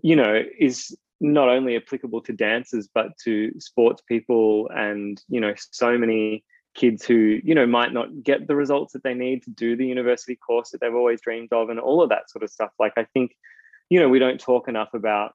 you 0.02 0.16
know 0.16 0.42
is 0.58 0.96
not 1.20 1.50
only 1.50 1.76
applicable 1.76 2.22
to 2.22 2.34
dancers 2.34 2.88
but 2.94 3.18
to 3.26 3.52
sports 3.60 4.02
people 4.08 4.70
and 4.74 5.22
you 5.28 5.42
know 5.42 5.54
so 5.72 5.98
many 5.98 6.46
kids 6.76 7.04
who 7.04 7.40
you 7.44 7.56
know 7.56 7.66
might 7.66 7.92
not 7.92 8.24
get 8.24 8.48
the 8.48 8.56
results 8.56 8.94
that 8.94 9.04
they 9.04 9.14
need 9.14 9.44
to 9.44 9.50
do 9.50 9.76
the 9.76 9.86
university 9.86 10.36
course 10.36 10.70
that 10.70 10.80
they've 10.80 10.96
always 10.96 11.20
dreamed 11.20 11.52
of 11.52 11.70
and 11.70 11.80
all 11.80 12.02
of 12.02 12.10
that 12.10 12.30
sort 12.30 12.44
of 12.44 12.50
stuff. 12.50 12.72
Like 12.80 12.94
i 12.96 13.06
think 13.14 13.36
you 13.90 14.00
know 14.00 14.08
we 14.08 14.20
don't 14.20 14.40
talk 14.40 14.68
enough 14.68 14.94
about 14.94 15.34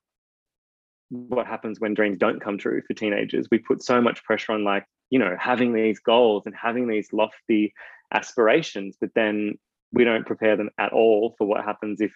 what 1.11 1.47
happens 1.47 1.81
when 1.81 1.95
dreams 1.95 2.19
don't 2.19 2.41
come 2.41 2.59
true 2.59 2.83
for 2.87 2.95
teenagers. 2.95 3.49
We 3.51 3.59
put 3.59 3.83
so 3.83 4.01
much 4.01 4.25
pressure 4.25 4.53
on 4.53 4.65
like 4.65 4.85
you 5.11 5.19
know 5.19 5.37
having 5.39 5.73
these 5.73 5.99
goals 6.01 6.45
and 6.47 6.55
having 6.55 6.89
these 6.89 7.13
lofty 7.13 7.75
aspirations 8.13 8.97
but 9.01 9.11
then 9.15 9.59
we 9.93 10.05
don't 10.05 10.27
prepare 10.27 10.57
them 10.57 10.71
at 10.79 10.93
all 10.93 11.35
for 11.37 11.47
what 11.47 11.65
happens 11.65 12.01
if 12.01 12.13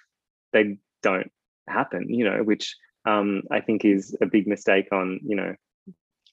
they 0.53 0.79
don't 1.03 1.31
happen 1.69 2.09
you 2.09 2.25
know 2.25 2.43
which 2.43 2.77
um, 3.05 3.43
i 3.51 3.61
think 3.61 3.85
is 3.85 4.17
a 4.21 4.27
big 4.27 4.47
mistake 4.47 4.89
on 4.93 5.21
you 5.23 5.37
know 5.37 5.55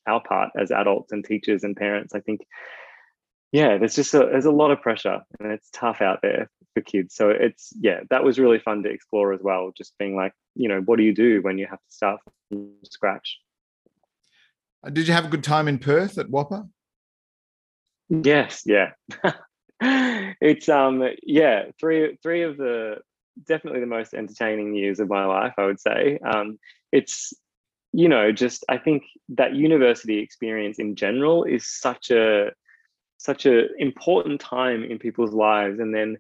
our 0.08 0.22
part 0.22 0.52
as 0.58 0.72
adults 0.72 1.12
and 1.12 1.26
teachers 1.26 1.64
and 1.64 1.76
parents. 1.76 2.14
I 2.14 2.20
think 2.20 2.42
yeah 3.52 3.78
there's 3.78 3.96
just 3.96 4.14
a 4.14 4.20
there's 4.20 4.46
a 4.46 4.52
lot 4.52 4.72
of 4.72 4.82
pressure 4.82 5.22
and 5.40 5.52
it's 5.52 5.70
tough 5.72 6.02
out 6.02 6.20
there 6.22 6.50
for 6.76 6.82
kids 6.82 7.16
so 7.16 7.30
it's 7.30 7.74
yeah 7.80 8.02
that 8.12 8.24
was 8.24 8.38
really 8.38 8.60
fun 8.60 8.84
to 8.84 8.90
explore 8.90 9.34
as 9.34 9.42
well 9.42 9.72
just 9.76 9.98
being 9.98 10.16
like 10.16 10.34
you 10.54 10.70
know 10.70 10.82
what 10.82 10.98
do 10.98 11.04
you 11.04 11.14
do 11.14 11.42
when 11.42 11.58
you 11.58 11.66
have 11.68 11.80
to 11.80 11.92
start 11.92 12.22
from 12.50 12.70
scratch 12.84 13.40
uh, 14.86 14.90
did 14.90 15.08
you 15.08 15.14
have 15.14 15.26
a 15.26 15.30
good 15.30 15.44
time 15.44 15.68
in 15.68 15.80
Perth 15.80 16.18
at 16.18 16.28
WAAPA? 16.28 16.70
Yes, 18.10 18.64
yeah. 18.66 18.92
it's 19.82 20.70
um 20.70 21.04
yeah, 21.24 21.66
three 21.80 22.18
three 22.22 22.44
of 22.44 22.58
the 22.58 22.98
definitely 23.46 23.80
the 23.80 23.88
most 23.88 24.14
entertaining 24.14 24.74
years 24.76 25.00
of 25.00 25.10
my 25.10 25.26
life, 25.26 25.54
I 25.58 25.66
would 25.66 25.80
say. 25.80 26.20
Um 26.24 26.60
it's 26.92 27.34
you 27.92 28.10
know, 28.10 28.32
just 28.32 28.64
I 28.70 28.78
think 28.78 29.04
that 29.30 29.56
university 29.56 30.20
experience 30.20 30.80
in 30.80 30.96
general 30.96 31.46
is 31.46 31.68
such 31.68 32.12
a 32.12 32.52
such 33.18 33.46
a 33.46 33.74
important 33.78 34.40
time 34.40 34.84
in 34.84 35.00
people's 35.00 35.34
lives 35.34 35.80
and 35.80 35.96
then 35.96 36.18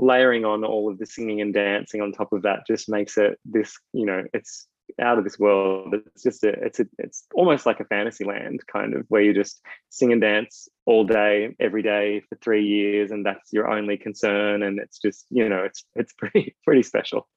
layering 0.00 0.44
on 0.44 0.64
all 0.64 0.90
of 0.90 0.98
the 0.98 1.06
singing 1.06 1.40
and 1.40 1.52
dancing 1.52 2.00
on 2.00 2.12
top 2.12 2.32
of 2.32 2.42
that 2.42 2.66
just 2.66 2.88
makes 2.88 3.18
it 3.18 3.38
this 3.44 3.76
you 3.92 4.06
know 4.06 4.24
it's 4.32 4.66
out 4.98 5.18
of 5.18 5.24
this 5.24 5.38
world. 5.38 5.94
It's 5.94 6.22
just 6.22 6.44
a, 6.44 6.48
it's 6.48 6.80
a, 6.80 6.86
it's 6.98 7.24
almost 7.34 7.66
like 7.66 7.80
a 7.80 7.84
fantasy 7.84 8.24
land 8.24 8.60
kind 8.66 8.94
of 8.94 9.04
where 9.08 9.22
you 9.22 9.32
just 9.34 9.60
sing 9.90 10.12
and 10.12 10.20
dance 10.20 10.68
all 10.86 11.04
day, 11.04 11.54
every 11.60 11.82
day 11.82 12.22
for 12.28 12.36
three 12.36 12.64
years, 12.64 13.10
and 13.10 13.24
that's 13.24 13.52
your 13.52 13.70
only 13.70 13.96
concern. 13.96 14.62
And 14.62 14.78
it's 14.78 14.98
just, 14.98 15.26
you 15.30 15.48
know, 15.48 15.62
it's 15.62 15.84
it's 15.94 16.12
pretty 16.18 16.56
pretty 16.64 16.82
special. 16.82 17.28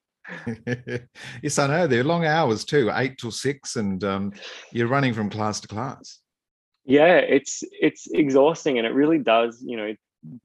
yes, 1.42 1.58
I 1.58 1.66
know. 1.66 1.86
They're 1.86 2.04
long 2.04 2.24
hours 2.24 2.64
too, 2.64 2.90
eight 2.94 3.18
till 3.18 3.30
six, 3.30 3.76
and 3.76 4.02
um, 4.04 4.32
you're 4.72 4.88
running 4.88 5.14
from 5.14 5.30
class 5.30 5.60
to 5.60 5.68
class. 5.68 6.20
Yeah, 6.86 7.16
it's 7.16 7.62
it's 7.80 8.06
exhausting, 8.12 8.78
and 8.78 8.86
it 8.86 8.94
really 8.94 9.18
does, 9.18 9.62
you 9.64 9.76
know, 9.76 9.94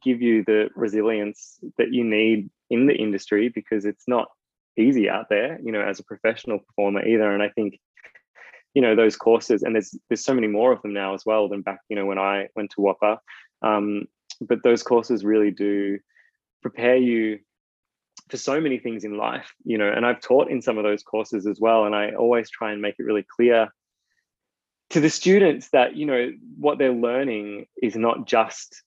give 0.03 0.21
you 0.21 0.43
the 0.45 0.69
resilience 0.75 1.59
that 1.77 1.93
you 1.93 2.03
need 2.03 2.49
in 2.69 2.87
the 2.87 2.95
industry 2.95 3.49
because 3.49 3.85
it's 3.85 4.07
not 4.07 4.27
easy 4.77 5.09
out 5.09 5.27
there, 5.29 5.59
you 5.63 5.71
know, 5.71 5.81
as 5.81 5.99
a 5.99 6.03
professional 6.03 6.59
performer 6.59 7.05
either. 7.05 7.31
And 7.31 7.43
I 7.43 7.49
think, 7.49 7.79
you 8.73 8.81
know, 8.81 8.95
those 8.95 9.15
courses, 9.15 9.63
and 9.63 9.75
there's 9.75 9.97
there's 10.09 10.23
so 10.23 10.33
many 10.33 10.47
more 10.47 10.71
of 10.71 10.81
them 10.81 10.93
now 10.93 11.13
as 11.13 11.25
well 11.25 11.49
than 11.49 11.61
back, 11.61 11.79
you 11.89 11.95
know, 11.95 12.05
when 12.05 12.19
I 12.19 12.49
went 12.55 12.71
to 12.71 12.81
WAAPA. 12.81 13.17
Um, 13.61 14.07
but 14.41 14.63
those 14.63 14.83
courses 14.83 15.25
really 15.25 15.51
do 15.51 15.99
prepare 16.61 16.95
you 16.95 17.39
for 18.29 18.37
so 18.37 18.61
many 18.61 18.77
things 18.77 19.03
in 19.03 19.17
life, 19.17 19.53
you 19.63 19.77
know, 19.77 19.91
and 19.91 20.05
I've 20.05 20.21
taught 20.21 20.51
in 20.51 20.61
some 20.61 20.77
of 20.77 20.83
those 20.83 21.03
courses 21.03 21.47
as 21.47 21.59
well. 21.59 21.85
And 21.85 21.95
I 21.95 22.11
always 22.11 22.49
try 22.49 22.71
and 22.71 22.81
make 22.81 22.95
it 22.99 23.03
really 23.03 23.25
clear 23.35 23.69
to 24.91 24.99
the 24.99 25.09
students 25.09 25.69
that, 25.69 25.95
you 25.95 26.05
know, 26.05 26.31
what 26.57 26.77
they're 26.77 26.93
learning 26.93 27.65
is 27.81 27.95
not 27.95 28.27
just 28.27 28.83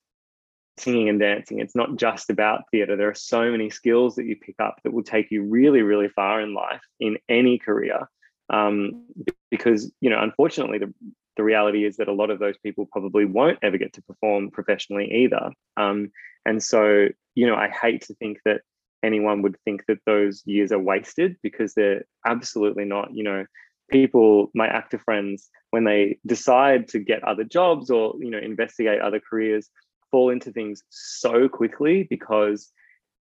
singing 0.77 1.09
and 1.09 1.19
dancing. 1.19 1.59
It's 1.59 1.75
not 1.75 1.95
just 1.97 2.29
about 2.29 2.63
theatre. 2.71 2.95
There 2.95 3.09
are 3.09 3.15
so 3.15 3.51
many 3.51 3.69
skills 3.69 4.15
that 4.15 4.25
you 4.25 4.35
pick 4.35 4.55
up 4.59 4.79
that 4.83 4.93
will 4.93 5.03
take 5.03 5.31
you 5.31 5.43
really, 5.43 5.81
really 5.81 6.09
far 6.09 6.41
in 6.41 6.53
life 6.53 6.81
in 6.99 7.17
any 7.29 7.57
career. 7.57 8.09
Um, 8.49 9.05
because, 9.49 9.91
you 10.01 10.09
know, 10.09 10.21
unfortunately, 10.21 10.79
the, 10.79 10.93
the 11.37 11.43
reality 11.43 11.85
is 11.85 11.97
that 11.97 12.07
a 12.07 12.13
lot 12.13 12.29
of 12.29 12.39
those 12.39 12.57
people 12.57 12.87
probably 12.91 13.25
won't 13.25 13.59
ever 13.61 13.77
get 13.77 13.93
to 13.93 14.01
perform 14.01 14.51
professionally 14.51 15.09
either. 15.23 15.51
Um, 15.77 16.11
and 16.45 16.61
so, 16.61 17.07
you 17.35 17.47
know, 17.47 17.55
I 17.55 17.69
hate 17.69 18.01
to 18.07 18.15
think 18.15 18.39
that 18.45 18.61
anyone 19.03 19.41
would 19.41 19.57
think 19.65 19.85
that 19.87 19.99
those 20.05 20.41
years 20.45 20.71
are 20.71 20.79
wasted 20.79 21.35
because 21.43 21.73
they're 21.73 22.03
absolutely 22.25 22.85
not. 22.85 23.13
You 23.13 23.23
know, 23.23 23.45
people, 23.89 24.49
my 24.55 24.67
actor 24.67 24.97
friends, 24.97 25.49
when 25.71 25.83
they 25.83 26.17
decide 26.25 26.87
to 26.89 26.99
get 26.99 27.23
other 27.23 27.43
jobs 27.43 27.89
or 27.89 28.15
you 28.19 28.29
know 28.29 28.39
investigate 28.39 29.01
other 29.01 29.19
careers, 29.19 29.69
fall 30.13 30.29
into 30.29 30.51
things 30.51 30.83
so 30.91 31.49
quickly 31.49 32.05
because 32.07 32.71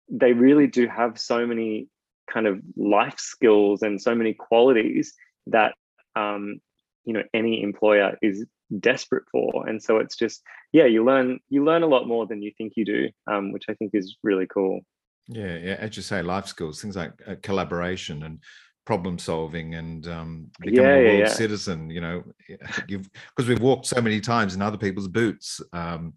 they 0.10 0.34
really 0.34 0.68
do 0.68 0.88
have 0.88 1.18
so 1.18 1.48
many 1.48 1.88
kind 2.30 2.48
of 2.48 2.60
life 2.76 3.18
skills 3.18 3.82
and 3.82 4.02
so 4.02 4.14
many 4.14 4.34
qualities 4.34 5.14
that 5.48 5.74
um, 6.18 6.60
you 7.06 7.14
know 7.14 7.24
any 7.34 7.64
employer 7.64 8.18
is 8.22 8.46
desperate 8.80 9.24
for 9.32 9.68
and 9.70 9.82
so 9.82 9.98
it's 9.98 10.18
just 10.18 10.42
yeah 10.74 10.86
you 10.86 11.04
learn 11.06 11.40
you 11.50 11.64
learn 11.64 11.84
a 11.84 11.88
lot 11.88 12.08
more 12.08 12.28
than 12.28 12.42
you 12.42 12.52
think 12.58 12.74
you 12.76 12.84
do 12.86 13.10
um, 13.28 13.54
which 13.54 13.66
i 13.70 13.74
think 13.74 13.92
is 13.94 14.18
really 14.22 14.48
cool 14.48 14.82
yeah 15.28 15.56
yeah 15.58 15.76
as 15.80 15.96
you 15.96 16.04
say 16.04 16.22
life 16.22 16.46
skills 16.48 16.82
things 16.82 16.96
like 16.98 17.14
uh, 17.28 17.36
collaboration 17.42 18.24
and 18.24 18.40
problem 18.86 19.18
solving 19.18 19.76
and 19.76 20.08
um, 20.08 20.48
becoming 20.60 20.92
Yeah, 20.92 20.98
a 20.98 21.06
world 21.06 21.20
yeah. 21.20 21.34
citizen 21.34 21.90
you 21.90 22.02
know 22.02 22.24
because 22.88 23.48
we've 23.48 23.62
walked 23.62 23.86
so 23.86 24.02
many 24.02 24.20
times 24.20 24.56
in 24.56 24.62
other 24.62 24.78
people's 24.78 25.08
boots 25.08 25.62
um, 25.74 26.14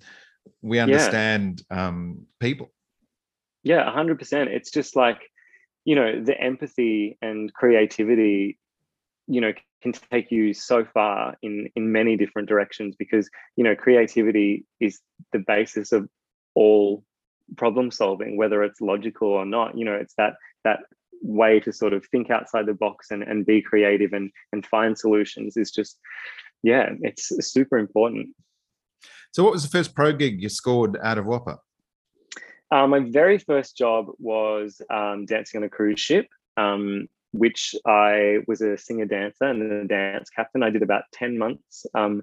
we 0.62 0.78
understand 0.78 1.62
um, 1.70 2.26
people 2.40 2.70
Yeah, 3.62 3.84
100%. 3.84 4.48
It's 4.48 4.70
just 4.70 4.96
like, 4.96 5.20
you 5.84 5.94
know, 5.94 6.22
the 6.22 6.38
empathy 6.38 7.18
and 7.22 7.52
creativity, 7.52 8.58
you 9.26 9.40
know, 9.40 9.52
can 9.82 9.92
take 10.10 10.30
you 10.30 10.54
so 10.54 10.84
far 10.84 11.36
in 11.42 11.68
in 11.76 11.92
many 11.92 12.16
different 12.16 12.48
directions 12.48 12.96
because, 12.98 13.28
you 13.56 13.64
know, 13.64 13.76
creativity 13.76 14.64
is 14.80 15.00
the 15.32 15.38
basis 15.38 15.92
of 15.92 16.08
all 16.54 17.04
problem 17.56 17.90
solving 17.90 18.38
whether 18.38 18.62
it's 18.62 18.80
logical 18.80 19.28
or 19.28 19.44
not. 19.44 19.76
You 19.76 19.84
know, 19.84 19.94
it's 19.94 20.14
that 20.16 20.34
that 20.64 20.80
way 21.20 21.60
to 21.60 21.72
sort 21.72 21.92
of 21.92 22.06
think 22.06 22.30
outside 22.30 22.66
the 22.66 22.74
box 22.74 23.10
and 23.10 23.22
and 23.22 23.44
be 23.46 23.60
creative 23.60 24.12
and 24.12 24.30
and 24.52 24.64
find 24.66 24.96
solutions 24.96 25.56
is 25.56 25.70
just 25.70 25.98
yeah, 26.62 26.90
it's 27.02 27.30
super 27.52 27.76
important. 27.76 28.28
So 29.34 29.42
what 29.42 29.52
was 29.52 29.64
the 29.64 29.68
first 29.68 29.96
pro 29.96 30.12
gig 30.12 30.40
you 30.40 30.48
scored 30.48 30.96
out 31.02 31.18
of 31.18 31.24
WAAPA 31.24 31.58
Uh, 32.70 32.86
my 32.86 33.00
very 33.00 33.36
first 33.36 33.76
job 33.76 34.06
was 34.18 34.80
um, 34.90 35.26
dancing 35.26 35.58
on 35.58 35.64
a 35.64 35.68
cruise 35.68 35.98
ship, 35.98 36.28
um, 36.56 37.08
which 37.32 37.74
I 37.84 38.38
was 38.46 38.60
a 38.60 38.78
singer 38.78 39.06
dancer 39.06 39.46
and 39.46 39.72
a 39.72 39.88
dance 39.88 40.30
captain. 40.30 40.62
I 40.62 40.70
did 40.70 40.84
about 40.84 41.02
10 41.14 41.36
months 41.36 41.84
um, 41.96 42.22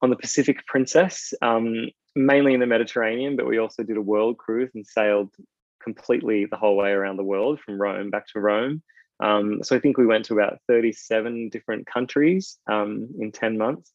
on 0.00 0.08
the 0.08 0.16
Pacific 0.16 0.64
Princess, 0.66 1.34
um, 1.42 1.90
mainly 2.14 2.54
in 2.54 2.60
the 2.60 2.66
Mediterranean, 2.66 3.36
but 3.36 3.46
we 3.46 3.58
also 3.58 3.82
did 3.82 3.98
a 3.98 4.08
world 4.12 4.38
cruise 4.38 4.70
and 4.74 4.86
sailed 4.86 5.34
completely 5.82 6.46
the 6.46 6.56
whole 6.56 6.78
way 6.78 6.92
around 6.92 7.18
the 7.18 7.22
world 7.22 7.60
from 7.60 7.78
Rome 7.78 8.08
back 8.08 8.28
to 8.28 8.40
Rome. 8.40 8.82
Um, 9.22 9.62
so 9.62 9.76
I 9.76 9.78
think 9.78 9.98
we 9.98 10.06
went 10.06 10.24
to 10.26 10.32
about 10.32 10.60
37 10.68 11.50
different 11.50 11.86
countries 11.86 12.56
um, 12.66 13.08
in 13.20 13.30
10 13.30 13.58
months, 13.58 13.92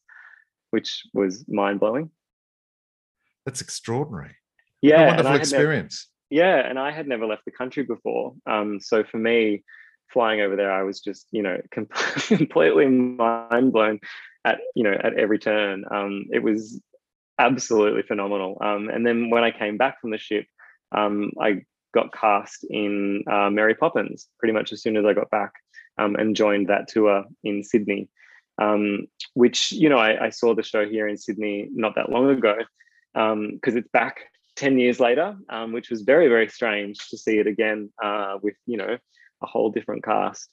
which 0.70 1.02
was 1.12 1.44
mind 1.48 1.80
blowing. 1.80 2.08
That's 3.44 3.60
extraordinary 3.60 4.36
Yeah, 4.80 5.06
wonderful 5.08 5.16
had 5.16 5.24
never- 5.24 5.38
experience 5.38 6.08
yeah, 6.32 6.66
and 6.66 6.78
I 6.78 6.92
had 6.92 7.06
never 7.06 7.26
left 7.26 7.44
the 7.44 7.50
country 7.50 7.82
before. 7.82 8.32
Um, 8.46 8.80
so 8.80 9.04
for 9.04 9.18
me, 9.18 9.64
flying 10.08 10.40
over 10.40 10.56
there, 10.56 10.72
I 10.72 10.82
was 10.82 11.00
just 11.00 11.26
you 11.30 11.42
know 11.42 11.58
completely 11.70 12.86
mind 12.86 13.70
blown 13.72 14.00
at 14.46 14.58
you 14.74 14.82
know 14.82 14.94
at 15.04 15.12
every 15.18 15.38
turn. 15.38 15.84
Um, 15.90 16.24
it 16.32 16.42
was 16.42 16.80
absolutely 17.38 18.00
phenomenal. 18.00 18.56
Um, 18.62 18.88
and 18.88 19.06
then 19.06 19.28
when 19.28 19.44
I 19.44 19.50
came 19.50 19.76
back 19.76 20.00
from 20.00 20.10
the 20.10 20.16
ship, 20.16 20.46
um, 20.96 21.32
I 21.38 21.64
got 21.92 22.14
cast 22.14 22.64
in 22.70 23.24
uh, 23.30 23.50
Mary 23.50 23.74
Poppins 23.74 24.26
pretty 24.38 24.54
much 24.54 24.72
as 24.72 24.80
soon 24.82 24.96
as 24.96 25.04
I 25.04 25.12
got 25.12 25.28
back, 25.28 25.52
um, 25.98 26.16
and 26.16 26.34
joined 26.34 26.68
that 26.68 26.88
tour 26.88 27.24
in 27.44 27.62
Sydney. 27.62 28.08
Um, 28.56 29.06
which 29.34 29.70
you 29.70 29.90
know 29.90 29.98
I, 29.98 30.26
I 30.26 30.30
saw 30.30 30.54
the 30.54 30.62
show 30.62 30.88
here 30.88 31.08
in 31.08 31.18
Sydney 31.18 31.68
not 31.72 31.94
that 31.96 32.08
long 32.08 32.30
ago 32.30 32.56
because 33.14 33.74
it's 33.74 33.88
back 33.92 34.20
10 34.56 34.78
years 34.78 35.00
later, 35.00 35.36
um, 35.48 35.72
which 35.72 35.90
was 35.90 36.02
very, 36.02 36.28
very 36.28 36.48
strange 36.48 36.98
to 37.08 37.18
see 37.18 37.38
it 37.38 37.46
again 37.46 37.90
uh, 38.02 38.38
with, 38.42 38.54
you 38.66 38.76
know, 38.76 38.98
a 39.42 39.46
whole 39.46 39.70
different 39.70 40.04
cast. 40.04 40.48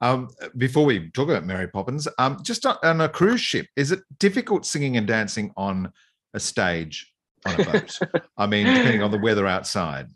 Um, 0.00 0.28
before 0.56 0.84
we 0.84 1.10
talk 1.10 1.28
about 1.28 1.44
Mary 1.44 1.68
Poppins, 1.68 2.08
um, 2.18 2.38
just 2.42 2.66
on, 2.66 2.76
on 2.82 3.00
a 3.00 3.08
cruise 3.08 3.40
ship, 3.40 3.66
is 3.76 3.92
it 3.92 4.00
difficult 4.18 4.66
singing 4.66 4.96
and 4.96 5.06
dancing 5.06 5.52
on 5.56 5.92
a 6.34 6.40
stage 6.40 7.12
on 7.46 7.60
a 7.60 7.64
boat? 7.64 7.98
I 8.36 8.46
mean, 8.46 8.66
depending 8.66 9.02
on 9.02 9.10
the 9.10 9.18
weather 9.18 9.46
outside. 9.46 10.08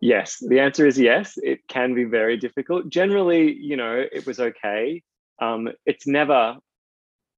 Yes, 0.00 0.42
the 0.46 0.60
answer 0.60 0.86
is 0.86 0.98
yes. 0.98 1.34
It 1.38 1.60
can 1.68 1.94
be 1.94 2.04
very 2.04 2.36
difficult. 2.36 2.88
Generally, 2.88 3.54
you 3.54 3.76
know, 3.76 4.04
it 4.12 4.26
was 4.26 4.38
okay. 4.38 5.02
Um, 5.40 5.68
it's 5.86 6.06
never 6.06 6.56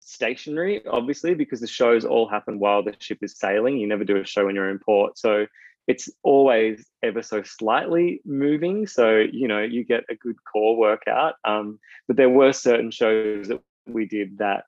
stationary, 0.06 0.86
obviously, 0.86 1.34
because 1.34 1.60
the 1.60 1.66
shows 1.66 2.04
all 2.04 2.28
happen 2.28 2.58
while 2.58 2.82
the 2.82 2.94
ship 2.98 3.18
is 3.22 3.36
sailing. 3.36 3.76
You 3.76 3.86
never 3.86 4.04
do 4.04 4.16
a 4.16 4.24
show 4.24 4.46
when 4.46 4.54
you're 4.54 4.70
in 4.70 4.78
port. 4.78 5.18
So 5.18 5.46
it's 5.86 6.08
always 6.22 6.86
ever 7.02 7.22
so 7.22 7.42
slightly 7.42 8.20
moving. 8.24 8.86
So, 8.86 9.18
you 9.18 9.48
know, 9.48 9.62
you 9.62 9.84
get 9.84 10.04
a 10.08 10.14
good 10.14 10.36
core 10.44 10.76
workout. 10.76 11.34
Um, 11.44 11.78
but 12.06 12.16
there 12.16 12.30
were 12.30 12.52
certain 12.52 12.90
shows 12.90 13.48
that 13.48 13.60
we 13.86 14.06
did 14.06 14.38
that, 14.38 14.64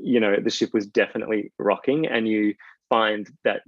you 0.00 0.20
know, 0.20 0.36
the 0.42 0.50
ship 0.50 0.72
was 0.72 0.86
definitely 0.86 1.52
rocking 1.58 2.06
and 2.06 2.26
you 2.26 2.54
find 2.88 3.30
that 3.44 3.62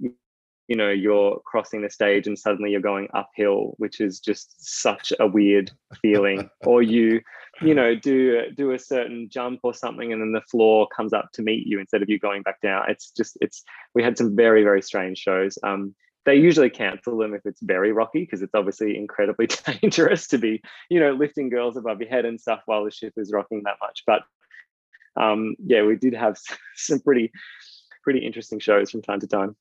you 0.67 0.75
know 0.75 0.89
you're 0.89 1.39
crossing 1.45 1.81
the 1.81 1.89
stage 1.89 2.27
and 2.27 2.39
suddenly 2.39 2.71
you're 2.71 2.81
going 2.81 3.07
uphill 3.13 3.73
which 3.77 3.99
is 3.99 4.19
just 4.19 4.55
such 4.59 5.11
a 5.19 5.27
weird 5.27 5.71
feeling. 6.01 6.49
Or 6.65 6.81
you 6.81 7.21
you 7.61 7.75
know 7.75 7.95
do 7.95 8.49
do 8.55 8.71
a 8.71 8.79
certain 8.79 9.29
jump 9.29 9.59
or 9.63 9.73
something 9.73 10.11
and 10.11 10.21
then 10.21 10.31
the 10.31 10.41
floor 10.41 10.87
comes 10.95 11.13
up 11.13 11.29
to 11.33 11.41
meet 11.41 11.67
you 11.67 11.79
instead 11.79 12.01
of 12.01 12.09
you 12.09 12.17
going 12.19 12.41
back 12.41 12.61
down. 12.61 12.89
It's 12.89 13.11
just 13.11 13.37
it's 13.41 13.63
we 13.93 14.01
had 14.03 14.17
some 14.17 14.35
very 14.35 14.63
very 14.63 14.81
strange 14.81 15.17
shows. 15.17 15.57
Um 15.63 15.93
they 16.25 16.35
usually 16.35 16.69
cancel 16.69 17.17
them 17.17 17.33
if 17.33 17.41
it's 17.45 17.61
very 17.61 17.91
rocky 17.91 18.21
because 18.21 18.41
it's 18.41 18.55
obviously 18.55 18.95
incredibly 18.97 19.47
dangerous 19.81 20.27
to 20.27 20.37
be 20.37 20.61
you 20.89 20.99
know 20.99 21.11
lifting 21.11 21.49
girls 21.49 21.75
above 21.75 21.99
your 21.99 22.09
head 22.09 22.25
and 22.25 22.39
stuff 22.39 22.61
while 22.65 22.85
the 22.85 22.91
ship 22.91 23.13
is 23.17 23.31
rocking 23.33 23.63
that 23.65 23.77
much. 23.81 24.03
But 24.07 24.21
um 25.21 25.55
yeah 25.63 25.83
we 25.83 25.97
did 25.97 26.13
have 26.13 26.37
some 26.75 27.01
pretty 27.01 27.31
pretty 28.03 28.19
interesting 28.19 28.59
shows 28.59 28.89
from 28.89 29.01
time 29.01 29.19
to 29.19 29.27
time 29.27 29.55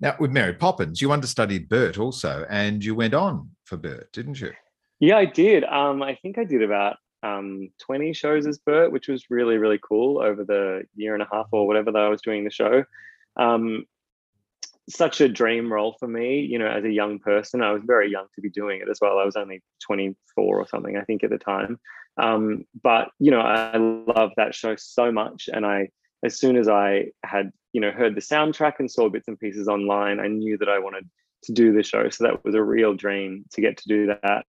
Now, 0.00 0.16
with 0.20 0.30
Mary 0.30 0.52
Poppins, 0.52 1.00
you 1.00 1.12
understudied 1.12 1.68
Bert 1.68 1.98
also, 1.98 2.44
and 2.50 2.84
you 2.84 2.94
went 2.94 3.14
on 3.14 3.50
for 3.64 3.76
Bert, 3.76 4.12
didn't 4.12 4.40
you? 4.40 4.52
Yeah, 5.00 5.16
I 5.16 5.24
did. 5.24 5.64
Um, 5.64 6.02
I 6.02 6.14
think 6.16 6.38
I 6.38 6.44
did 6.44 6.62
about 6.62 6.96
um, 7.22 7.70
20 7.80 8.12
shows 8.12 8.46
as 8.46 8.58
Bert, 8.58 8.92
which 8.92 9.08
was 9.08 9.30
really, 9.30 9.56
really 9.56 9.78
cool 9.82 10.20
over 10.20 10.44
the 10.44 10.82
year 10.94 11.14
and 11.14 11.22
a 11.22 11.28
half 11.32 11.46
or 11.50 11.66
whatever 11.66 11.92
that 11.92 12.02
I 12.02 12.08
was 12.08 12.22
doing 12.22 12.44
the 12.44 12.50
show. 12.50 12.84
Um, 13.36 13.84
such 14.88 15.20
a 15.20 15.28
dream 15.28 15.72
role 15.72 15.96
for 15.98 16.06
me, 16.06 16.40
you 16.40 16.58
know, 16.58 16.68
as 16.68 16.84
a 16.84 16.90
young 16.90 17.18
person. 17.18 17.62
I 17.62 17.72
was 17.72 17.82
very 17.84 18.10
young 18.10 18.26
to 18.34 18.40
be 18.40 18.50
doing 18.50 18.80
it 18.80 18.88
as 18.88 18.98
well. 19.00 19.18
I 19.18 19.24
was 19.24 19.36
only 19.36 19.62
24 19.82 20.16
or 20.44 20.66
something, 20.68 20.96
I 20.96 21.02
think, 21.02 21.24
at 21.24 21.30
the 21.30 21.38
time. 21.38 21.80
Um, 22.18 22.64
but, 22.82 23.08
you 23.18 23.30
know, 23.30 23.40
I 23.40 23.76
love 23.76 24.30
that 24.36 24.54
show 24.54 24.76
so 24.76 25.10
much. 25.10 25.48
And 25.52 25.66
I, 25.66 25.88
as 26.22 26.38
soon 26.38 26.56
as 26.56 26.68
I 26.68 27.06
had, 27.24 27.50
you 27.76 27.82
know, 27.82 27.90
heard 27.90 28.14
the 28.14 28.22
soundtrack 28.22 28.76
and 28.78 28.90
saw 28.90 29.10
bits 29.10 29.28
and 29.28 29.38
pieces 29.38 29.68
online, 29.68 30.18
I 30.18 30.28
knew 30.28 30.56
that 30.56 30.68
I 30.70 30.78
wanted 30.78 31.06
to 31.42 31.52
do 31.52 31.74
the 31.74 31.82
show. 31.82 32.08
So 32.08 32.24
that 32.24 32.42
was 32.42 32.54
a 32.54 32.62
real 32.62 32.94
dream 32.94 33.44
to 33.52 33.60
get 33.60 33.76
to 33.76 33.84
do 33.86 34.06
that. 34.06 34.46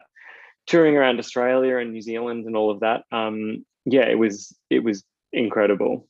Touring 0.68 0.96
around 0.96 1.18
Australia 1.18 1.78
and 1.78 1.92
New 1.92 2.04
Zealand 2.04 2.46
and 2.46 2.56
all 2.56 2.70
of 2.70 2.82
that. 2.82 3.02
Um, 3.12 3.66
yeah, 3.84 4.06
it 4.08 4.20
was 4.20 4.56
it 4.70 4.84
was 4.84 5.04
incredible. 5.34 6.08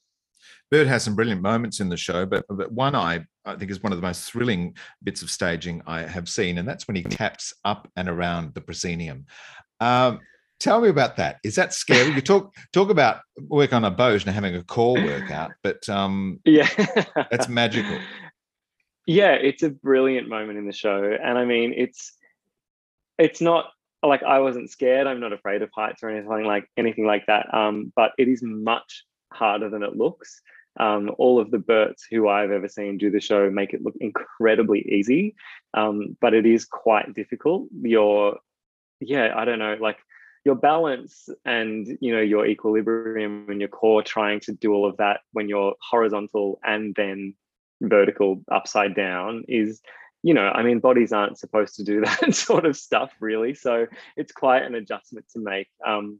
Bert 0.69 0.87
has 0.87 1.03
some 1.03 1.15
brilliant 1.15 1.41
moments 1.41 1.79
in 1.79 1.87
the 1.87 1.95
show, 1.95 2.25
but, 2.25 2.43
but 2.49 2.69
one 2.73 2.95
I, 2.95 3.25
I 3.45 3.55
think 3.55 3.71
is 3.71 3.81
one 3.81 3.93
of 3.93 3.97
the 3.97 4.05
most 4.05 4.29
thrilling 4.29 4.75
bits 5.01 5.21
of 5.21 5.29
staging 5.29 5.83
I 5.87 6.01
have 6.01 6.27
seen, 6.27 6.57
and 6.57 6.67
that's 6.67 6.85
when 6.85 6.97
he 6.97 7.03
taps 7.03 7.53
up 7.63 7.89
and 7.95 8.09
around 8.09 8.55
the 8.55 8.61
proscenium. 8.61 9.25
Um, 9.79 10.19
tell 10.59 10.81
me 10.81 10.89
about 10.89 11.17
that. 11.17 11.37
Is 11.43 11.55
that 11.55 11.73
scary? 11.73 12.11
You 12.11 12.21
talk 12.21 12.53
talk 12.73 12.89
about 12.89 13.21
work 13.47 13.73
on 13.73 13.83
a 13.83 13.91
boat 13.91 14.25
and 14.25 14.33
having 14.33 14.55
a 14.55 14.63
core 14.63 14.95
workout, 14.95 15.51
but 15.63 15.87
um, 15.89 16.39
yeah, 16.45 16.69
that's 17.31 17.49
magical. 17.49 17.97
Yeah, 19.05 19.33
it's 19.33 19.63
a 19.63 19.69
brilliant 19.69 20.27
moment 20.27 20.57
in 20.57 20.65
the 20.65 20.73
show, 20.73 21.15
and 21.21 21.37
I 21.37 21.45
mean, 21.45 21.73
it's 21.75 22.13
it's 23.17 23.41
not 23.41 23.65
like 24.03 24.23
I 24.23 24.39
wasn't 24.39 24.69
scared. 24.69 25.07
I'm 25.07 25.19
not 25.19 25.33
afraid 25.33 25.61
of 25.61 25.69
heights 25.73 26.03
or 26.03 26.09
anything 26.09 26.45
like 26.45 26.69
anything 26.77 27.05
like 27.05 27.25
that. 27.27 27.53
Um, 27.53 27.91
but 27.95 28.11
it 28.17 28.27
is 28.27 28.41
much 28.43 29.05
harder 29.31 29.69
than 29.69 29.83
it 29.83 29.95
looks. 29.95 30.41
Um, 30.77 31.11
all 31.17 31.39
of 31.39 31.51
the 31.51 31.57
Berts 31.57 32.05
who 32.09 32.27
I've 32.27 32.51
ever 32.51 32.67
seen 32.67 32.97
do 32.97 33.09
the 33.09 33.21
show 33.21 33.49
make 33.49 33.73
it 33.73 33.81
look 33.81 33.95
incredibly 34.01 34.81
easy, 34.81 35.35
um, 35.73 36.17
but 36.19 36.33
it 36.33 36.45
is 36.45 36.65
quite 36.65 37.13
difficult. 37.13 37.69
Your, 37.81 38.39
yeah, 38.99 39.33
I 39.37 39.45
don't 39.45 39.59
know, 39.59 39.77
like 39.79 39.99
your 40.45 40.55
balance 40.55 41.27
and 41.43 41.97
you 41.99 42.13
know 42.13 42.21
your 42.21 42.45
equilibrium 42.45 43.47
and 43.49 43.59
your 43.59 43.69
core 43.69 44.03
trying 44.03 44.39
to 44.39 44.53
do 44.53 44.73
all 44.73 44.87
of 44.87 44.95
that 44.97 45.21
when 45.33 45.49
you're 45.49 45.73
horizontal 45.81 46.59
and 46.63 46.95
then 46.95 47.33
vertical 47.81 48.41
upside 48.51 48.95
down 48.95 49.43
is 49.47 49.81
you 50.23 50.33
know 50.33 50.49
i 50.49 50.63
mean 50.63 50.79
bodies 50.79 51.11
aren't 51.11 51.37
supposed 51.37 51.75
to 51.75 51.83
do 51.83 51.99
that 52.21 52.33
sort 52.33 52.65
of 52.65 52.77
stuff 52.77 53.11
really 53.19 53.53
so 53.53 53.85
it's 54.15 54.31
quite 54.31 54.63
an 54.63 54.75
adjustment 54.75 55.25
to 55.33 55.39
make 55.39 55.67
um, 55.85 56.19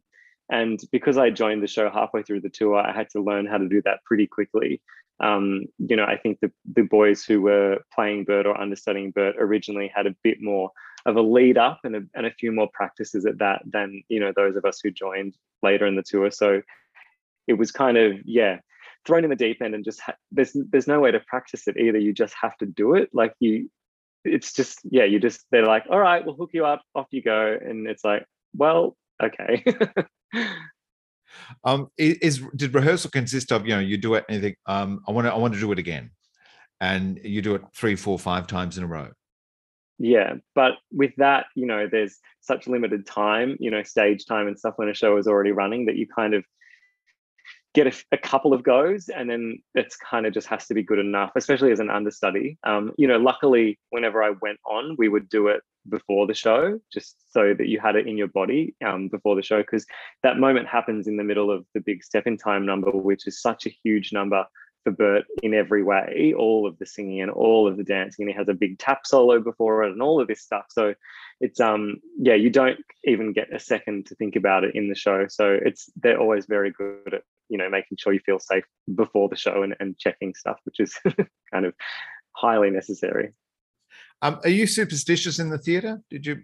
and 0.49 0.79
because 0.91 1.17
I 1.17 1.31
joined 1.31 1.63
the 1.63 1.67
show 1.67 1.89
halfway 1.89 2.21
through 2.21 2.41
the 2.41 2.49
tour, 2.49 2.75
I 2.75 2.93
had 2.93 3.09
to 3.11 3.21
learn 3.21 3.47
how 3.47 3.57
to 3.57 3.67
do 3.67 3.81
that 3.85 4.03
pretty 4.05 4.27
quickly. 4.27 4.81
Um, 5.19 5.65
you 5.79 5.95
know, 5.95 6.03
I 6.03 6.17
think 6.17 6.39
the 6.41 6.51
the 6.73 6.83
boys 6.83 7.23
who 7.23 7.41
were 7.41 7.79
playing 7.93 8.25
Bert 8.25 8.45
or 8.45 8.59
understudying 8.59 9.11
Bert 9.11 9.35
originally 9.39 9.91
had 9.93 10.07
a 10.07 10.15
bit 10.23 10.41
more 10.41 10.71
of 11.05 11.15
a 11.15 11.21
lead 11.21 11.57
up 11.57 11.81
and 11.83 11.95
a, 11.95 12.01
and 12.15 12.25
a 12.25 12.31
few 12.31 12.51
more 12.51 12.69
practices 12.73 13.25
at 13.25 13.37
that 13.37 13.61
than 13.65 14.03
you 14.09 14.19
know 14.19 14.33
those 14.35 14.55
of 14.55 14.65
us 14.65 14.79
who 14.83 14.91
joined 14.91 15.35
later 15.61 15.85
in 15.85 15.95
the 15.95 16.03
tour. 16.03 16.31
So 16.31 16.61
it 17.47 17.53
was 17.53 17.71
kind 17.71 17.97
of 17.97 18.13
yeah 18.25 18.59
thrown 19.05 19.23
in 19.23 19.29
the 19.29 19.35
deep 19.35 19.61
end 19.61 19.75
and 19.75 19.85
just 19.85 20.01
ha- 20.01 20.15
there's 20.31 20.55
there's 20.71 20.87
no 20.87 20.99
way 20.99 21.11
to 21.11 21.19
practice 21.19 21.67
it 21.67 21.77
either. 21.77 21.99
You 21.99 22.13
just 22.13 22.33
have 22.41 22.57
to 22.57 22.65
do 22.65 22.95
it. 22.95 23.09
Like 23.13 23.33
you, 23.39 23.69
it's 24.23 24.53
just 24.53 24.79
yeah. 24.89 25.03
You 25.03 25.19
just 25.19 25.45
they're 25.51 25.65
like, 25.65 25.85
all 25.89 25.99
right, 25.99 26.25
we'll 26.25 26.35
hook 26.35 26.51
you 26.53 26.65
up, 26.65 26.81
off 26.95 27.07
you 27.11 27.21
go, 27.21 27.57
and 27.61 27.87
it's 27.87 28.03
like, 28.03 28.25
well, 28.55 28.97
okay. 29.21 29.63
um, 31.63 31.89
is 31.97 32.41
did 32.55 32.73
rehearsal 32.73 33.11
consist 33.11 33.51
of 33.51 33.67
you 33.67 33.75
know 33.75 33.79
you 33.79 33.97
do 33.97 34.15
it 34.15 34.25
and 34.27 34.37
you 34.37 34.41
think 34.41 34.57
um 34.65 35.01
I 35.07 35.11
want 35.11 35.27
to 35.27 35.33
I 35.33 35.37
want 35.37 35.53
to 35.53 35.59
do 35.59 35.71
it 35.71 35.79
again, 35.79 36.09
and 36.81 37.19
you 37.23 37.41
do 37.41 37.55
it 37.55 37.61
three, 37.75 37.95
four, 37.95 38.17
five 38.17 38.47
times 38.47 38.77
in 38.77 38.83
a 38.83 38.87
row. 38.87 39.09
Yeah, 39.97 40.35
but 40.53 40.73
with 40.91 41.13
that, 41.17 41.45
you 41.55 41.65
know, 41.65 41.87
there's 41.89 42.17
such 42.41 42.67
limited 42.67 43.05
time, 43.05 43.55
you 43.59 43.71
know, 43.71 43.83
stage 43.83 44.25
time 44.25 44.47
and 44.47 44.59
stuff 44.59 44.73
when 44.77 44.89
a 44.89 44.93
show 44.93 45.17
is 45.17 45.27
already 45.27 45.51
running 45.51 45.85
that 45.85 45.95
you 45.95 46.05
kind 46.07 46.33
of 46.33 46.43
get 47.75 47.87
a, 47.87 47.93
a, 48.13 48.17
couple 48.17 48.53
of 48.53 48.63
goes 48.63 49.09
and 49.09 49.29
then 49.29 49.59
it's 49.75 49.97
kind 49.97 50.25
of 50.25 50.33
just 50.33 50.47
has 50.47 50.65
to 50.65 50.73
be 50.73 50.81
good 50.81 50.97
enough 50.97 51.31
especially 51.35 51.71
as 51.71 51.81
an 51.81 51.89
understudy. 51.89 52.57
Um, 52.63 52.93
you 52.97 53.05
know 53.05 53.17
luckily 53.17 53.77
whenever 53.89 54.23
i 54.23 54.31
went 54.41 54.59
on 54.65 54.95
we 54.97 55.09
would 55.09 55.27
do 55.27 55.49
it 55.49 55.61
before 55.89 56.25
the 56.25 56.33
show 56.33 56.79
just 56.91 57.15
so 57.31 57.53
that 57.53 57.67
you 57.67 57.79
had 57.79 57.95
it 57.95 58.07
in 58.07 58.17
your 58.17 58.29
body 58.29 58.75
um, 58.83 59.09
before 59.09 59.35
the 59.35 59.43
show 59.43 59.61
because 59.61 59.85
that 60.23 60.39
moment 60.39 60.67
happens 60.67 61.05
in 61.05 61.17
the 61.17 61.23
middle 61.23 61.51
of 61.51 61.65
the 61.73 61.81
big 61.81 62.01
step 62.01 62.25
in 62.25 62.37
time 62.37 62.65
number 62.65 62.89
which 62.89 63.27
is 63.27 63.41
such 63.41 63.67
a 63.67 63.75
huge 63.83 64.13
number 64.13 64.45
for 64.85 64.91
Bert 64.91 65.25
in 65.43 65.53
every 65.53 65.83
way, 65.83 66.33
all 66.37 66.65
of 66.65 66.77
the 66.77 66.85
singing 66.85 67.21
and 67.21 67.31
all 67.31 67.67
of 67.67 67.75
the 67.75 67.83
dancing. 67.83 68.23
And 68.23 68.31
he 68.31 68.37
has 68.37 68.47
a 68.47 68.53
big 68.53 68.79
tap 68.79 69.01
solo 69.05 69.41
before 69.41 69.83
it 69.83 69.91
and 69.91 70.01
all 70.01 70.21
of 70.21 70.27
this 70.27 70.41
stuff. 70.41 70.65
So 70.69 70.93
it's 71.41 71.59
um 71.59 71.97
yeah, 72.17 72.35
you 72.35 72.49
don't 72.49 72.79
even 73.03 73.33
get 73.33 73.53
a 73.53 73.59
second 73.59 74.05
to 74.05 74.15
think 74.15 74.37
about 74.37 74.63
it 74.63 74.75
in 74.75 74.87
the 74.87 74.95
show. 74.95 75.25
So 75.27 75.57
it's 75.61 75.89
they're 75.97 76.19
always 76.19 76.45
very 76.45 76.71
good 76.71 77.13
at, 77.13 77.23
you 77.49 77.57
know, 77.57 77.69
making 77.69 77.97
sure 77.97 78.13
you 78.13 78.21
feel 78.25 78.39
safe 78.39 78.63
before 78.93 79.27
the 79.27 79.35
show 79.35 79.63
and, 79.63 79.75
and 79.79 79.97
checking 79.97 80.33
stuff, 80.35 80.59
which 80.63 80.79
is 80.79 80.97
kind 81.51 81.65
of 81.65 81.73
highly 82.31 82.69
necessary. 82.69 83.33
Um, 84.21 84.39
are 84.43 84.49
you 84.49 84.67
superstitious 84.67 85.39
in 85.39 85.49
the 85.49 85.57
theatre? 85.57 86.01
Did 86.09 86.25
you 86.25 86.43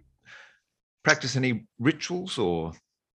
practice 1.04 1.36
any 1.36 1.66
rituals 1.78 2.38
or? 2.38 2.72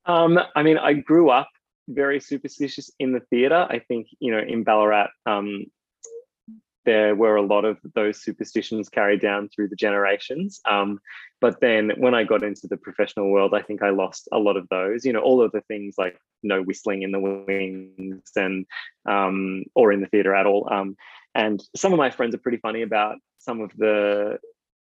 Um, 0.05 0.39
I 0.55 0.61
mean, 0.61 0.77
I 0.77 0.93
grew 0.93 1.31
up 1.31 1.49
very 1.87 2.19
superstitious 2.19 2.91
in 2.99 3.11
the 3.11 3.21
theatre. 3.29 3.67
I 3.69 3.79
think 3.79 4.07
you 4.19 4.31
know 4.31 4.39
in 4.39 4.63
Ballarat, 4.63 5.09
um, 5.25 5.65
there 6.85 7.15
were 7.15 7.35
a 7.35 7.41
lot 7.41 7.65
of 7.65 7.77
those 7.95 8.21
superstitions 8.21 8.89
carried 8.89 9.19
down 9.19 9.49
through 9.49 9.67
the 9.67 9.75
generations. 9.75 10.61
Um, 10.69 10.99
but 11.41 11.59
then 11.59 11.91
when 11.97 12.13
I 12.13 12.23
got 12.23 12.43
into 12.43 12.67
the 12.67 12.77
professional 12.77 13.29
world, 13.29 13.53
I 13.53 13.61
think 13.61 13.81
I 13.81 13.89
lost 13.89 14.29
a 14.31 14.37
lot 14.37 14.57
of 14.57 14.69
those. 14.69 15.05
You 15.05 15.13
know, 15.13 15.19
all 15.19 15.41
of 15.41 15.51
the 15.51 15.61
things 15.61 15.95
like 15.97 16.17
no 16.43 16.61
whistling 16.61 17.01
in 17.01 17.11
the 17.11 17.19
wings 17.19 18.31
and 18.35 18.65
um, 19.07 19.65
or 19.75 19.91
in 19.91 20.01
the 20.01 20.07
theatre 20.07 20.35
at 20.35 20.45
all. 20.45 20.67
Um, 20.71 20.95
and 21.33 21.61
some 21.75 21.91
of 21.91 21.97
my 21.97 22.11
friends 22.11 22.35
are 22.35 22.39
pretty 22.39 22.59
funny 22.59 22.83
about 22.83 23.17
some 23.39 23.61
of 23.61 23.71
the 23.75 24.37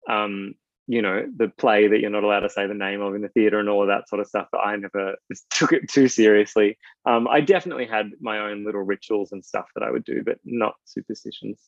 um, 0.10 0.54
you 0.88 1.02
know 1.02 1.26
the 1.38 1.50
play 1.58 1.88
that 1.88 2.00
you're 2.00 2.10
not 2.10 2.24
allowed 2.24 2.42
to 2.42 2.50
say 2.50 2.68
the 2.68 2.74
name 2.74 3.02
of 3.02 3.16
in 3.16 3.22
the 3.22 3.30
theater 3.30 3.60
and 3.60 3.70
all 3.70 3.82
of 3.82 3.88
that 3.88 4.08
sort 4.10 4.20
of 4.20 4.28
stuff 4.28 4.48
but 4.52 4.60
i 4.60 4.76
never 4.76 5.16
took 5.50 5.72
it 5.72 5.90
too 5.90 6.08
seriously 6.08 6.78
um, 7.06 7.28
i 7.28 7.40
definitely 7.40 7.86
had 7.86 8.12
my 8.20 8.40
own 8.40 8.66
little 8.66 8.82
rituals 8.82 9.32
and 9.32 9.44
stuff 9.44 9.66
that 9.76 9.84
i 9.84 9.92
would 9.92 10.04
do 10.04 10.22
but 10.26 10.38
not 10.44 10.74
superstitions 10.86 11.60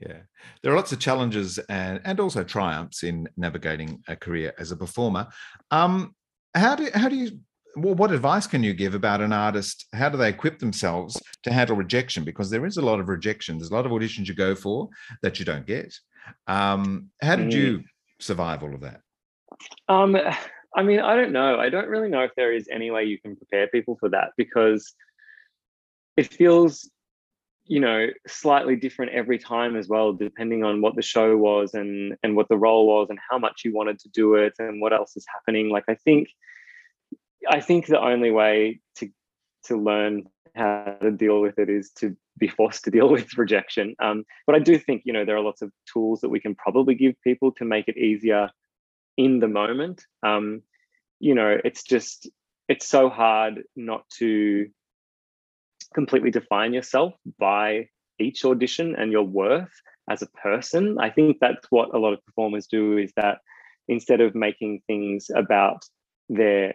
yeah 0.00 0.20
there 0.62 0.72
are 0.72 0.76
lots 0.76 0.92
of 0.92 0.98
challenges 0.98 1.58
and 1.68 2.00
and 2.04 2.20
also 2.20 2.44
triumphs 2.44 3.02
in 3.02 3.28
navigating 3.36 4.02
a 4.08 4.16
career 4.16 4.52
as 4.58 4.70
a 4.70 4.76
performer 4.76 5.26
um, 5.70 6.14
how 6.54 6.74
do 6.74 6.88
how 6.94 7.08
do 7.08 7.16
you 7.16 7.38
well, 7.74 7.94
what 7.94 8.12
advice 8.12 8.46
can 8.46 8.62
you 8.62 8.74
give 8.74 8.94
about 8.94 9.20
an 9.20 9.32
artist? 9.32 9.86
How 9.94 10.08
do 10.08 10.18
they 10.18 10.28
equip 10.28 10.58
themselves 10.58 11.20
to 11.42 11.52
handle 11.52 11.76
rejection? 11.76 12.24
Because 12.24 12.50
there 12.50 12.66
is 12.66 12.76
a 12.76 12.82
lot 12.82 13.00
of 13.00 13.08
rejection. 13.08 13.56
There's 13.56 13.70
a 13.70 13.74
lot 13.74 13.86
of 13.86 13.92
auditions 13.92 14.28
you 14.28 14.34
go 14.34 14.54
for 14.54 14.88
that 15.22 15.38
you 15.38 15.44
don't 15.44 15.66
get. 15.66 15.94
Um, 16.46 17.10
how 17.22 17.36
did 17.36 17.48
mm. 17.48 17.52
you 17.52 17.84
survive 18.22 18.62
all 18.62 18.74
of 18.74 18.80
that? 18.80 19.00
Um, 19.88 20.16
I 20.74 20.82
mean, 20.82 21.00
I 21.00 21.16
don't 21.16 21.32
know. 21.32 21.58
I 21.60 21.68
don't 21.68 21.88
really 21.88 22.08
know 22.08 22.22
if 22.22 22.30
there 22.34 22.52
is 22.52 22.66
any 22.72 22.90
way 22.90 23.04
you 23.04 23.20
can 23.20 23.36
prepare 23.36 23.66
people 23.68 23.98
for 24.00 24.08
that 24.08 24.30
because 24.38 24.94
it 26.16 26.32
feels, 26.32 26.90
you 27.64 27.78
know, 27.78 28.06
slightly 28.26 28.76
different 28.76 29.12
every 29.12 29.38
time 29.38 29.76
as 29.76 29.86
well, 29.86 30.14
depending 30.14 30.64
on 30.64 30.80
what 30.80 30.96
the 30.96 31.02
show 31.02 31.36
was 31.36 31.74
and 31.74 32.16
and 32.22 32.36
what 32.36 32.48
the 32.48 32.56
role 32.56 32.86
was 32.86 33.08
and 33.10 33.18
how 33.30 33.38
much 33.38 33.62
you 33.66 33.74
wanted 33.74 33.98
to 33.98 34.08
do 34.08 34.34
it 34.36 34.54
and 34.58 34.80
what 34.80 34.94
else 34.94 35.14
is 35.14 35.26
happening. 35.34 35.68
Like 35.68 35.84
I 35.88 35.94
think, 35.94 36.28
I 37.50 37.60
think 37.60 37.86
the 37.86 38.00
only 38.00 38.30
way 38.30 38.80
to 38.96 39.10
to 39.64 39.76
learn 39.76 40.24
how 40.56 40.96
to 41.02 41.10
deal 41.10 41.42
with 41.42 41.58
it 41.58 41.68
is 41.68 41.90
to 41.98 42.16
be 42.38 42.48
forced 42.48 42.84
to 42.84 42.90
deal 42.90 43.08
with 43.12 43.36
rejection. 43.36 43.94
Um, 44.02 44.24
but 44.46 44.56
I 44.56 44.58
do 44.58 44.78
think 44.78 45.02
you 45.04 45.12
know 45.12 45.24
there 45.24 45.36
are 45.36 45.42
lots 45.42 45.62
of 45.62 45.72
tools 45.92 46.20
that 46.20 46.30
we 46.30 46.40
can 46.40 46.54
probably 46.54 46.94
give 46.94 47.14
people 47.22 47.52
to 47.52 47.64
make 47.64 47.88
it 47.88 47.96
easier 47.96 48.50
in 49.16 49.40
the 49.40 49.48
moment. 49.48 50.04
Um, 50.22 50.62
you 51.20 51.34
know, 51.34 51.56
it's 51.64 51.82
just 51.82 52.28
it's 52.68 52.88
so 52.88 53.08
hard 53.08 53.62
not 53.76 54.08
to 54.18 54.66
completely 55.94 56.30
define 56.30 56.72
yourself 56.72 57.14
by 57.38 57.88
each 58.18 58.44
audition 58.44 58.94
and 58.96 59.12
your 59.12 59.24
worth 59.24 59.72
as 60.10 60.22
a 60.22 60.26
person. 60.26 60.98
I 60.98 61.10
think 61.10 61.38
that's 61.40 61.66
what 61.70 61.94
a 61.94 61.98
lot 61.98 62.12
of 62.12 62.24
performers 62.24 62.66
do 62.66 62.98
is 62.98 63.12
that 63.16 63.38
instead 63.88 64.20
of 64.20 64.34
making 64.34 64.82
things 64.86 65.30
about 65.34 65.84
their 66.28 66.74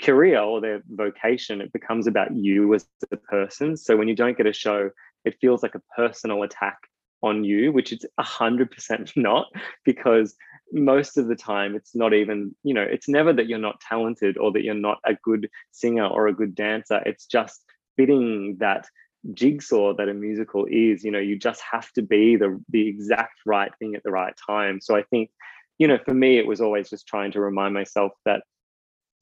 career 0.00 0.40
or 0.40 0.60
their 0.60 0.82
vocation, 0.90 1.60
it 1.60 1.72
becomes 1.72 2.06
about 2.06 2.34
you 2.34 2.74
as 2.74 2.86
a 3.10 3.16
person. 3.16 3.76
So 3.76 3.96
when 3.96 4.08
you 4.08 4.14
don't 4.14 4.36
get 4.36 4.46
a 4.46 4.52
show, 4.52 4.90
it 5.24 5.38
feels 5.40 5.62
like 5.62 5.74
a 5.74 5.82
personal 5.96 6.42
attack 6.42 6.78
on 7.22 7.44
you, 7.44 7.72
which 7.72 7.92
it's 7.92 8.04
a 8.16 8.22
hundred 8.22 8.70
percent 8.70 9.12
not, 9.16 9.46
because 9.84 10.36
most 10.72 11.16
of 11.16 11.28
the 11.28 11.36
time 11.36 11.74
it's 11.74 11.94
not 11.94 12.12
even, 12.14 12.54
you 12.62 12.74
know, 12.74 12.82
it's 12.82 13.08
never 13.08 13.32
that 13.32 13.48
you're 13.48 13.58
not 13.58 13.80
talented 13.80 14.36
or 14.38 14.52
that 14.52 14.62
you're 14.62 14.74
not 14.74 14.98
a 15.04 15.14
good 15.14 15.48
singer 15.72 16.06
or 16.06 16.28
a 16.28 16.34
good 16.34 16.54
dancer. 16.54 17.02
It's 17.06 17.26
just 17.26 17.64
fitting 17.96 18.56
that 18.60 18.86
jigsaw 19.32 19.94
that 19.94 20.08
a 20.08 20.14
musical 20.14 20.66
is. 20.70 21.04
You 21.04 21.10
know, 21.10 21.18
you 21.18 21.38
just 21.38 21.62
have 21.72 21.90
to 21.92 22.02
be 22.02 22.36
the 22.36 22.62
the 22.68 22.86
exact 22.86 23.40
right 23.46 23.72
thing 23.78 23.94
at 23.94 24.02
the 24.02 24.10
right 24.10 24.34
time. 24.46 24.80
So 24.80 24.96
I 24.96 25.02
think, 25.02 25.30
you 25.78 25.88
know, 25.88 25.98
for 26.04 26.14
me, 26.14 26.38
it 26.38 26.46
was 26.46 26.60
always 26.60 26.90
just 26.90 27.06
trying 27.06 27.32
to 27.32 27.40
remind 27.40 27.74
myself 27.74 28.12
that 28.24 28.42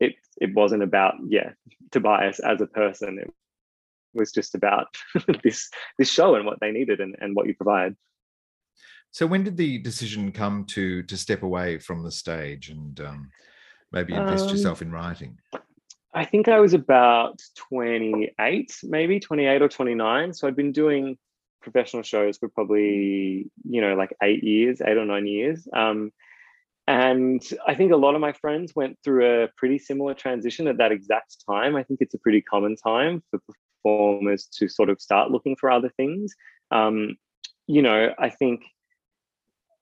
it 0.00 0.14
it 0.40 0.54
wasn't 0.54 0.82
about 0.82 1.14
yeah 1.28 1.50
Tobias 1.90 2.40
as 2.40 2.60
a 2.60 2.66
person. 2.66 3.18
It 3.18 3.32
was 4.14 4.32
just 4.32 4.54
about 4.54 4.88
this 5.42 5.70
this 5.98 6.10
show 6.10 6.34
and 6.34 6.46
what 6.46 6.60
they 6.60 6.72
needed 6.72 7.00
and, 7.00 7.16
and 7.20 7.34
what 7.34 7.46
you 7.46 7.54
provide. 7.54 7.96
So 9.10 9.26
when 9.26 9.44
did 9.44 9.56
the 9.56 9.78
decision 9.78 10.32
come 10.32 10.64
to 10.66 11.02
to 11.04 11.16
step 11.16 11.42
away 11.42 11.78
from 11.78 12.02
the 12.02 12.10
stage 12.10 12.68
and 12.68 13.00
um, 13.00 13.30
maybe 13.92 14.14
invest 14.14 14.44
um, 14.44 14.50
yourself 14.50 14.82
in 14.82 14.92
writing? 14.92 15.38
I 16.12 16.24
think 16.24 16.48
I 16.48 16.60
was 16.60 16.72
about 16.72 17.42
28, 17.56 18.78
maybe 18.84 19.20
28 19.20 19.60
or 19.60 19.68
29. 19.68 20.32
So 20.32 20.48
I'd 20.48 20.56
been 20.56 20.72
doing 20.72 21.18
professional 21.60 22.02
shows 22.02 22.38
for 22.38 22.48
probably, 22.48 23.50
you 23.68 23.80
know, 23.82 23.94
like 23.94 24.16
eight 24.22 24.42
years, 24.42 24.80
eight 24.80 24.96
or 24.96 25.04
nine 25.04 25.26
years. 25.26 25.68
Um, 25.74 26.12
and 26.86 27.42
I 27.66 27.74
think 27.74 27.92
a 27.92 27.96
lot 27.96 28.14
of 28.14 28.20
my 28.20 28.32
friends 28.32 28.74
went 28.76 28.98
through 29.02 29.44
a 29.44 29.48
pretty 29.56 29.78
similar 29.78 30.14
transition 30.14 30.68
at 30.68 30.78
that 30.78 30.92
exact 30.92 31.44
time. 31.48 31.74
I 31.74 31.82
think 31.82 32.00
it's 32.00 32.14
a 32.14 32.18
pretty 32.18 32.40
common 32.40 32.76
time 32.76 33.22
for 33.30 33.40
performers 33.82 34.46
to 34.58 34.68
sort 34.68 34.88
of 34.88 35.00
start 35.00 35.30
looking 35.30 35.56
for 35.56 35.70
other 35.70 35.90
things. 35.96 36.34
Um, 36.70 37.16
you 37.66 37.82
know, 37.82 38.14
I 38.18 38.30
think 38.30 38.62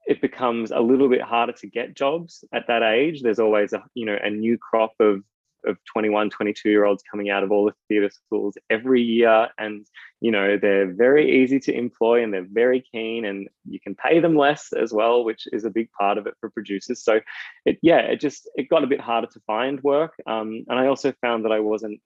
it 0.07 0.21
becomes 0.21 0.71
a 0.71 0.81
little 0.81 1.09
bit 1.09 1.23
harder 1.23 1.53
to 1.53 1.67
get 1.67 1.95
jobs 1.95 2.45
at 2.53 2.67
that 2.69 2.83
age. 2.83 3.23
There's 3.23 3.39
always 3.39 3.73
a 3.73 3.85
you 3.95 4.07
know 4.07 4.19
a 4.23 4.31
new 4.31 4.57
crop 4.57 4.95
of 5.01 5.23
of 5.67 5.79
21 5.85 6.31
22 6.31 6.71
year 6.71 6.85
olds 6.85 7.03
coming 7.11 7.31
out 7.31 7.43
of 7.43 7.51
all 7.51 7.67
the 7.67 7.75
theatre 7.89 8.11
schools 8.11 8.57
every 8.71 9.03
year. 9.03 9.49
And 9.59 9.87
you 10.21 10.31
know 10.31 10.57
they're 10.57 10.93
very 10.93 11.43
easy 11.43 11.61
to 11.61 11.75
employ 11.75 12.23
and 12.23 12.33
they're 12.33 12.47
very 12.51 12.81
keen 12.81 13.25
and 13.25 13.49
you 13.69 13.81
can 13.81 13.95
pay 13.95 14.21
them 14.21 14.37
less 14.37 14.73
as 14.73 14.93
well 14.93 15.25
which 15.25 15.47
is 15.53 15.65
a 15.65 15.71
big 15.71 15.91
part 15.93 16.19
of 16.19 16.27
it 16.27 16.35
for 16.41 16.51
producers. 16.51 17.03
So 17.03 17.21
it 17.65 17.79
yeah 17.83 18.01
it 18.01 18.21
just 18.21 18.49
it 18.55 18.69
got 18.69 18.85
a 18.85 18.89
bit 18.89 19.01
harder 19.01 19.29
to 19.29 19.41
find 19.47 19.83
work. 19.83 20.15
Um, 20.27 20.65
and 20.69 20.79
i 20.79 20.87
also 20.87 21.13
found 21.21 21.45
that 21.45 21.53
i 21.53 21.61
wasn't 21.61 22.01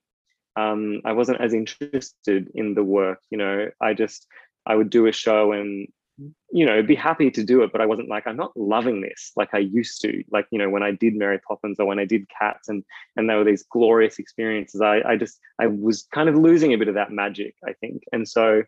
um, 0.57 1.03
i 1.05 1.13
wasn't 1.13 1.41
as 1.41 1.55
interested 1.55 2.51
in 2.55 2.75
the 2.75 2.85
work 2.85 3.21
you 3.31 3.39
know. 3.39 3.71
I 3.81 3.95
just 3.95 4.27
i 4.67 4.75
would 4.75 4.91
do 4.91 5.07
a 5.07 5.13
show 5.13 5.53
and 5.53 5.89
you 6.51 6.67
know, 6.67 6.83
be 6.83 6.95
happy 6.95 7.31
to 7.31 7.45
do 7.45 7.63
it, 7.63 7.71
but 7.73 7.81
I 7.81 7.87
wasn't 7.87 8.09
like, 8.09 8.27
I'm 8.27 8.37
not 8.37 8.57
loving 8.57 9.01
this 9.01 9.33
like 9.37 9.51
I 9.53 9.59
used 9.59 10.01
to. 10.03 10.25
Like, 10.31 10.47
you 10.51 10.59
know, 10.59 10.69
when 10.69 10.83
I 10.83 10.93
did 10.93 11.15
Mary 11.15 11.39
Poppins 11.47 11.79
or 11.79 11.87
when 11.87 11.99
I 11.99 12.05
did 12.05 12.27
Cats 12.29 12.69
and 12.69 12.85
and 13.17 13.29
there 13.29 13.37
were 13.37 13.45
these 13.45 13.65
glorious 13.65 14.19
experiences, 14.19 14.81
I, 14.81 15.01
I 15.07 15.17
just 15.17 15.39
I 15.61 15.67
was 15.67 16.07
kind 16.13 16.29
of 16.29 16.35
losing 16.35 16.73
a 16.73 16.79
bit 16.79 16.89
of 16.89 16.95
that 16.95 17.13
magic, 17.13 17.55
I 17.67 17.73
think. 17.75 18.03
And 18.13 18.29
so 18.29 18.63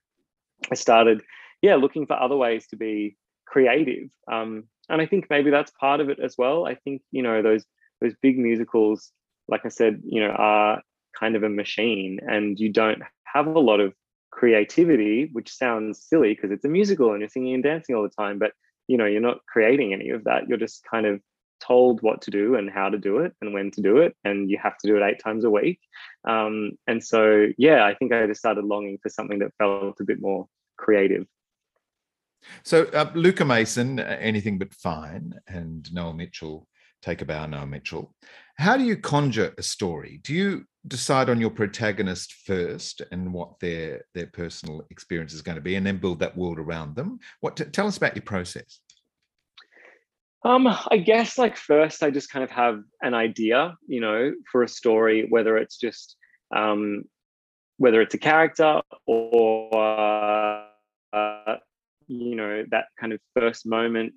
I 0.71 0.75
started, 0.75 1.23
yeah, 1.63 1.77
looking 1.77 2.07
for 2.07 2.21
other 2.21 2.37
ways 2.37 2.67
to 2.69 2.77
be 2.77 3.17
creative. 3.47 4.11
Um, 4.31 4.65
and 4.89 5.01
I 5.01 5.07
think 5.07 5.27
maybe 5.31 5.51
that's 5.51 5.73
part 5.73 6.01
of 6.01 6.09
it 6.09 6.21
as 6.21 6.37
well. 6.37 6.67
I 6.67 6.75
think, 6.75 7.03
you 7.11 7.23
know, 7.23 7.43
those 7.43 7.65
those 8.01 8.15
big 8.23 8.39
musicals, 8.39 9.11
like 9.49 9.65
I 9.65 9.69
said, 9.69 10.03
you 10.05 10.21
know, 10.21 10.31
are 10.31 10.83
kind 11.19 11.35
of 11.37 11.43
a 11.43 11.49
machine 11.49 12.21
and 12.23 12.59
you 12.59 12.73
don't 12.73 13.03
have 13.25 13.47
a 13.47 13.59
lot 13.59 13.81
of 13.81 13.95
creativity, 14.31 15.29
which 15.33 15.53
sounds 15.53 16.03
silly 16.03 16.35
because 16.35 16.51
it's 16.51 16.65
a 16.65 16.69
musical 16.69 17.13
and 17.13 17.21
you're 17.21 17.29
singing 17.29 17.55
and 17.55 17.63
dancing 17.63 17.95
all 17.95 18.03
the 18.03 18.09
time, 18.09 18.39
but 18.39 18.53
you 18.89 18.97
know, 18.97 19.07
you're 19.07 19.21
not 19.21 19.47
creating 19.47 19.93
any 19.93 20.11
of 20.11 20.25
that. 20.25 20.49
You're 20.49 20.59
just 20.59 20.83
kind 20.91 21.07
of 21.07 21.21
told 21.61 22.03
what 22.03 22.23
to 22.23 22.31
do 22.31 22.57
and 22.57 22.71
how 22.71 22.89
to 22.89 22.99
do 22.99 23.19
it 23.19 23.35
and 23.41 23.53
when 23.53 23.71
to 23.73 23.81
do 23.81 23.99
it, 23.99 24.17
and 24.25 24.51
you 24.51 24.59
have 24.63 24.77
to 24.79 24.89
do 24.89 24.97
it 24.97 25.03
eight 25.03 25.21
times 25.23 25.45
a 25.45 25.51
week. 25.51 25.79
Um, 26.27 26.73
and 26.87 27.03
so, 27.05 27.49
yeah, 27.59 27.85
I 27.85 27.95
think 27.95 28.13
I 28.13 28.27
just 28.27 28.41
started 28.41 28.65
longing 28.65 28.99
for 29.03 29.09
something 29.09 29.39
that 29.41 29.53
felt 29.59 30.01
a 30.01 30.05
bit 30.05 30.21
more 30.21 30.49
creative. 30.77 31.27
So, 32.65 32.85
uh, 32.87 33.11
Luca 33.15 33.45
Mason, 33.45 34.01
uh, 34.01 34.17
anything 34.19 34.59
but 34.59 34.73
fine, 34.75 35.35
and 35.47 35.93
Noah 35.93 36.15
Mitchell, 36.15 36.67
take 37.03 37.23
a 37.23 37.25
bow, 37.27 37.47
Noah 37.47 37.67
Mitchell. 37.67 38.15
How 38.61 38.77
do 38.77 38.85
you 38.85 38.99
conjure 38.99 39.55
a 39.57 39.63
story? 39.63 40.21
Do 40.23 40.35
you 40.35 40.67
decide 40.87 41.31
on 41.31 41.41
your 41.41 41.49
protagonist 41.49 42.35
first 42.45 43.01
and 43.11 43.33
what 43.33 43.59
their 43.59 44.05
their 44.15 44.27
personal 44.27 44.87
experience 44.91 45.33
is 45.33 45.41
going 45.41 45.55
to 45.55 45.63
be, 45.63 45.77
and 45.77 45.87
then 45.87 45.97
build 45.97 46.19
that 46.19 46.37
world 46.37 46.59
around 46.59 46.95
them? 46.95 47.21
What 47.41 47.57
tell 47.73 47.87
us 47.87 47.97
about 47.97 48.15
your 48.15 48.23
process? 48.23 48.81
Um, 50.45 50.67
I 50.67 50.99
guess 50.99 51.39
like 51.39 51.57
first, 51.57 52.03
I 52.03 52.11
just 52.11 52.31
kind 52.31 52.45
of 52.45 52.51
have 52.51 52.83
an 53.01 53.15
idea, 53.15 53.79
you 53.87 54.03
know, 54.03 54.33
for 54.53 54.63
a 54.63 54.69
story, 54.69 55.27
whether 55.31 55.57
it's 55.57 55.79
just 55.79 56.17
um, 56.55 57.05
whether 57.79 58.03
it's 58.03 58.15
a 58.15 58.19
character 58.19 58.83
or 59.07 59.75
uh, 61.15 61.57
you 62.09 62.37
know 62.37 62.65
that 62.71 62.89
kind 63.01 63.15
of 63.15 63.21
first 63.35 63.65
moment 63.65 64.13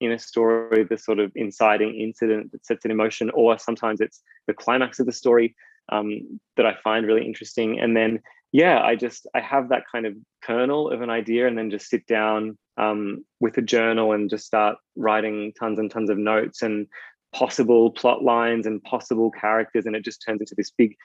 in 0.00 0.12
a 0.12 0.18
story, 0.18 0.84
the 0.84 0.98
sort 0.98 1.18
of 1.18 1.30
inciting 1.34 1.94
incident 1.94 2.52
that 2.52 2.64
sets 2.64 2.84
an 2.84 2.90
emotion, 2.90 3.30
or 3.30 3.58
sometimes 3.58 4.00
it's 4.00 4.22
the 4.46 4.54
climax 4.54 4.98
of 4.98 5.06
the 5.06 5.12
story 5.12 5.54
um, 5.90 6.40
that 6.56 6.66
I 6.66 6.74
find 6.82 7.06
really 7.06 7.26
interesting. 7.26 7.78
And 7.80 7.96
then, 7.96 8.20
yeah, 8.52 8.80
I 8.80 8.96
just 8.96 9.26
I 9.34 9.40
have 9.40 9.68
that 9.68 9.84
kind 9.90 10.06
of 10.06 10.14
kernel 10.42 10.90
of 10.90 11.02
an 11.02 11.10
idea, 11.10 11.46
and 11.46 11.56
then 11.56 11.70
just 11.70 11.88
sit 11.88 12.06
down 12.06 12.56
um, 12.78 13.24
with 13.40 13.58
a 13.58 13.62
journal 13.62 14.12
and 14.12 14.30
just 14.30 14.46
start 14.46 14.78
writing 14.96 15.52
tons 15.58 15.78
and 15.78 15.90
tons 15.90 16.10
of 16.10 16.18
notes 16.18 16.62
and 16.62 16.86
possible 17.32 17.90
plot 17.90 18.22
lines 18.22 18.66
and 18.66 18.82
possible 18.82 19.30
characters, 19.30 19.86
and 19.86 19.94
it 19.94 20.04
just 20.04 20.24
turns 20.26 20.40
into 20.40 20.54
this 20.56 20.70
big 20.70 20.96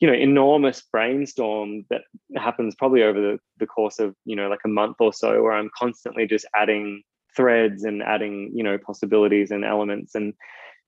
you 0.00 0.08
know 0.08 0.14
enormous 0.14 0.82
brainstorm 0.92 1.84
that 1.90 2.02
happens 2.36 2.74
probably 2.76 3.02
over 3.02 3.20
the, 3.20 3.38
the 3.58 3.66
course 3.66 3.98
of 3.98 4.14
you 4.24 4.36
know 4.36 4.48
like 4.48 4.60
a 4.64 4.68
month 4.68 4.96
or 5.00 5.12
so 5.12 5.42
where 5.42 5.52
i'm 5.52 5.70
constantly 5.76 6.26
just 6.26 6.46
adding 6.54 7.02
threads 7.38 7.84
and 7.84 8.02
adding 8.02 8.50
you 8.52 8.64
know 8.64 8.76
possibilities 8.76 9.50
and 9.50 9.64
elements. 9.64 10.14
And 10.14 10.34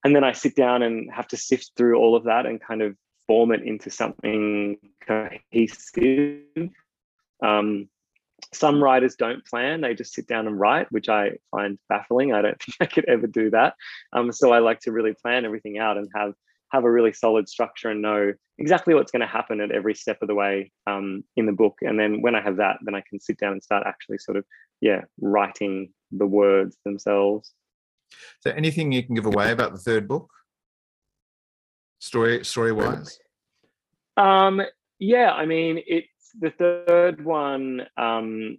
and 0.03 0.15
then 0.15 0.23
i 0.23 0.31
sit 0.33 0.55
down 0.55 0.83
and 0.83 1.11
have 1.13 1.27
to 1.27 1.37
sift 1.37 1.71
through 1.77 1.97
all 1.97 2.15
of 2.15 2.25
that 2.25 2.45
and 2.45 2.61
kind 2.61 2.81
of 2.81 2.95
form 3.27 3.51
it 3.51 3.61
into 3.63 3.89
something 3.89 4.77
cohesive. 5.07 6.69
Um, 7.41 7.87
some 8.53 8.83
writers 8.83 9.15
don't 9.15 9.45
plan. 9.45 9.81
They 9.81 9.93
just 9.93 10.13
sit 10.13 10.27
down 10.27 10.47
and 10.47 10.59
write 10.59 10.91
which 10.91 11.07
i 11.07 11.31
find 11.51 11.79
baffling. 11.87 12.33
I 12.33 12.41
don't 12.41 12.61
think 12.63 12.75
i 12.81 12.85
could 12.85 13.07
ever 13.07 13.27
do 13.27 13.49
that. 13.51 13.75
Um, 14.13 14.31
so 14.31 14.51
i 14.51 14.59
like 14.59 14.81
to 14.81 14.91
really 14.91 15.13
plan 15.13 15.45
everything 15.45 15.79
out 15.79 15.97
and 15.97 16.07
have 16.15 16.33
have 16.71 16.83
a 16.83 16.91
really 16.91 17.13
solid 17.13 17.49
structure 17.49 17.89
and 17.89 18.01
know 18.01 18.33
exactly 18.57 18.93
what's 18.93 19.11
going 19.11 19.21
to 19.21 19.27
happen 19.27 19.59
at 19.59 19.71
every 19.71 19.93
step 19.93 20.17
of 20.21 20.27
the 20.27 20.35
way 20.35 20.71
um, 20.87 21.23
in 21.35 21.45
the 21.45 21.51
book. 21.51 21.77
And 21.81 21.99
then 21.99 22.21
when 22.21 22.35
I 22.35 22.41
have 22.41 22.57
that, 22.57 22.77
then 22.83 22.95
I 22.95 23.03
can 23.09 23.19
sit 23.19 23.37
down 23.37 23.53
and 23.53 23.63
start 23.63 23.83
actually 23.85 24.19
sort 24.19 24.37
of, 24.37 24.45
yeah, 24.81 25.01
writing 25.19 25.93
the 26.11 26.25
words 26.25 26.77
themselves. 26.83 27.53
So 28.41 28.51
anything 28.51 28.91
you 28.91 29.03
can 29.03 29.15
give 29.15 29.25
away 29.25 29.51
about 29.51 29.71
the 29.71 29.79
third 29.79 30.07
book? 30.07 30.29
Story 31.99 32.43
story 32.43 32.71
wise? 32.71 33.19
Um, 34.17 34.61
yeah, 34.99 35.31
I 35.31 35.45
mean 35.45 35.81
it's 35.87 36.07
the 36.39 36.51
third 36.51 37.23
one 37.23 37.83
um, 37.97 38.57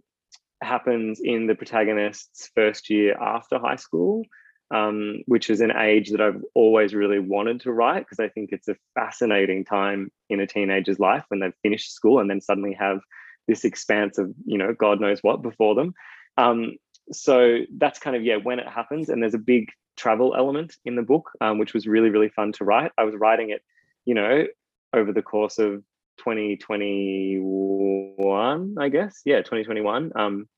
happens 0.62 1.20
in 1.22 1.46
the 1.46 1.54
protagonist's 1.54 2.50
first 2.54 2.88
year 2.88 3.16
after 3.20 3.58
high 3.58 3.76
school 3.76 4.24
um, 4.72 5.22
which 5.26 5.50
is 5.50 5.60
an 5.60 5.70
age 5.76 6.10
that 6.10 6.20
I've 6.20 6.42
always 6.54 6.94
really 6.94 7.18
wanted 7.18 7.60
to 7.60 7.72
write 7.72 8.00
because 8.00 8.18
I 8.18 8.28
think 8.28 8.50
it's 8.52 8.68
a 8.68 8.76
fascinating 8.94 9.64
time 9.64 10.10
in 10.30 10.40
a 10.40 10.46
teenager's 10.46 10.98
life 10.98 11.24
when 11.28 11.40
they've 11.40 11.52
finished 11.62 11.92
school 11.92 12.20
and 12.20 12.30
then 12.30 12.40
suddenly 12.40 12.72
have 12.72 13.00
this 13.48 13.64
expanse 13.64 14.18
of, 14.18 14.32
you 14.44 14.58
know, 14.58 14.72
God 14.72 15.00
knows 15.00 15.20
what 15.22 15.42
before 15.42 15.74
them. 15.74 15.94
Um, 16.38 16.76
so 17.10 17.60
that's 17.76 17.98
kind 17.98 18.16
of, 18.16 18.24
yeah, 18.24 18.36
when 18.36 18.58
it 18.58 18.68
happens. 18.68 19.08
And 19.08 19.22
there's 19.22 19.34
a 19.34 19.38
big 19.38 19.70
travel 19.96 20.34
element 20.36 20.76
in 20.84 20.96
the 20.96 21.02
book, 21.02 21.30
um, 21.40 21.58
which 21.58 21.72
was 21.74 21.86
really, 21.86 22.10
really 22.10 22.28
fun 22.28 22.52
to 22.52 22.64
write. 22.64 22.92
I 22.96 23.04
was 23.04 23.14
writing 23.14 23.50
it, 23.50 23.62
you 24.04 24.14
know, 24.14 24.46
over 24.92 25.12
the 25.12 25.22
course 25.22 25.58
of 25.58 25.82
2021, 26.18 28.76
I 28.78 28.88
guess. 28.88 29.22
Yeah, 29.24 29.38
2021. 29.38 30.12
Um, 30.14 30.48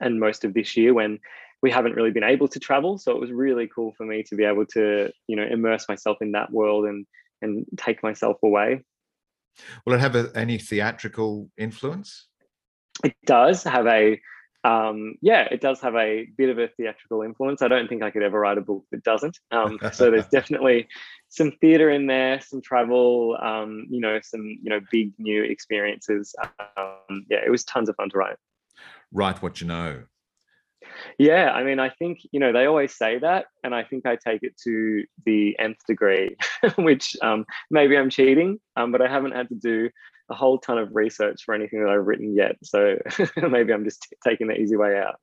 and 0.00 0.18
most 0.18 0.44
of 0.44 0.54
this 0.54 0.76
year 0.76 0.94
when 0.94 1.18
we 1.62 1.70
haven't 1.70 1.94
really 1.94 2.10
been 2.10 2.24
able 2.24 2.48
to 2.48 2.58
travel 2.58 2.98
so 2.98 3.12
it 3.12 3.20
was 3.20 3.30
really 3.30 3.68
cool 3.68 3.92
for 3.96 4.04
me 4.04 4.22
to 4.22 4.34
be 4.34 4.44
able 4.44 4.66
to 4.66 5.10
you 5.26 5.36
know 5.36 5.44
immerse 5.44 5.88
myself 5.88 6.18
in 6.20 6.32
that 6.32 6.50
world 6.50 6.86
and 6.86 7.06
and 7.40 7.64
take 7.76 8.02
myself 8.02 8.36
away 8.42 8.82
will 9.84 9.94
it 9.94 10.00
have 10.00 10.16
a, 10.16 10.30
any 10.34 10.58
theatrical 10.58 11.50
influence? 11.56 12.28
It 13.04 13.14
does 13.26 13.62
have 13.64 13.86
a 13.86 14.20
um, 14.64 15.16
yeah 15.20 15.48
it 15.50 15.60
does 15.60 15.80
have 15.80 15.96
a 15.96 16.28
bit 16.36 16.48
of 16.48 16.58
a 16.58 16.68
theatrical 16.68 17.22
influence. 17.22 17.62
I 17.62 17.68
don't 17.68 17.88
think 17.88 18.02
i 18.02 18.10
could 18.10 18.22
ever 18.22 18.38
write 18.38 18.58
a 18.58 18.62
book 18.62 18.84
that 18.92 19.02
doesn't. 19.02 19.38
Um, 19.50 19.78
so 19.92 20.10
there's 20.10 20.28
definitely 20.28 20.88
some 21.28 21.52
theater 21.60 21.90
in 21.90 22.06
there 22.06 22.40
some 22.40 22.62
travel 22.62 23.36
um, 23.42 23.86
you 23.90 24.00
know 24.00 24.20
some 24.22 24.42
you 24.62 24.70
know 24.70 24.80
big 24.90 25.12
new 25.18 25.42
experiences. 25.42 26.34
Um, 26.76 27.26
yeah 27.28 27.40
it 27.44 27.50
was 27.50 27.64
tons 27.64 27.88
of 27.88 27.96
fun 27.96 28.10
to 28.10 28.18
write. 28.18 28.36
Write 29.10 29.42
what 29.42 29.60
you 29.60 29.66
know 29.66 30.04
yeah, 31.18 31.50
I 31.50 31.62
mean, 31.64 31.78
I 31.78 31.90
think, 31.90 32.18
you 32.32 32.40
know, 32.40 32.52
they 32.52 32.66
always 32.66 32.96
say 32.96 33.18
that, 33.18 33.46
and 33.64 33.74
I 33.74 33.84
think 33.84 34.06
I 34.06 34.16
take 34.16 34.42
it 34.42 34.56
to 34.64 35.04
the 35.24 35.58
nth 35.58 35.78
degree, 35.86 36.36
which 36.76 37.16
um, 37.22 37.44
maybe 37.70 37.96
I'm 37.96 38.10
cheating, 38.10 38.58
um, 38.76 38.92
but 38.92 39.02
I 39.02 39.08
haven't 39.08 39.32
had 39.32 39.48
to 39.48 39.54
do 39.54 39.90
a 40.30 40.34
whole 40.34 40.58
ton 40.58 40.78
of 40.78 40.94
research 40.94 41.42
for 41.44 41.54
anything 41.54 41.84
that 41.84 41.90
I've 41.90 42.06
written 42.06 42.34
yet. 42.34 42.56
So 42.62 42.96
maybe 43.48 43.72
I'm 43.72 43.84
just 43.84 44.02
t- 44.02 44.16
taking 44.24 44.48
the 44.48 44.54
easy 44.54 44.76
way 44.76 44.98
out. 44.98 45.16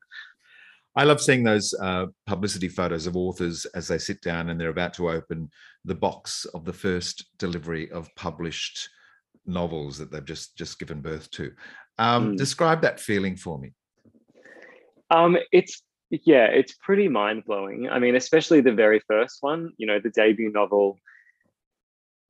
I 0.95 1.03
love 1.03 1.21
seeing 1.21 1.43
those 1.43 1.73
uh, 1.81 2.07
publicity 2.25 2.67
photos 2.67 3.07
of 3.07 3.15
authors 3.15 3.65
as 3.67 3.87
they 3.87 3.97
sit 3.97 4.21
down 4.21 4.49
and 4.49 4.59
they're 4.59 4.69
about 4.69 4.93
to 4.95 5.09
open 5.09 5.49
the 5.85 5.95
box 5.95 6.45
of 6.53 6.65
the 6.65 6.73
first 6.73 7.25
delivery 7.37 7.89
of 7.91 8.13
published 8.15 8.89
novels 9.45 9.97
that 9.97 10.11
they've 10.11 10.25
just 10.25 10.57
just 10.57 10.79
given 10.79 11.01
birth 11.01 11.29
to. 11.31 11.51
Um, 11.97 12.33
mm. 12.33 12.37
Describe 12.37 12.81
that 12.81 12.99
feeling 12.99 13.35
for 13.35 13.59
me. 13.59 13.73
Um, 15.09 15.37
it's 15.51 15.81
yeah, 16.11 16.45
it's 16.45 16.73
pretty 16.73 17.07
mind 17.07 17.43
blowing. 17.45 17.87
I 17.89 17.99
mean, 17.99 18.15
especially 18.15 18.61
the 18.61 18.73
very 18.73 18.99
first 19.07 19.37
one, 19.41 19.71
you 19.77 19.85
know, 19.85 19.99
the 19.99 20.09
debut 20.09 20.51
novel. 20.51 20.97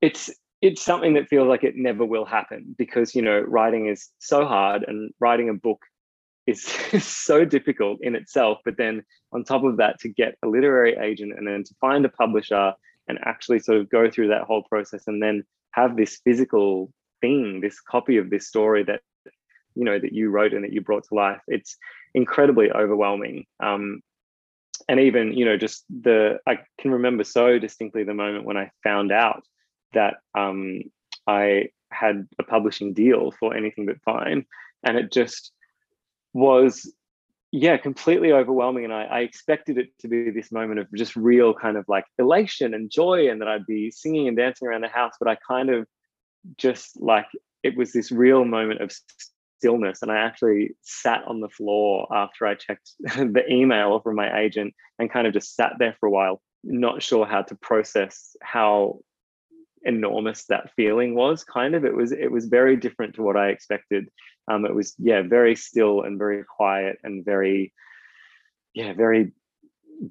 It's 0.00 0.30
it's 0.62 0.82
something 0.82 1.14
that 1.14 1.28
feels 1.28 1.48
like 1.48 1.64
it 1.64 1.76
never 1.76 2.04
will 2.04 2.26
happen 2.26 2.74
because 2.76 3.14
you 3.14 3.22
know 3.22 3.40
writing 3.40 3.86
is 3.86 4.10
so 4.18 4.44
hard 4.44 4.84
and 4.86 5.12
writing 5.18 5.48
a 5.48 5.54
book 5.54 5.80
is, 6.46 6.72
is 6.92 7.06
so 7.26 7.44
difficult 7.44 7.98
in 8.02 8.14
itself. 8.14 8.58
But 8.64 8.76
then 8.76 9.02
on 9.32 9.44
top 9.44 9.64
of 9.64 9.78
that, 9.78 10.00
to 10.00 10.08
get 10.08 10.36
a 10.42 10.48
literary 10.48 10.96
agent 10.96 11.34
and 11.36 11.46
then 11.46 11.64
to 11.64 11.74
find 11.80 12.04
a 12.04 12.10
publisher 12.10 12.74
and 13.08 13.18
actually 13.24 13.60
sort 13.60 13.78
of 13.78 13.90
go 13.90 14.10
through 14.10 14.28
that 14.28 14.42
whole 14.42 14.62
process 14.64 15.04
and 15.06 15.22
then 15.22 15.44
have 15.72 15.96
this 15.96 16.20
physical 16.24 16.92
thing, 17.20 17.60
this 17.60 17.80
copy 17.80 18.16
of 18.16 18.30
this 18.30 18.46
story 18.46 18.84
that 18.84 19.00
you 19.74 19.84
know 19.84 19.98
that 19.98 20.12
you 20.12 20.30
wrote 20.30 20.52
and 20.52 20.64
that 20.64 20.72
you 20.72 20.80
brought 20.80 21.04
to 21.04 21.14
life. 21.14 21.40
It's 21.48 21.76
incredibly 22.14 22.70
overwhelming. 22.70 23.46
Um, 23.62 24.02
and 24.88 25.00
even, 25.00 25.32
you 25.32 25.44
know, 25.44 25.56
just 25.56 25.84
the, 25.88 26.38
I 26.46 26.60
can 26.78 26.90
remember 26.90 27.24
so 27.24 27.58
distinctly 27.58 28.04
the 28.04 28.14
moment 28.14 28.44
when 28.44 28.56
I 28.56 28.70
found 28.82 29.12
out 29.12 29.42
that 29.92 30.14
um, 30.34 30.82
I 31.26 31.68
had 31.92 32.26
a 32.38 32.42
publishing 32.42 32.92
deal 32.92 33.32
for 33.38 33.54
anything 33.54 33.86
but 33.86 34.00
fine. 34.04 34.46
And 34.82 34.96
it 34.96 35.12
just 35.12 35.52
was, 36.32 36.92
yeah, 37.52 37.76
completely 37.76 38.32
overwhelming. 38.32 38.84
And 38.84 38.92
I, 38.92 39.04
I 39.04 39.20
expected 39.20 39.76
it 39.78 39.88
to 40.00 40.08
be 40.08 40.30
this 40.30 40.50
moment 40.50 40.80
of 40.80 40.86
just 40.94 41.14
real 41.16 41.52
kind 41.52 41.76
of 41.76 41.84
like 41.88 42.06
elation 42.18 42.74
and 42.74 42.90
joy 42.90 43.28
and 43.28 43.40
that 43.40 43.48
I'd 43.48 43.66
be 43.66 43.90
singing 43.90 44.28
and 44.28 44.36
dancing 44.36 44.66
around 44.66 44.82
the 44.82 44.88
house. 44.88 45.14
But 45.20 45.28
I 45.28 45.36
kind 45.46 45.68
of 45.70 45.86
just 46.56 47.00
like, 47.00 47.26
it 47.62 47.76
was 47.76 47.92
this 47.92 48.10
real 48.10 48.44
moment 48.44 48.80
of 48.80 48.90
stillness. 49.60 50.02
And 50.02 50.10
I 50.10 50.16
actually 50.16 50.76
sat 50.80 51.22
on 51.26 51.40
the 51.40 51.48
floor 51.48 52.08
after 52.10 52.46
I 52.46 52.54
checked 52.54 52.92
the 53.00 53.44
email 53.48 54.00
from 54.00 54.16
my 54.16 54.40
agent 54.40 54.74
and 54.98 55.12
kind 55.12 55.26
of 55.26 55.34
just 55.34 55.54
sat 55.54 55.74
there 55.78 55.96
for 56.00 56.06
a 56.06 56.10
while, 56.10 56.40
not 56.64 57.02
sure 57.02 57.26
how 57.26 57.42
to 57.42 57.54
process 57.56 58.34
how 58.42 59.00
enormous 59.82 60.46
that 60.46 60.70
feeling 60.76 61.14
was 61.14 61.44
kind 61.44 61.74
of. 61.74 61.84
It 61.84 61.94
was 61.94 62.12
it 62.12 62.30
was 62.30 62.46
very 62.46 62.76
different 62.76 63.14
to 63.14 63.22
what 63.22 63.36
i 63.36 63.48
expected. 63.48 64.08
Um 64.50 64.64
it 64.64 64.74
was 64.74 64.94
yeah 64.98 65.22
very 65.22 65.56
still 65.56 66.02
and 66.02 66.18
very 66.18 66.44
quiet 66.44 66.98
and 67.02 67.24
very 67.24 67.72
yeah 68.74 68.92
very 68.94 69.32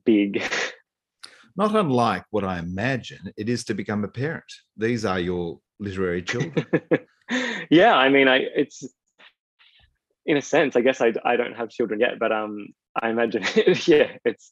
big. 0.06 0.44
Not 1.56 1.76
unlike 1.76 2.26
what 2.32 2.44
i 2.44 2.58
imagine 2.60 3.34
it 3.36 3.50
is 3.50 3.64
to 3.66 3.74
become 3.74 4.04
a 4.04 4.08
parent. 4.08 4.52
These 4.78 5.06
are 5.06 5.20
your 5.20 5.60
literary 5.80 6.24
children. 6.24 6.66
Yeah 7.70 7.96
i 7.96 8.10
mean 8.10 8.28
i 8.28 8.38
it's 8.56 8.84
in 10.30 10.38
a 10.38 10.42
sense 10.44 10.76
i 10.76 10.82
guess 10.82 11.02
i, 11.02 11.12
I 11.26 11.36
don't 11.36 11.56
have 11.56 11.70
children 11.70 12.00
yet 12.00 12.20
but 12.20 12.32
um 12.32 12.68
i 13.02 13.10
imagine 13.10 13.44
yeah 13.88 14.12
it's 14.24 14.52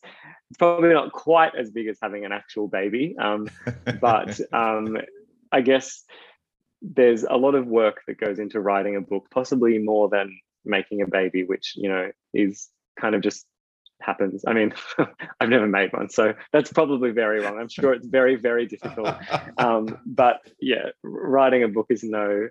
probably 0.57 0.89
not 0.89 1.11
quite 1.11 1.53
as 1.55 1.69
big 1.69 1.87
as 1.87 1.99
having 2.01 2.25
an 2.25 2.31
actual 2.31 2.67
baby 2.67 3.15
um 3.21 3.47
but 4.01 4.39
um 4.51 4.97
i 5.51 5.61
guess 5.61 6.03
there's 6.81 7.23
a 7.23 7.35
lot 7.35 7.53
of 7.53 7.67
work 7.67 8.01
that 8.07 8.19
goes 8.19 8.39
into 8.39 8.59
writing 8.59 8.95
a 8.95 9.01
book 9.01 9.27
possibly 9.29 9.77
more 9.77 10.09
than 10.09 10.35
making 10.65 11.03
a 11.03 11.07
baby 11.07 11.43
which 11.43 11.73
you 11.75 11.89
know 11.89 12.09
is 12.33 12.69
kind 12.99 13.13
of 13.13 13.21
just 13.21 13.45
happens. 14.01 14.43
I 14.47 14.53
mean, 14.53 14.73
I've 15.39 15.49
never 15.49 15.67
made 15.67 15.91
one, 15.93 16.09
so 16.09 16.33
that's 16.53 16.71
probably 16.71 17.11
very 17.11 17.41
wrong. 17.41 17.57
I'm 17.59 17.67
sure 17.67 17.93
it's 17.93 18.07
very, 18.07 18.35
very 18.35 18.67
difficult. 18.67 19.15
Um, 19.57 19.97
but 20.05 20.41
yeah, 20.59 20.89
writing 21.03 21.63
a 21.63 21.67
book 21.67 21.87
is 21.89 22.03
no, 22.03 22.49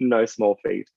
no 0.00 0.26
small 0.26 0.58
feat. 0.62 0.88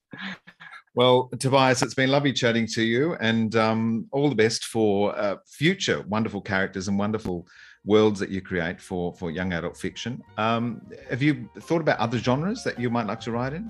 Well, 0.94 1.30
Tobias, 1.38 1.82
it's 1.82 1.94
been 1.94 2.10
lovely 2.10 2.32
chatting 2.32 2.66
to 2.74 2.82
you, 2.82 3.14
and 3.20 3.54
um, 3.56 4.06
all 4.10 4.28
the 4.28 4.34
best 4.34 4.64
for 4.64 5.16
uh, 5.16 5.36
future 5.46 6.02
wonderful 6.08 6.40
characters 6.40 6.88
and 6.88 6.98
wonderful 6.98 7.46
worlds 7.84 8.18
that 8.20 8.28
you 8.28 8.40
create 8.40 8.80
for 8.80 9.14
for 9.14 9.30
young 9.30 9.52
adult 9.52 9.76
fiction. 9.76 10.22
Um, 10.36 10.82
have 11.08 11.22
you 11.22 11.48
thought 11.60 11.80
about 11.80 11.98
other 11.98 12.18
genres 12.18 12.64
that 12.64 12.78
you 12.78 12.90
might 12.90 13.06
like 13.06 13.20
to 13.20 13.32
write 13.32 13.52
in? 13.52 13.68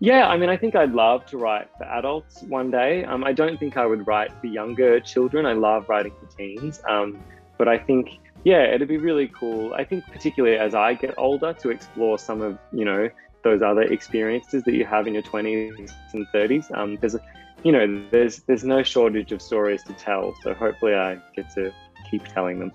Yeah, 0.00 0.28
I 0.28 0.36
mean, 0.36 0.48
I 0.48 0.56
think 0.56 0.76
I'd 0.76 0.92
love 0.92 1.26
to 1.26 1.38
write 1.38 1.68
for 1.76 1.84
adults 1.84 2.42
one 2.44 2.70
day. 2.70 3.04
Um, 3.04 3.24
I 3.24 3.32
don't 3.32 3.58
think 3.58 3.76
I 3.76 3.84
would 3.84 4.06
write 4.06 4.30
for 4.40 4.46
younger 4.46 5.00
children. 5.00 5.44
I 5.44 5.54
love 5.54 5.88
writing 5.88 6.12
for 6.20 6.26
teens. 6.36 6.80
Um, 6.88 7.18
but 7.58 7.66
I 7.66 7.78
think, 7.78 8.20
yeah, 8.44 8.62
it'd 8.62 8.86
be 8.86 8.98
really 8.98 9.26
cool. 9.26 9.74
I 9.74 9.82
think, 9.82 10.04
particularly 10.06 10.56
as 10.56 10.72
I 10.72 10.94
get 10.94 11.14
older, 11.18 11.52
to 11.54 11.70
explore 11.70 12.16
some 12.16 12.42
of, 12.42 12.58
you 12.72 12.84
know, 12.84 13.10
those 13.42 13.62
other 13.62 13.82
experiences 13.82 14.62
that 14.64 14.74
you 14.74 14.84
have 14.84 15.06
in 15.06 15.14
your 15.14 15.22
20s 15.22 15.92
and 16.12 16.26
30s. 16.34 16.76
Um, 16.76 16.96
there's, 17.00 17.16
you 17.62 17.72
know, 17.72 18.04
there's 18.10 18.40
there's 18.40 18.64
no 18.64 18.82
shortage 18.82 19.32
of 19.32 19.40
stories 19.42 19.82
to 19.84 19.92
tell. 19.94 20.34
So 20.42 20.54
hopefully, 20.54 20.94
I 20.94 21.18
get 21.34 21.50
to 21.54 21.72
keep 22.10 22.26
telling 22.26 22.58
them. 22.58 22.72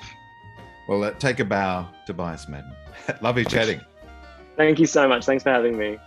Well, 0.88 1.04
uh, 1.04 1.12
take 1.12 1.40
a 1.40 1.46
bow, 1.46 1.88
Tobias 2.06 2.48
Madden. 2.48 2.74
Lovely 3.22 3.46
chatting. 3.46 3.82
Thank 4.58 4.80
you 4.80 4.86
so 4.86 5.08
much. 5.08 5.26
Thanks 5.26 5.44
for 5.44 5.50
having 5.50 5.78
me. 5.78 5.98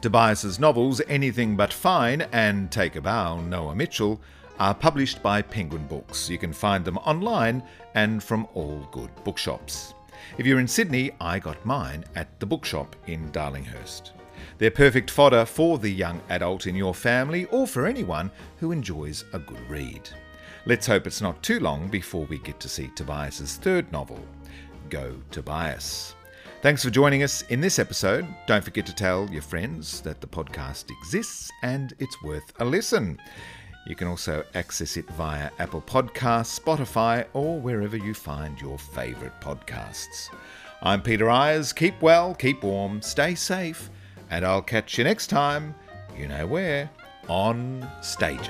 Tobias's 0.00 0.60
novels 0.60 1.00
Anything 1.08 1.56
But 1.56 1.72
Fine 1.72 2.26
and 2.32 2.70
Take 2.70 2.94
a 2.96 3.00
Bow, 3.00 3.40
Noah 3.40 3.74
Mitchell, 3.74 4.20
are 4.58 4.74
published 4.74 5.22
by 5.22 5.40
Penguin 5.40 5.86
Books. 5.86 6.28
You 6.28 6.36
can 6.36 6.52
find 6.52 6.84
them 6.84 6.98
online 6.98 7.62
and 7.94 8.22
from 8.22 8.46
all 8.52 8.86
good 8.92 9.10
bookshops. 9.24 9.94
If 10.38 10.46
you're 10.46 10.60
in 10.60 10.68
Sydney, 10.68 11.12
I 11.20 11.38
got 11.38 11.64
mine 11.64 12.04
at 12.14 12.40
the 12.40 12.46
bookshop 12.46 12.96
in 13.06 13.30
Darlinghurst. 13.30 14.12
They're 14.58 14.70
perfect 14.70 15.10
fodder 15.10 15.44
for 15.44 15.78
the 15.78 15.90
young 15.90 16.20
adult 16.28 16.66
in 16.66 16.74
your 16.74 16.94
family 16.94 17.46
or 17.46 17.66
for 17.66 17.86
anyone 17.86 18.30
who 18.58 18.72
enjoys 18.72 19.24
a 19.32 19.38
good 19.38 19.68
read. 19.68 20.08
Let's 20.66 20.86
hope 20.86 21.06
it's 21.06 21.20
not 21.20 21.42
too 21.42 21.60
long 21.60 21.88
before 21.88 22.24
we 22.26 22.38
get 22.38 22.58
to 22.60 22.68
see 22.68 22.88
Tobias's 22.94 23.56
third 23.56 23.90
novel, 23.92 24.20
Go 24.88 25.16
Tobias. 25.30 26.14
Thanks 26.62 26.82
for 26.82 26.88
joining 26.88 27.22
us 27.22 27.42
in 27.50 27.60
this 27.60 27.78
episode. 27.78 28.26
Don't 28.46 28.64
forget 28.64 28.86
to 28.86 28.94
tell 28.94 29.28
your 29.30 29.42
friends 29.42 30.00
that 30.00 30.22
the 30.22 30.26
podcast 30.26 30.90
exists 30.90 31.50
and 31.62 31.92
it's 31.98 32.22
worth 32.22 32.52
a 32.58 32.64
listen. 32.64 33.20
You 33.86 33.94
can 33.94 34.08
also 34.08 34.44
access 34.54 34.96
it 34.96 35.08
via 35.10 35.50
Apple 35.58 35.82
Podcasts, 35.82 36.58
Spotify, 36.58 37.26
or 37.34 37.60
wherever 37.60 37.96
you 37.96 38.14
find 38.14 38.58
your 38.60 38.78
favourite 38.78 39.38
podcasts. 39.42 40.30
I'm 40.82 41.02
Peter 41.02 41.28
Ayers. 41.28 41.72
Keep 41.72 42.00
well, 42.00 42.34
keep 42.34 42.62
warm, 42.62 43.02
stay 43.02 43.34
safe, 43.34 43.90
and 44.30 44.44
I'll 44.44 44.62
catch 44.62 44.96
you 44.96 45.04
next 45.04 45.26
time, 45.26 45.74
you 46.16 46.28
know 46.28 46.46
where, 46.46 46.88
on 47.28 47.86
stages. 48.00 48.48